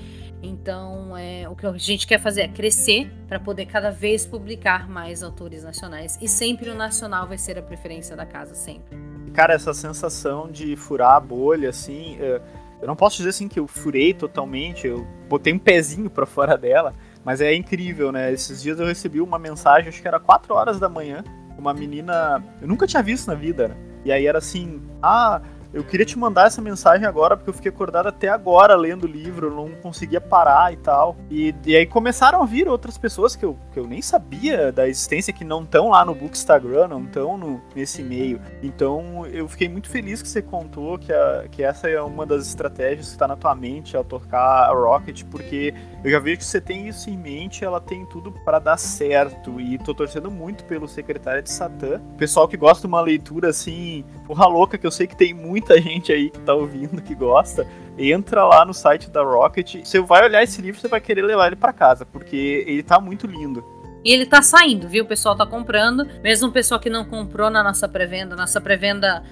[0.42, 4.86] Então, é, o que a gente quer fazer é crescer para poder cada vez publicar
[4.88, 6.18] mais autores nacionais.
[6.20, 8.94] E sempre o nacional vai ser a preferência da casa, sempre.
[9.32, 12.40] Cara, essa sensação de furar a bolha, assim, é,
[12.82, 16.58] eu não posso dizer assim que eu furei totalmente, eu botei um pezinho pra fora
[16.58, 16.94] dela,
[17.24, 18.32] mas é incrível, né?
[18.32, 21.24] Esses dias eu recebi uma mensagem, acho que era 4 horas da manhã,
[21.58, 23.76] uma menina, eu nunca tinha visto na vida, né?
[24.04, 25.40] E aí era assim, ah,
[25.74, 29.06] eu queria te mandar essa mensagem agora porque eu fiquei acordado até agora lendo o
[29.08, 31.16] livro, eu não conseguia parar e tal.
[31.28, 34.86] E, e aí começaram a vir outras pessoas que eu, que eu nem sabia da
[34.88, 38.40] existência, que não estão lá no Bookstagram, não estão nesse meio.
[38.62, 42.46] Então eu fiquei muito feliz que você contou que, a, que essa é uma das
[42.46, 45.74] estratégias que está na tua mente ao tocar a Rocket, porque
[46.04, 49.58] eu já vejo que você tem isso em mente, ela tem tudo para dar certo.
[49.58, 51.98] E tô torcendo muito pelo secretário de Satã.
[52.18, 55.80] Pessoal que gosta de uma leitura assim, porra louca, que eu sei que tem muita
[55.82, 57.66] gente aí que tá ouvindo que gosta.
[57.96, 59.76] Entra lá no site da Rocket.
[59.82, 63.00] Você vai olhar esse livro, você vai querer levar ele para casa, porque ele tá
[63.00, 63.64] muito lindo.
[64.04, 65.04] E ele tá saindo, viu?
[65.04, 66.06] O pessoal tá comprando.
[66.22, 68.36] Mesmo o pessoal que não comprou na nossa pré-venda.
[68.36, 69.22] Nossa pré-venda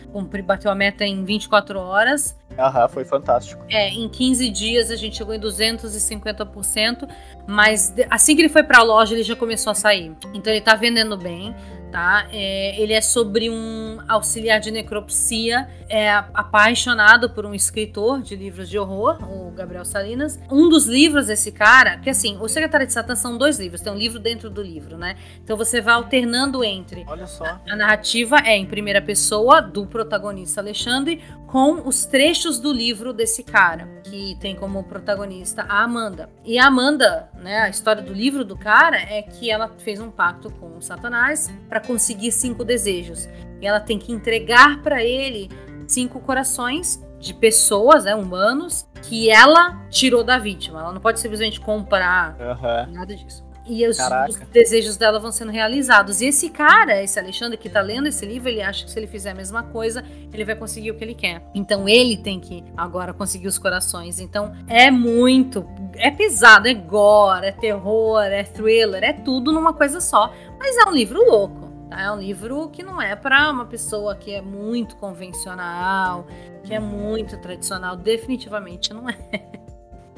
[0.45, 2.37] bateu a meta em 24 horas.
[2.59, 3.63] Aham, foi fantástico.
[3.69, 7.09] É, em 15 dias a gente chegou em 250%,
[7.47, 10.13] mas assim que ele foi pra loja, ele já começou a sair.
[10.35, 11.55] Então ele tá vendendo bem,
[11.93, 12.27] tá?
[12.33, 18.35] É, ele é sobre um auxiliar de necropsia, é a- apaixonado por um escritor de
[18.35, 20.41] livros de horror, o Gabriel Salinas.
[20.51, 23.93] Um dos livros desse cara, que assim, o Secretário de Satã são dois livros, tem
[23.93, 25.17] um livro dentro do livro, né?
[25.45, 27.61] Então você vai alternando entre Olha só.
[27.69, 33.43] a narrativa é em primeira pessoa do protagonista Alexandre com os trechos do livro desse
[33.43, 36.31] cara, que tem como protagonista a Amanda.
[36.43, 40.11] E a Amanda, né, a história do livro do cara é que ela fez um
[40.11, 43.29] pacto com o Satanás para conseguir cinco desejos.
[43.61, 45.49] E ela tem que entregar para ele
[45.87, 50.81] cinco corações de pessoas, né, humanos, que ela tirou da vítima.
[50.81, 52.89] Ela não pode simplesmente comprar Aham.
[52.93, 53.45] Nada disso.
[53.65, 53.97] E os,
[54.29, 56.21] os desejos dela vão sendo realizados.
[56.21, 59.07] E esse cara, esse Alexandre que tá lendo esse livro, ele acha que se ele
[59.07, 61.45] fizer a mesma coisa, ele vai conseguir o que ele quer.
[61.55, 64.19] Então ele tem que agora conseguir os corações.
[64.19, 65.65] Então é muito.
[65.95, 70.35] É pesado, é gore, é terror, é thriller, é tudo numa coisa só.
[70.59, 71.62] Mas é um livro louco.
[71.93, 72.01] Tá?
[72.01, 76.27] É um livro que não é pra uma pessoa que é muito convencional,
[76.65, 77.97] que é muito tradicional.
[77.97, 79.17] Definitivamente não é.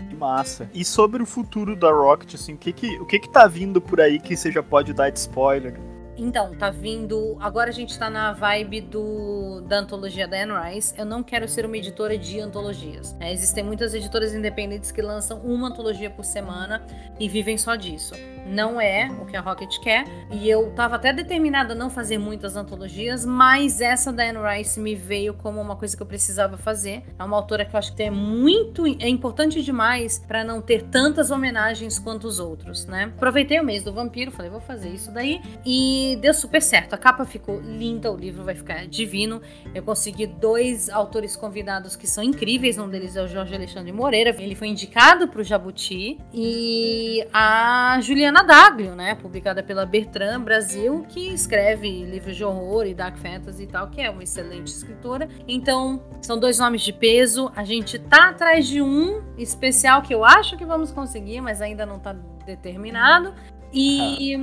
[0.09, 0.69] Que massa.
[0.73, 3.81] E sobre o futuro da Rocket, assim, o que que, o que que tá vindo
[3.81, 5.79] por aí que você já pode dar de spoiler?
[6.17, 7.37] Então, tá vindo.
[7.41, 10.95] Agora a gente tá na vibe do da antologia da Anne Rice.
[10.97, 13.15] Eu não quero ser uma editora de antologias.
[13.15, 13.33] né?
[13.33, 16.87] existem muitas editoras independentes que lançam uma antologia por semana
[17.19, 18.15] e vivem só disso.
[18.47, 20.05] Não é o que a Rocket quer.
[20.31, 24.79] E eu tava até determinada a não fazer muitas antologias, mas essa da Anne Rice
[24.79, 27.03] me veio como uma coisa que eu precisava fazer.
[27.19, 28.87] É uma autora que eu acho que é muito.
[28.87, 33.13] é importante demais para não ter tantas homenagens quanto os outros, né?
[33.17, 35.41] Aproveitei o mês do vampiro, falei, vou fazer isso daí.
[35.65, 36.95] E deu super certo.
[36.95, 39.41] A capa ficou linda, o livro vai ficar divino.
[39.75, 42.79] Eu consegui dois autores convidados que são incríveis.
[42.79, 44.31] Um deles é o Jorge Alexandre Moreira.
[44.39, 46.19] Ele foi indicado para o Jabuti.
[46.33, 49.15] E a Juliana Mariana Daglio, né?
[49.15, 54.01] Publicada pela Bertrand Brasil, que escreve livros de horror e dark fantasy e tal, que
[54.01, 55.29] é uma excelente escritora.
[55.47, 57.53] Então, são dois nomes de peso.
[57.55, 61.87] A gente tá atrás de um especial que eu acho que vamos conseguir, mas ainda
[61.87, 62.13] não tá
[62.45, 63.33] determinado.
[63.73, 64.37] E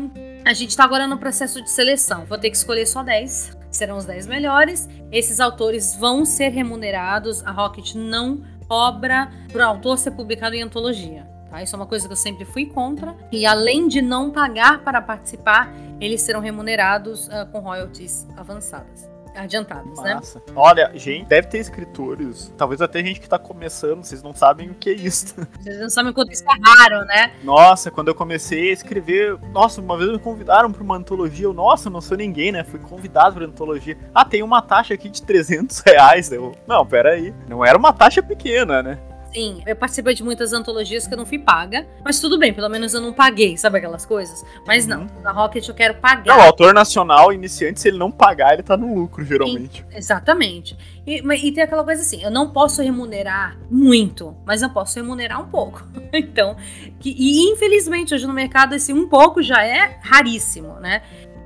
[0.45, 2.23] a gente tá agora no processo de seleção.
[2.23, 3.57] Vou ter que escolher só 10.
[3.69, 4.87] Serão os 10 melhores.
[5.11, 7.45] Esses autores vão ser remunerados.
[7.45, 11.30] A Rocket não cobra para o autor ser publicado em antologia.
[11.51, 11.61] Tá?
[11.61, 13.15] Isso é uma coisa que eu sempre fui contra.
[13.31, 19.97] E além de não pagar para participar, eles serão remunerados uh, com royalties avançadas adiantadas,
[19.99, 20.15] né?
[20.15, 20.39] Massa.
[20.39, 20.53] né?
[20.55, 24.73] Olha, gente, deve ter escritores, talvez até gente que tá começando, vocês não sabem o
[24.73, 25.35] que é isso.
[25.61, 27.31] Vocês não sabem quanto isso é raro, né?
[27.43, 31.53] Nossa, quando eu comecei a escrever, nossa, uma vez me convidaram para uma antologia, eu,
[31.53, 32.63] nossa, não sou ninguém, né?
[32.63, 33.97] Fui convidado para antologia.
[34.13, 36.31] Ah, tem uma taxa aqui de 300 reais.
[36.31, 38.99] Eu, não, pera aí, não era uma taxa pequena, né?
[39.33, 42.67] Sim, eu participei de muitas antologias que eu não fui paga, mas tudo bem, pelo
[42.67, 44.43] menos eu não paguei, sabe aquelas coisas?
[44.67, 45.21] Mas não, uhum.
[45.23, 46.25] na Rocket eu quero pagar.
[46.25, 49.85] Não, o autor nacional iniciante, se ele não pagar, ele tá no lucro, geralmente.
[49.89, 50.77] E, exatamente.
[51.07, 55.41] E, e, tem aquela coisa assim, eu não posso remunerar muito, mas eu posso remunerar
[55.41, 55.83] um pouco.
[56.11, 56.57] então,
[56.99, 61.01] que, e infelizmente hoje no mercado esse um pouco já é raríssimo, né?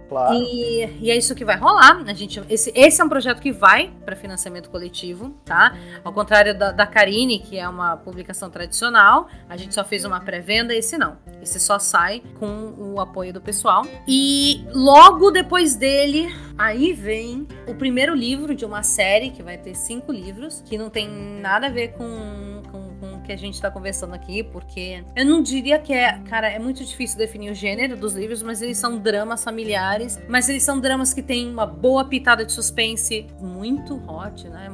[0.07, 0.35] Claro.
[0.35, 2.03] E, e, é isso que vai rolar.
[2.05, 5.75] A gente, esse, esse é um projeto que vai para financiamento coletivo, tá?
[6.03, 10.73] Ao contrário da, da que é uma publicação tradicional, a gente só fez uma pré-venda,
[10.73, 11.17] esse não.
[11.41, 13.85] Esse só sai com o apoio do pessoal.
[14.07, 19.75] E logo depois dele, aí vem o primeiro livro de uma série que vai ter
[19.75, 22.84] cinco livros, que não tem nada a ver com, com
[23.25, 26.83] que a gente tá conversando aqui, porque eu não diria que é, cara, é muito
[26.83, 31.13] difícil definir o gênero dos livros, mas eles são dramas familiares, mas eles são dramas
[31.13, 34.71] que têm uma boa pitada de suspense, muito hot, né?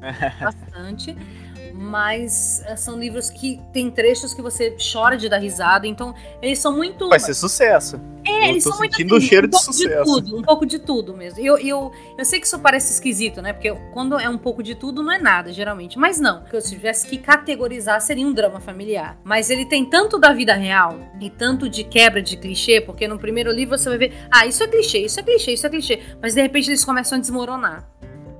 [0.40, 1.16] Bastante
[1.76, 6.58] mas eh, são livros que tem trechos que você chora de dar risada, então eles
[6.60, 7.08] são muito.
[7.08, 8.00] Vai ser sucesso.
[8.24, 8.94] É, eu eles são muito.
[8.94, 9.88] Assim, o cheiro um de sucesso.
[9.88, 11.40] De tudo, um pouco de tudo mesmo.
[11.40, 13.52] Eu, eu, eu sei que isso parece esquisito, né?
[13.52, 15.98] Porque quando é um pouco de tudo, não é nada, geralmente.
[15.98, 16.44] Mas não.
[16.46, 19.18] Se eu tivesse que categorizar, seria um drama familiar.
[19.24, 23.18] Mas ele tem tanto da vida real e tanto de quebra de clichê, porque no
[23.18, 26.00] primeiro livro você vai ver, ah, isso é clichê, isso é clichê, isso é clichê.
[26.22, 27.88] Mas de repente eles começam a desmoronar.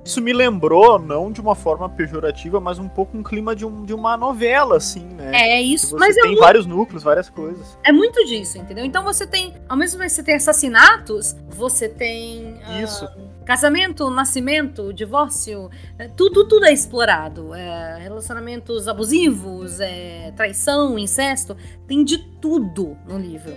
[0.05, 3.83] Isso me lembrou, não de uma forma pejorativa, mas um pouco um clima de, um,
[3.83, 5.31] de uma novela, assim, né?
[5.33, 6.41] É isso, você mas é tem muito...
[6.41, 7.75] vários núcleos, várias coisas.
[7.83, 8.85] É muito disso, entendeu?
[8.85, 12.53] Então você tem, ao mesmo tempo que você tem assassinatos, você tem.
[12.53, 13.09] Uh, isso.
[13.45, 17.55] Casamento, nascimento, divórcio, é, tudo, tudo é explorado.
[17.55, 21.57] É, relacionamentos abusivos, é, traição, incesto,
[21.87, 23.53] tem de tudo no livro.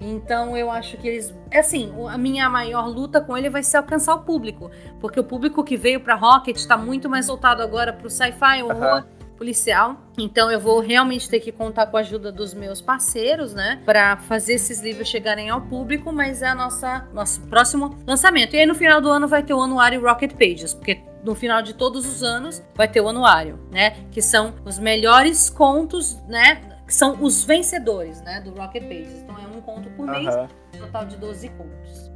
[0.00, 1.34] Então eu acho que eles.
[1.50, 4.70] É assim, a minha maior luta com ele vai ser alcançar o público.
[4.98, 9.04] Porque o público que veio pra Rocket está muito mais voltado agora pro sci-fi, horror.
[9.04, 9.20] Uhum.
[9.40, 13.80] Policial, então eu vou realmente ter que contar com a ajuda dos meus parceiros, né,
[13.86, 16.12] para fazer esses livros chegarem ao público.
[16.12, 18.54] Mas é a nossa nosso próximo lançamento.
[18.54, 21.62] E aí no final do ano vai ter o anuário Rocket Pages, porque no final
[21.62, 23.96] de todos os anos vai ter o anuário, né?
[24.10, 26.60] Que são os melhores contos, né?
[26.90, 28.40] Que são os vencedores, né?
[28.40, 29.22] Do Rocket Pages.
[29.22, 30.48] Então é um conto por mês, uhum.
[30.76, 32.10] total de 12 contos.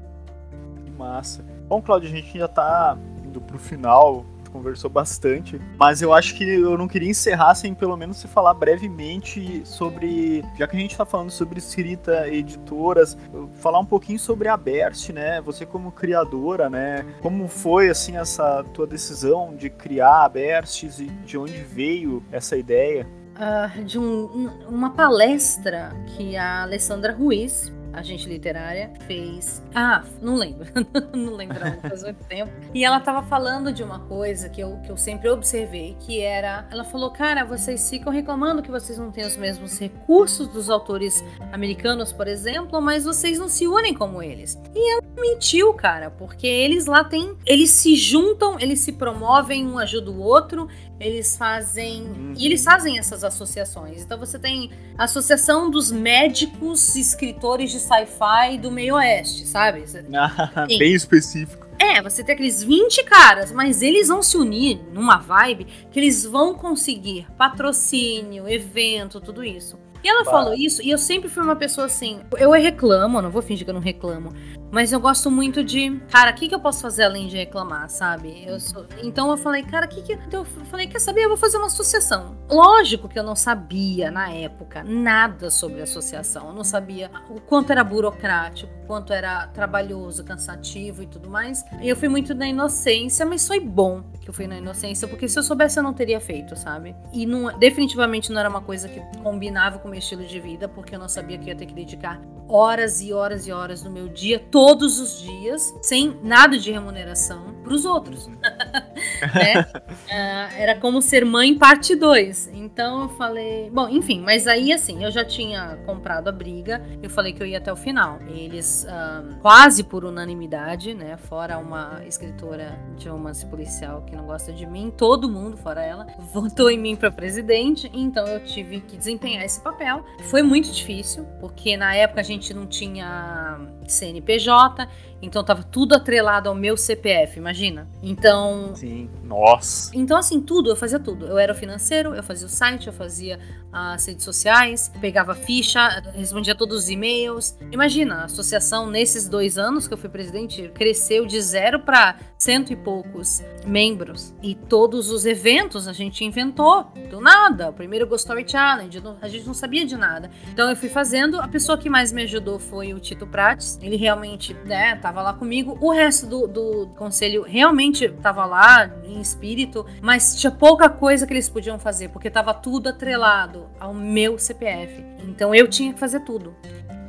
[0.85, 1.45] Que massa.
[1.69, 6.43] Bom, Claudio, a gente já tá indo pro final, conversou bastante, mas eu acho que
[6.43, 10.97] eu não queria encerrar sem pelo menos se falar brevemente sobre, já que a gente
[10.97, 13.17] tá falando sobre escrita, editoras,
[13.53, 15.41] falar um pouquinho sobre a Berst, né?
[15.43, 17.07] Você como criadora, né?
[17.23, 22.57] Como foi assim essa tua decisão de criar a Berst e de onde veio essa
[22.57, 23.07] ideia?
[23.35, 29.63] Uh, de um, uma palestra que a Alessandra Ruiz agente literária, fez.
[29.75, 30.67] Ah, não lembro.
[31.15, 32.53] não lembro, faz muito tempo.
[32.75, 36.67] E ela tava falando de uma coisa que eu, que eu sempre observei, que era.
[36.71, 41.25] Ela falou, cara, vocês ficam reclamando que vocês não têm os mesmos recursos dos autores
[41.53, 44.59] americanos, por exemplo, mas vocês não se unem como eles.
[44.75, 47.37] E ela mentiu, cara, porque eles lá têm.
[47.47, 52.03] Eles se juntam, eles se promovem, um ajuda o outro, eles fazem.
[52.03, 52.35] Uhum.
[52.37, 54.03] E eles fazem essas associações.
[54.03, 59.85] Então você tem a Associação dos Médicos Escritores de sci-fi do meio oeste, sabe?
[60.15, 61.67] Ah, bem específico.
[61.79, 66.25] É, você tem aqueles 20 caras, mas eles vão se unir numa vibe que eles
[66.25, 69.79] vão conseguir patrocínio, evento, tudo isso.
[70.05, 70.31] E ela bah.
[70.31, 72.21] falou isso, e eu sempre fui uma pessoa assim.
[72.37, 74.33] Eu reclamo, não vou fingir que eu não reclamo.
[74.71, 77.89] Mas eu gosto muito de, cara, o que, que eu posso fazer além de reclamar,
[77.89, 78.43] sabe?
[78.45, 78.85] Eu sou...
[79.05, 80.15] Então eu falei, cara, o que, que.
[80.15, 81.23] Então eu falei, quer saber?
[81.23, 82.37] Eu vou fazer uma associação.
[82.51, 86.49] Lógico que eu não sabia, na época, nada sobre associação.
[86.49, 91.65] Eu não sabia o quanto era burocrático, o quanto era trabalhoso, cansativo e tudo mais.
[91.81, 95.29] E eu fui muito na inocência, mas foi bom que eu fui na inocência, porque
[95.29, 96.97] se eu soubesse eu não teria feito, sabe?
[97.13, 100.95] E não, definitivamente não era uma coisa que combinava com meu estilo de vida, porque
[100.95, 103.91] eu não sabia que eu ia ter que dedicar horas e horas e horas do
[103.91, 108.29] meu dia, todos os dias, sem nada de remuneração para os outros.
[109.35, 109.61] né?
[109.61, 112.51] uh, era como ser mãe parte 2.
[112.55, 117.11] Então eu falei, bom, enfim, mas aí assim, eu já tinha comprado a briga, eu
[117.11, 118.19] falei que eu ia até o final.
[118.29, 124.53] Eles uh, quase por unanimidade, né, fora uma escritora de romance policial que não gosta
[124.53, 128.97] de mim, todo mundo fora ela votou em mim para presidente, então eu tive que
[128.97, 130.05] desempenhar esse papel.
[130.31, 134.89] Foi muito difícil, porque na época a gente não tinha CNPJ,
[135.23, 137.89] então tava tudo atrelado ao meu CPF, imagina.
[138.03, 138.75] Então.
[138.75, 139.91] Sim, nossa.
[139.95, 141.27] Então, assim, tudo, eu fazia tudo.
[141.27, 143.39] Eu era o financeiro, eu fazia o site, eu fazia
[143.75, 147.59] as redes sociais, pegava ficha, respondia todos os e-mails.
[147.73, 152.73] Imagina, a associação, nesses dois anos que eu fui presidente, cresceu de zero para cento
[152.73, 154.33] e poucos membros.
[154.41, 157.71] E todos os eventos a gente inventou, do nada.
[157.71, 160.31] O primeiro Ghost Story Challenge, a gente não sabia de nada.
[160.53, 161.41] Então eu fui fazendo.
[161.41, 163.79] A pessoa que mais me ajudou foi o Tito Prates.
[163.83, 165.77] Ele realmente, né, tava lá comigo.
[165.81, 171.33] O resto do, do conselho realmente tava lá em espírito, mas tinha pouca coisa que
[171.33, 175.05] eles podiam fazer, porque tava tudo atrelado ao meu CPF.
[175.29, 176.55] Então eu tinha que fazer tudo.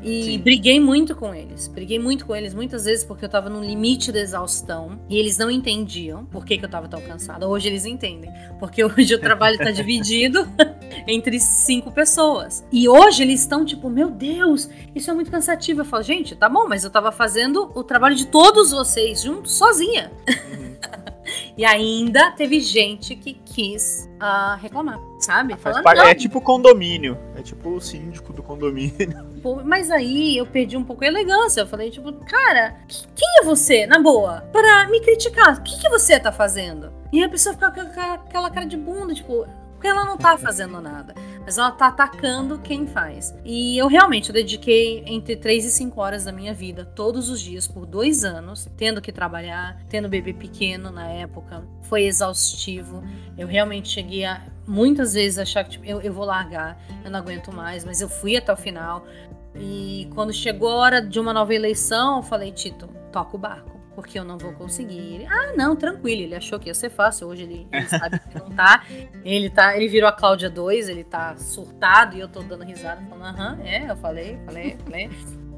[0.05, 0.39] E Sim.
[0.39, 1.67] briguei muito com eles.
[1.67, 4.99] Briguei muito com eles muitas vezes porque eu tava no limite da exaustão.
[5.09, 7.47] E eles não entendiam por que, que eu tava tão cansada.
[7.47, 8.31] Hoje eles entendem.
[8.59, 10.47] Porque hoje o trabalho tá dividido
[11.07, 12.63] entre cinco pessoas.
[12.71, 15.81] E hoje eles estão tipo, meu Deus, isso é muito cansativo.
[15.81, 19.53] Eu falo, gente, tá bom, mas eu tava fazendo o trabalho de todos vocês juntos,
[19.53, 20.11] sozinha.
[20.29, 20.75] Uhum.
[21.57, 25.55] e ainda teve gente que quis uh, reclamar, sabe?
[25.57, 27.17] Falando, parte, é tipo condomínio.
[27.35, 29.35] É tipo o síndico do condomínio.
[29.63, 31.61] Mas aí eu perdi um pouco a elegância.
[31.61, 32.77] Eu falei, tipo, cara,
[33.15, 35.59] quem é você, na boa, para me criticar?
[35.59, 36.91] O que, que você tá fazendo?
[37.13, 39.45] E a pessoa fica com aquela cara de bunda, tipo,
[39.75, 43.35] porque ela não tá fazendo nada, mas ela tá atacando quem faz.
[43.43, 47.39] E eu realmente eu dediquei entre 3 e 5 horas da minha vida, todos os
[47.39, 51.63] dias, por dois anos, tendo que trabalhar, tendo bebê pequeno na época.
[51.83, 53.03] Foi exaustivo.
[53.37, 57.19] Eu realmente cheguei a muitas vezes achar que tipo, eu, eu vou largar, eu não
[57.19, 59.05] aguento mais, mas eu fui até o final.
[59.53, 63.74] E quando chegou a hora de uma nova eleição, eu falei, Tito, toca o barco
[63.95, 65.15] porque eu não vou conseguir.
[65.15, 68.37] Ele, ah, não, tranquilo, ele achou que ia ser fácil, hoje ele, ele sabe que
[68.37, 68.83] não tá.
[69.23, 73.01] Ele tá, ele virou a Cláudia 2, ele tá surtado e eu tô dando risada,
[73.09, 75.09] falando, aham, é, eu falei, falei, falei.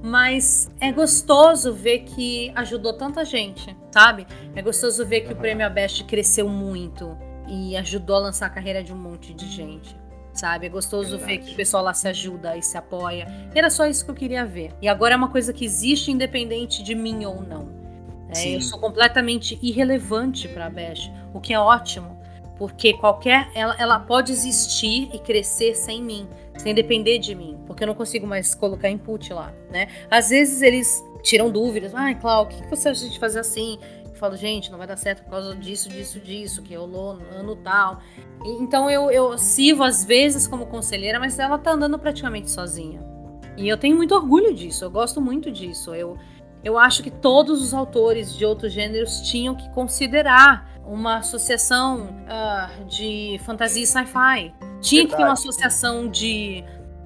[0.01, 4.27] Mas é gostoso ver que ajudou tanta gente, sabe?
[4.55, 8.83] É gostoso ver que o Prêmio Abest cresceu muito e ajudou a lançar a carreira
[8.83, 9.97] de um monte de gente
[10.37, 10.67] sabe?
[10.67, 11.25] É gostoso Verdade.
[11.25, 13.27] ver que o pessoal lá se ajuda e se apoia.
[13.53, 14.71] Era só isso que eu queria ver.
[14.81, 17.86] E agora é uma coisa que existe independente de mim ou não.
[18.29, 22.17] É, eu sou completamente irrelevante para a Bash, o que é ótimo,
[22.57, 26.27] porque qualquer ela, ela pode existir e crescer sem mim,
[26.57, 29.87] sem depender de mim, porque eu não consigo mais colocar input lá, né?
[30.09, 33.79] Às vezes eles tiram dúvidas, ai, ah, Cláudio, o que você acha de fazer assim?
[34.05, 37.37] Eu falo, gente, não vai dar certo por causa disso, disso, disso, que rolou no
[37.37, 38.01] ano tal.
[38.43, 42.99] E, então eu, eu sirvo às vezes como conselheira, mas ela tá andando praticamente sozinha.
[43.55, 45.93] E eu tenho muito orgulho disso, eu gosto muito disso.
[45.93, 46.17] Eu,
[46.63, 52.85] eu acho que todos os autores de outros gêneros tinham que considerar uma associação uh,
[52.85, 54.53] de fantasia e sci-fi.
[54.81, 55.07] Tinha Verdade.
[55.07, 56.63] que ter uma associação de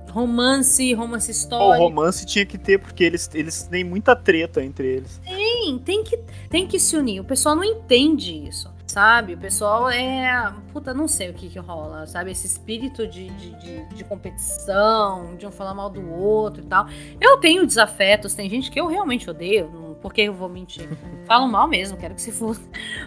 [0.10, 1.84] romance, romance histórico.
[1.84, 5.20] O romance tinha que ter, porque eles, eles têm muita treta entre eles.
[5.24, 6.18] Tem, tem que,
[6.50, 7.22] tem que se unir.
[7.22, 9.34] O pessoal não entende isso sabe?
[9.34, 10.54] O pessoal é.
[10.74, 12.32] Puta, não sei o que que rola, sabe?
[12.32, 16.86] Esse espírito de, de, de, de, competição, de um falar mal do outro e tal.
[17.20, 20.88] Eu tenho desafetos, tem gente que eu realmente odeio, porque eu vou mentir.
[21.26, 22.62] Falam mal mesmo, quero que se fosse.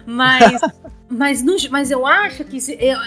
[0.05, 0.59] Mas,
[1.07, 2.57] mas, mas eu acho que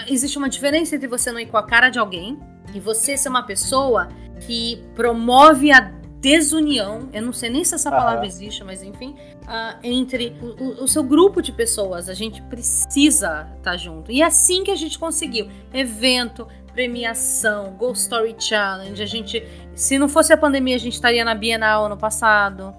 [0.07, 2.39] existe uma diferença entre você não ir com a cara de alguém
[2.73, 4.07] e você ser uma pessoa
[4.39, 9.77] que promove a desunião, eu não sei nem se essa palavra existe, mas enfim, uh,
[9.81, 12.09] entre o, o, seu grupo de pessoas.
[12.09, 14.11] A gente precisa estar tá junto.
[14.11, 15.49] E é assim que a gente conseguiu.
[15.73, 19.01] Evento, premiação, Ghost Story Challenge.
[19.01, 19.43] A gente,
[19.73, 22.73] se não fosse a pandemia, a gente estaria na Bienal ano passado.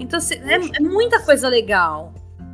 [0.00, 2.12] Então, é, é muita coisa legal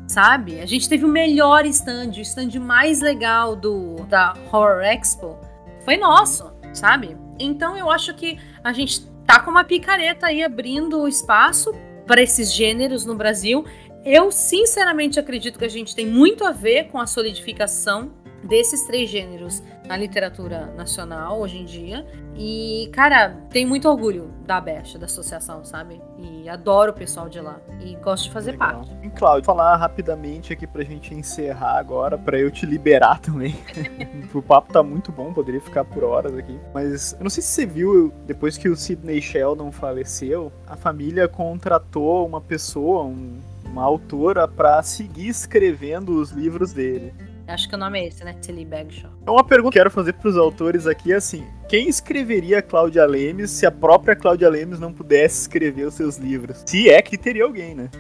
[0.09, 0.61] sabe?
[0.61, 5.39] A gente teve o melhor stand, o stand mais legal do da Horror Expo
[5.87, 7.17] foi nosso, sabe?
[7.39, 11.73] Então eu acho que a gente tá com uma picareta aí abrindo espaço
[12.07, 13.65] para esses gêneros no Brasil.
[14.05, 18.13] Eu sinceramente acredito que a gente tem muito a ver com a solidificação
[18.45, 22.07] desses três gêneros na literatura nacional hoje em dia.
[22.35, 26.01] E, cara, tenho muito orgulho da Best, da associação, sabe?
[26.19, 27.61] E adoro o pessoal de lá.
[27.81, 28.77] E gosto de fazer Legal.
[28.77, 28.97] parte.
[29.03, 33.55] E, Cláudio, falar rapidamente aqui pra gente encerrar agora, pra eu te liberar também.
[34.33, 36.59] o papo tá muito bom, poderia ficar por horas aqui.
[36.73, 41.29] Mas eu não sei se você viu, depois que o Sidney Sheldon faleceu, a família
[41.29, 47.13] contratou uma pessoa, um, uma autora, para seguir escrevendo os livros dele.
[47.47, 48.35] Acho que o nome é esse, né?
[48.41, 49.11] Tilly Bagshaw.
[49.27, 53.05] É uma pergunta que eu quero fazer para os autores aqui, assim, quem escreveria Cláudia
[53.05, 56.63] Lemes se a própria Cláudia Lemes não pudesse escrever os seus livros?
[56.67, 57.91] Se é que teria alguém, né?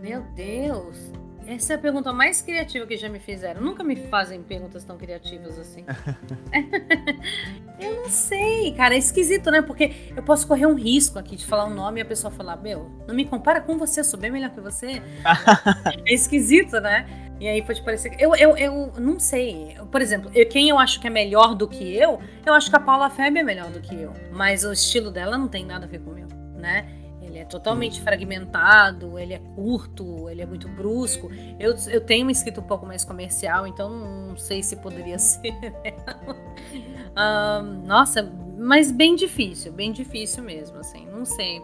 [0.00, 1.12] Meu Deus!
[1.46, 3.60] Essa é a pergunta mais criativa que já me fizeram.
[3.60, 5.84] Nunca me fazem perguntas tão criativas assim.
[7.78, 8.94] eu não sei, cara.
[8.94, 9.60] É esquisito, né?
[9.60, 12.56] Porque eu posso correr um risco aqui de falar um nome e a pessoa falar:
[12.56, 15.02] Meu, não me compara com você, eu sou bem melhor que você.
[16.06, 17.23] é esquisito, né?
[17.40, 18.24] E aí pode parecer que.
[18.24, 19.76] Eu, eu, eu não sei.
[19.90, 22.76] Por exemplo, eu, quem eu acho que é melhor do que eu, eu acho que
[22.76, 24.12] a Paula Feb é melhor do que eu.
[24.32, 26.88] Mas o estilo dela não tem nada a ver com o meu, né?
[27.20, 31.30] Ele é totalmente fragmentado, ele é curto, ele é muito brusco.
[31.58, 35.52] Eu, eu tenho uma escrita um pouco mais comercial, então não sei se poderia ser.
[37.16, 38.22] um, nossa,
[38.56, 41.60] mas bem difícil, bem difícil mesmo, assim, não sei.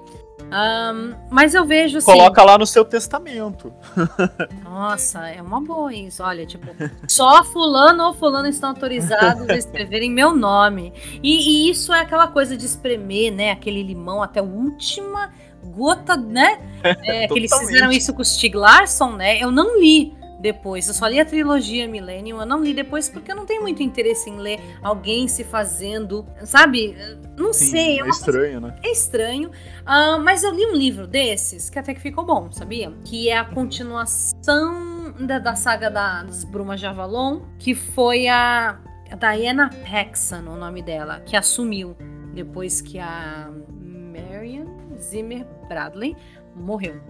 [0.51, 2.07] Um, mas eu vejo assim.
[2.07, 3.73] Coloca lá no seu testamento.
[4.65, 6.23] Nossa, é uma boa isso.
[6.23, 6.67] Olha, tipo,
[7.09, 10.93] só fulano ou fulano estão autorizados a escreverem meu nome.
[11.23, 13.53] E, e, isso é aquela coisa de espremer, né?
[13.53, 15.31] Aquele limão até a última
[15.63, 16.61] gota, né?
[16.83, 19.39] É, que eles fizeram isso com o Stig Larsson, né?
[19.39, 20.89] Eu não li depois.
[20.89, 23.83] Eu só li a trilogia Millennium, eu não li depois porque eu não tenho muito
[23.83, 26.97] interesse em ler alguém se fazendo, sabe?
[27.37, 28.01] Não Sim, sei.
[28.01, 28.75] É, é estranho, coisa...
[28.75, 28.81] né?
[28.83, 29.51] É estranho.
[29.51, 32.93] Uh, mas eu li um livro desses que até que ficou bom, sabia?
[33.05, 38.81] Que é a continuação da, da saga da, das Brumas de Avalon, que foi a,
[39.19, 41.97] Diana Paxson, o nome dela, que assumiu
[42.33, 44.67] depois que a Marion
[44.99, 46.17] Zimmer Bradley
[46.55, 47.01] morreu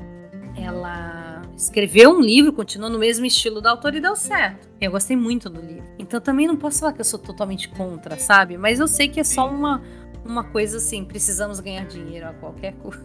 [0.63, 4.69] ela escreveu um livro, continuou no mesmo estilo da autora e deu certo.
[4.81, 5.85] Eu gostei muito do livro.
[5.99, 8.57] Então também não posso falar que eu sou totalmente contra, sabe?
[8.57, 9.83] Mas eu sei que é só uma,
[10.25, 13.03] uma coisa assim, precisamos ganhar dinheiro a qualquer custo.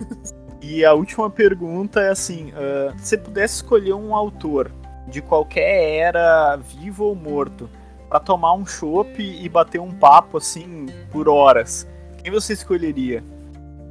[0.61, 4.71] E a última pergunta é assim: uh, se pudesse escolher um autor
[5.07, 7.69] de qualquer era, vivo ou morto,
[8.09, 11.87] para tomar um chopp e bater um papo assim por horas,
[12.23, 13.23] quem você escolheria?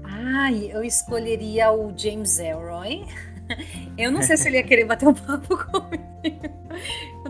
[0.03, 3.05] Ai, eu escolheria o James Elroy.
[3.97, 6.55] Eu não sei se ele ia querer bater um papo comigo.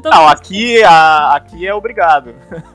[0.02, 2.34] Não, aqui, a, aqui é obrigado.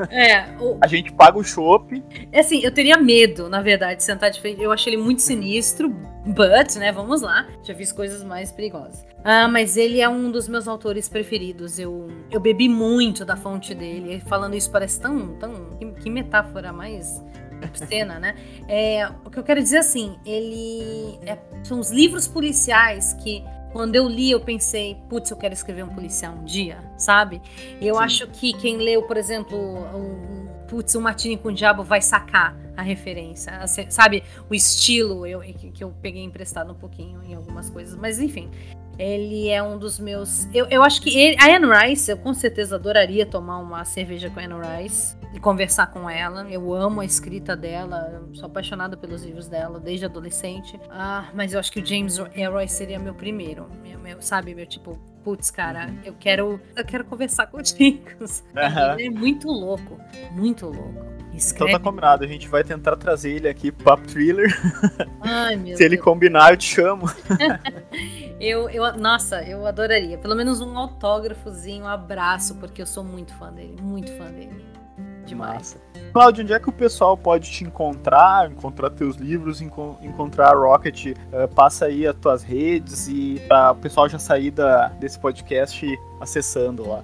[0.09, 0.45] É.
[0.59, 0.77] O...
[0.81, 2.03] A gente paga o chopp.
[2.31, 4.61] É assim, eu teria medo, na verdade, de sentar de frente.
[4.61, 7.47] Eu achei ele muito sinistro, but, né, vamos lá.
[7.63, 9.05] Já fiz coisas mais perigosas.
[9.23, 11.77] Ah, mas ele é um dos meus autores preferidos.
[11.77, 14.21] Eu, eu bebi muito da fonte dele.
[14.27, 15.35] Falando isso parece tão.
[15.35, 17.21] tão que, que metáfora mais
[17.65, 18.35] obscena, né?
[18.67, 23.95] É, o que eu quero dizer assim, ele é, são os livros policiais que quando
[23.95, 27.41] eu li eu pensei, putz, eu quero escrever um policial um dia, sabe?
[27.79, 28.01] Eu Sim.
[28.01, 32.01] acho que quem leu, por exemplo, um, putz, o um Martini com o Diabo vai
[32.01, 33.51] sacar a referência,
[33.89, 34.23] sabe?
[34.49, 38.49] O estilo eu, que eu peguei emprestado um pouquinho em algumas coisas, mas enfim.
[38.97, 40.45] Ele é um dos meus.
[40.53, 44.29] Eu, eu acho que ele, a Anne Rice, eu com certeza adoraria tomar uma cerveja
[44.29, 46.45] com a Anne Rice e conversar com ela.
[46.49, 50.77] Eu amo a escrita dela, sou apaixonada pelos livros dela desde adolescente.
[50.89, 53.69] Ah, mas eu acho que o James Elroy seria meu primeiro.
[53.81, 58.01] Meu, meu, sabe, meu tipo, putz, cara, eu quero, eu quero conversar contigo.
[58.19, 58.93] Uhum.
[58.93, 59.99] Ele é muito louco,
[60.31, 61.09] muito louco.
[61.33, 61.71] Escreve.
[61.71, 64.51] Então tá combinado, a gente vai tentar trazer ele aqui pro Papo Thriller.
[65.21, 67.05] Ai, meu Se ele combinar, eu te chamo.
[68.39, 70.17] eu, eu, nossa, eu adoraria.
[70.17, 74.65] Pelo menos um autógrafozinho, um abraço, porque eu sou muito fã dele, muito fã dele.
[75.29, 75.77] Demais.
[76.11, 80.57] Cláudio, onde é que o pessoal pode te encontrar, encontrar teus livros, enco encontrar a
[80.57, 81.05] Rocket?
[81.05, 85.85] Uh, passa aí as tuas redes e para o pessoal já sair da, desse podcast
[86.19, 87.03] acessando lá.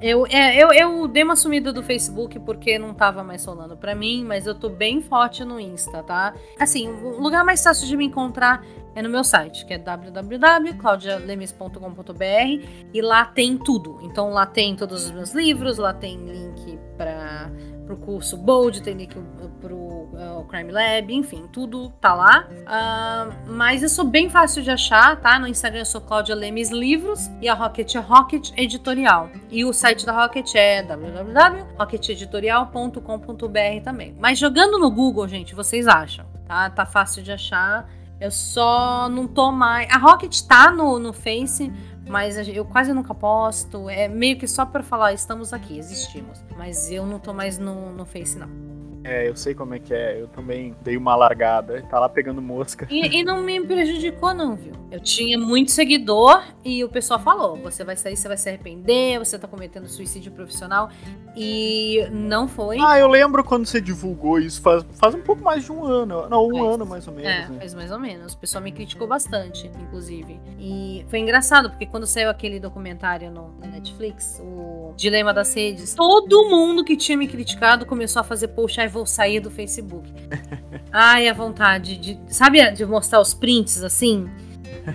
[0.00, 3.94] Eu, é, eu, eu dei uma sumida do Facebook porque não tava mais rolando para
[3.94, 6.34] mim, mas eu tô bem forte no Insta, tá?
[6.58, 8.64] Assim, o lugar mais fácil de me encontrar
[8.94, 13.98] é no meu site, que é www.claudialemes.com.br e lá tem tudo.
[14.02, 17.50] Então lá tem todos os meus livros, lá tem link para
[17.84, 19.16] pro curso Bold, tem link
[19.60, 22.48] pro uh, Crime Lab, enfim, tudo tá lá.
[22.50, 25.36] Uh, mas eu sou bem fácil de achar, tá?
[25.38, 29.30] No Instagram eu sou Cláudia Lemes Livros e a Rocket é Rocket Editorial.
[29.50, 34.14] E o site da Rocket é www.rocketeditorial.com.br também.
[34.18, 36.70] Mas jogando no Google, gente, vocês acham, tá?
[36.70, 37.86] Tá fácil de achar.
[38.20, 39.90] Eu só não tô mais.
[39.90, 41.72] A Rocket tá no, no Face,
[42.08, 43.88] mas eu quase nunca posto.
[43.88, 46.42] É meio que só para falar, estamos aqui, existimos.
[46.56, 48.73] Mas eu não tô mais no, no Face, não.
[49.04, 50.20] É, eu sei como é que é.
[50.20, 51.82] Eu também dei uma largada.
[51.82, 52.88] Tá lá pegando mosca.
[52.90, 54.72] E, e, não me prejudicou, não, viu?
[54.90, 59.18] Eu tinha muito seguidor e o pessoal falou: você vai sair, você vai se arrepender,
[59.18, 60.88] você tá cometendo suicídio profissional.
[61.36, 62.78] E não foi.
[62.80, 66.28] Ah, eu lembro quando você divulgou isso faz, faz um pouco mais de um ano.
[66.28, 67.30] Não, um faz, ano mais ou menos.
[67.30, 67.58] É, né?
[67.58, 68.32] faz mais ou menos.
[68.32, 70.40] O pessoal me criticou bastante, inclusive.
[70.58, 75.94] E foi engraçado, porque quando saiu aquele documentário no, na Netflix, o Dilema das Redes,
[75.94, 80.08] todo mundo que tinha me criticado começou a fazer post vou sair do Facebook.
[80.92, 82.18] Ai, a vontade de.
[82.28, 84.30] Sabe, de mostrar os prints assim?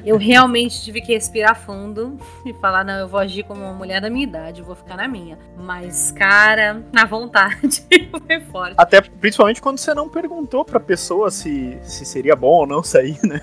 [0.06, 4.00] Eu realmente tive que respirar fundo e falar: não, eu vou agir como uma mulher
[4.00, 5.38] da minha idade, eu vou ficar na minha.
[5.58, 7.84] Mas, cara, na vontade
[8.28, 8.76] foi forte.
[8.78, 13.20] Até principalmente quando você não perguntou pra pessoa se, se seria bom ou não sair,
[13.24, 13.42] né?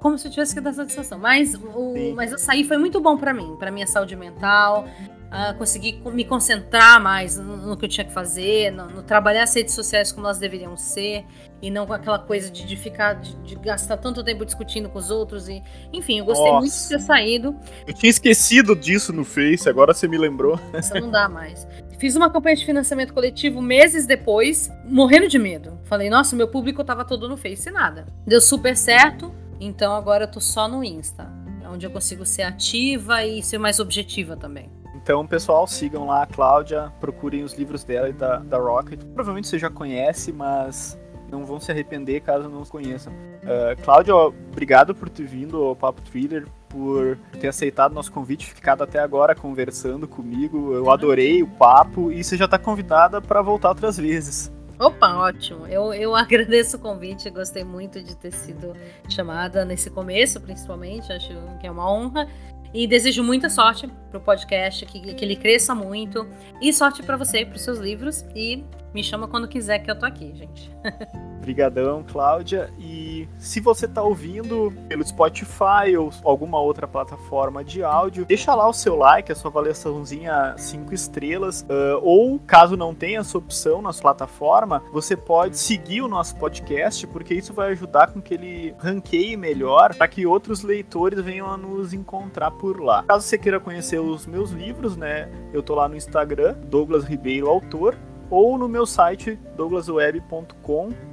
[0.00, 1.18] Como se eu tivesse que dar satisfação.
[1.18, 4.86] Mas, o, mas eu sair foi muito bom para mim, para minha saúde mental
[5.30, 9.44] uh, conseguir me concentrar mais no, no, que eu tinha que fazer, no, no, trabalhar
[9.44, 11.24] as redes sociais como elas deveriam ser,
[11.62, 14.98] e não com aquela coisa de, de ficar, de, de, gastar tanto tempo discutindo com
[14.98, 15.48] os outros.
[15.48, 15.62] e
[15.92, 16.60] Enfim, eu gostei Nossa.
[16.60, 17.56] muito de ter saído.
[17.86, 20.58] Eu tinha esquecido disso no Face, agora você me lembrou.
[20.78, 21.66] Isso não dá mais.
[21.98, 25.78] Fiz uma campanha de financiamento coletivo meses depois, morrendo de medo.
[25.84, 28.06] Falei, nossa, meu público tava todo no Face e nada.
[28.26, 31.30] Deu super certo, então agora eu tô só no Insta.
[31.70, 34.79] Onde eu consigo ser ativa e ser mais objetiva também.
[35.02, 39.00] Então, pessoal, sigam lá a Cláudia, procurem os livros dela e da, da Rocket.
[39.14, 40.98] Provavelmente você já conhece, mas
[41.30, 43.12] não vão se arrepender caso não os conheçam.
[43.12, 48.82] Uh, Cláudia, obrigado por ter vindo ao Papo Thriller, por ter aceitado nosso convite, ficado
[48.82, 50.74] até agora conversando comigo.
[50.74, 54.52] Eu adorei o papo e você já está convidada para voltar outras vezes.
[54.78, 55.66] Opa, ótimo.
[55.66, 58.74] Eu, eu agradeço o convite, gostei muito de ter sido
[59.08, 61.12] chamada nesse começo, principalmente.
[61.12, 62.28] Acho que é uma honra.
[62.72, 66.26] E desejo muita sorte pro podcast, que, que ele cresça muito.
[66.60, 68.24] E sorte para você, pros seus livros.
[68.34, 68.64] E
[68.94, 70.70] me chama quando quiser que eu tô aqui, gente.
[71.40, 72.70] Obrigadão, Cláudia.
[72.78, 78.68] E se você tá ouvindo pelo Spotify ou alguma outra plataforma de áudio, deixa lá
[78.68, 81.62] o seu like, a sua avaliaçãozinha 5 estrelas.
[81.62, 86.36] Uh, ou, caso não tenha essa opção na sua plataforma, você pode seguir o nosso
[86.36, 91.50] podcast, porque isso vai ajudar com que ele ranqueie melhor para que outros leitores venham
[91.50, 93.02] a nos encontrar por lá.
[93.04, 95.30] Caso você queira conhecer os meus livros, né?
[95.54, 97.96] Eu tô lá no Instagram, Douglas Ribeiro Autor
[98.30, 101.09] ou no meu site douglasweb.com.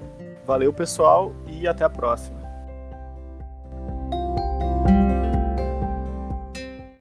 [0.48, 2.37] Valeu, pessoal, e até a próxima.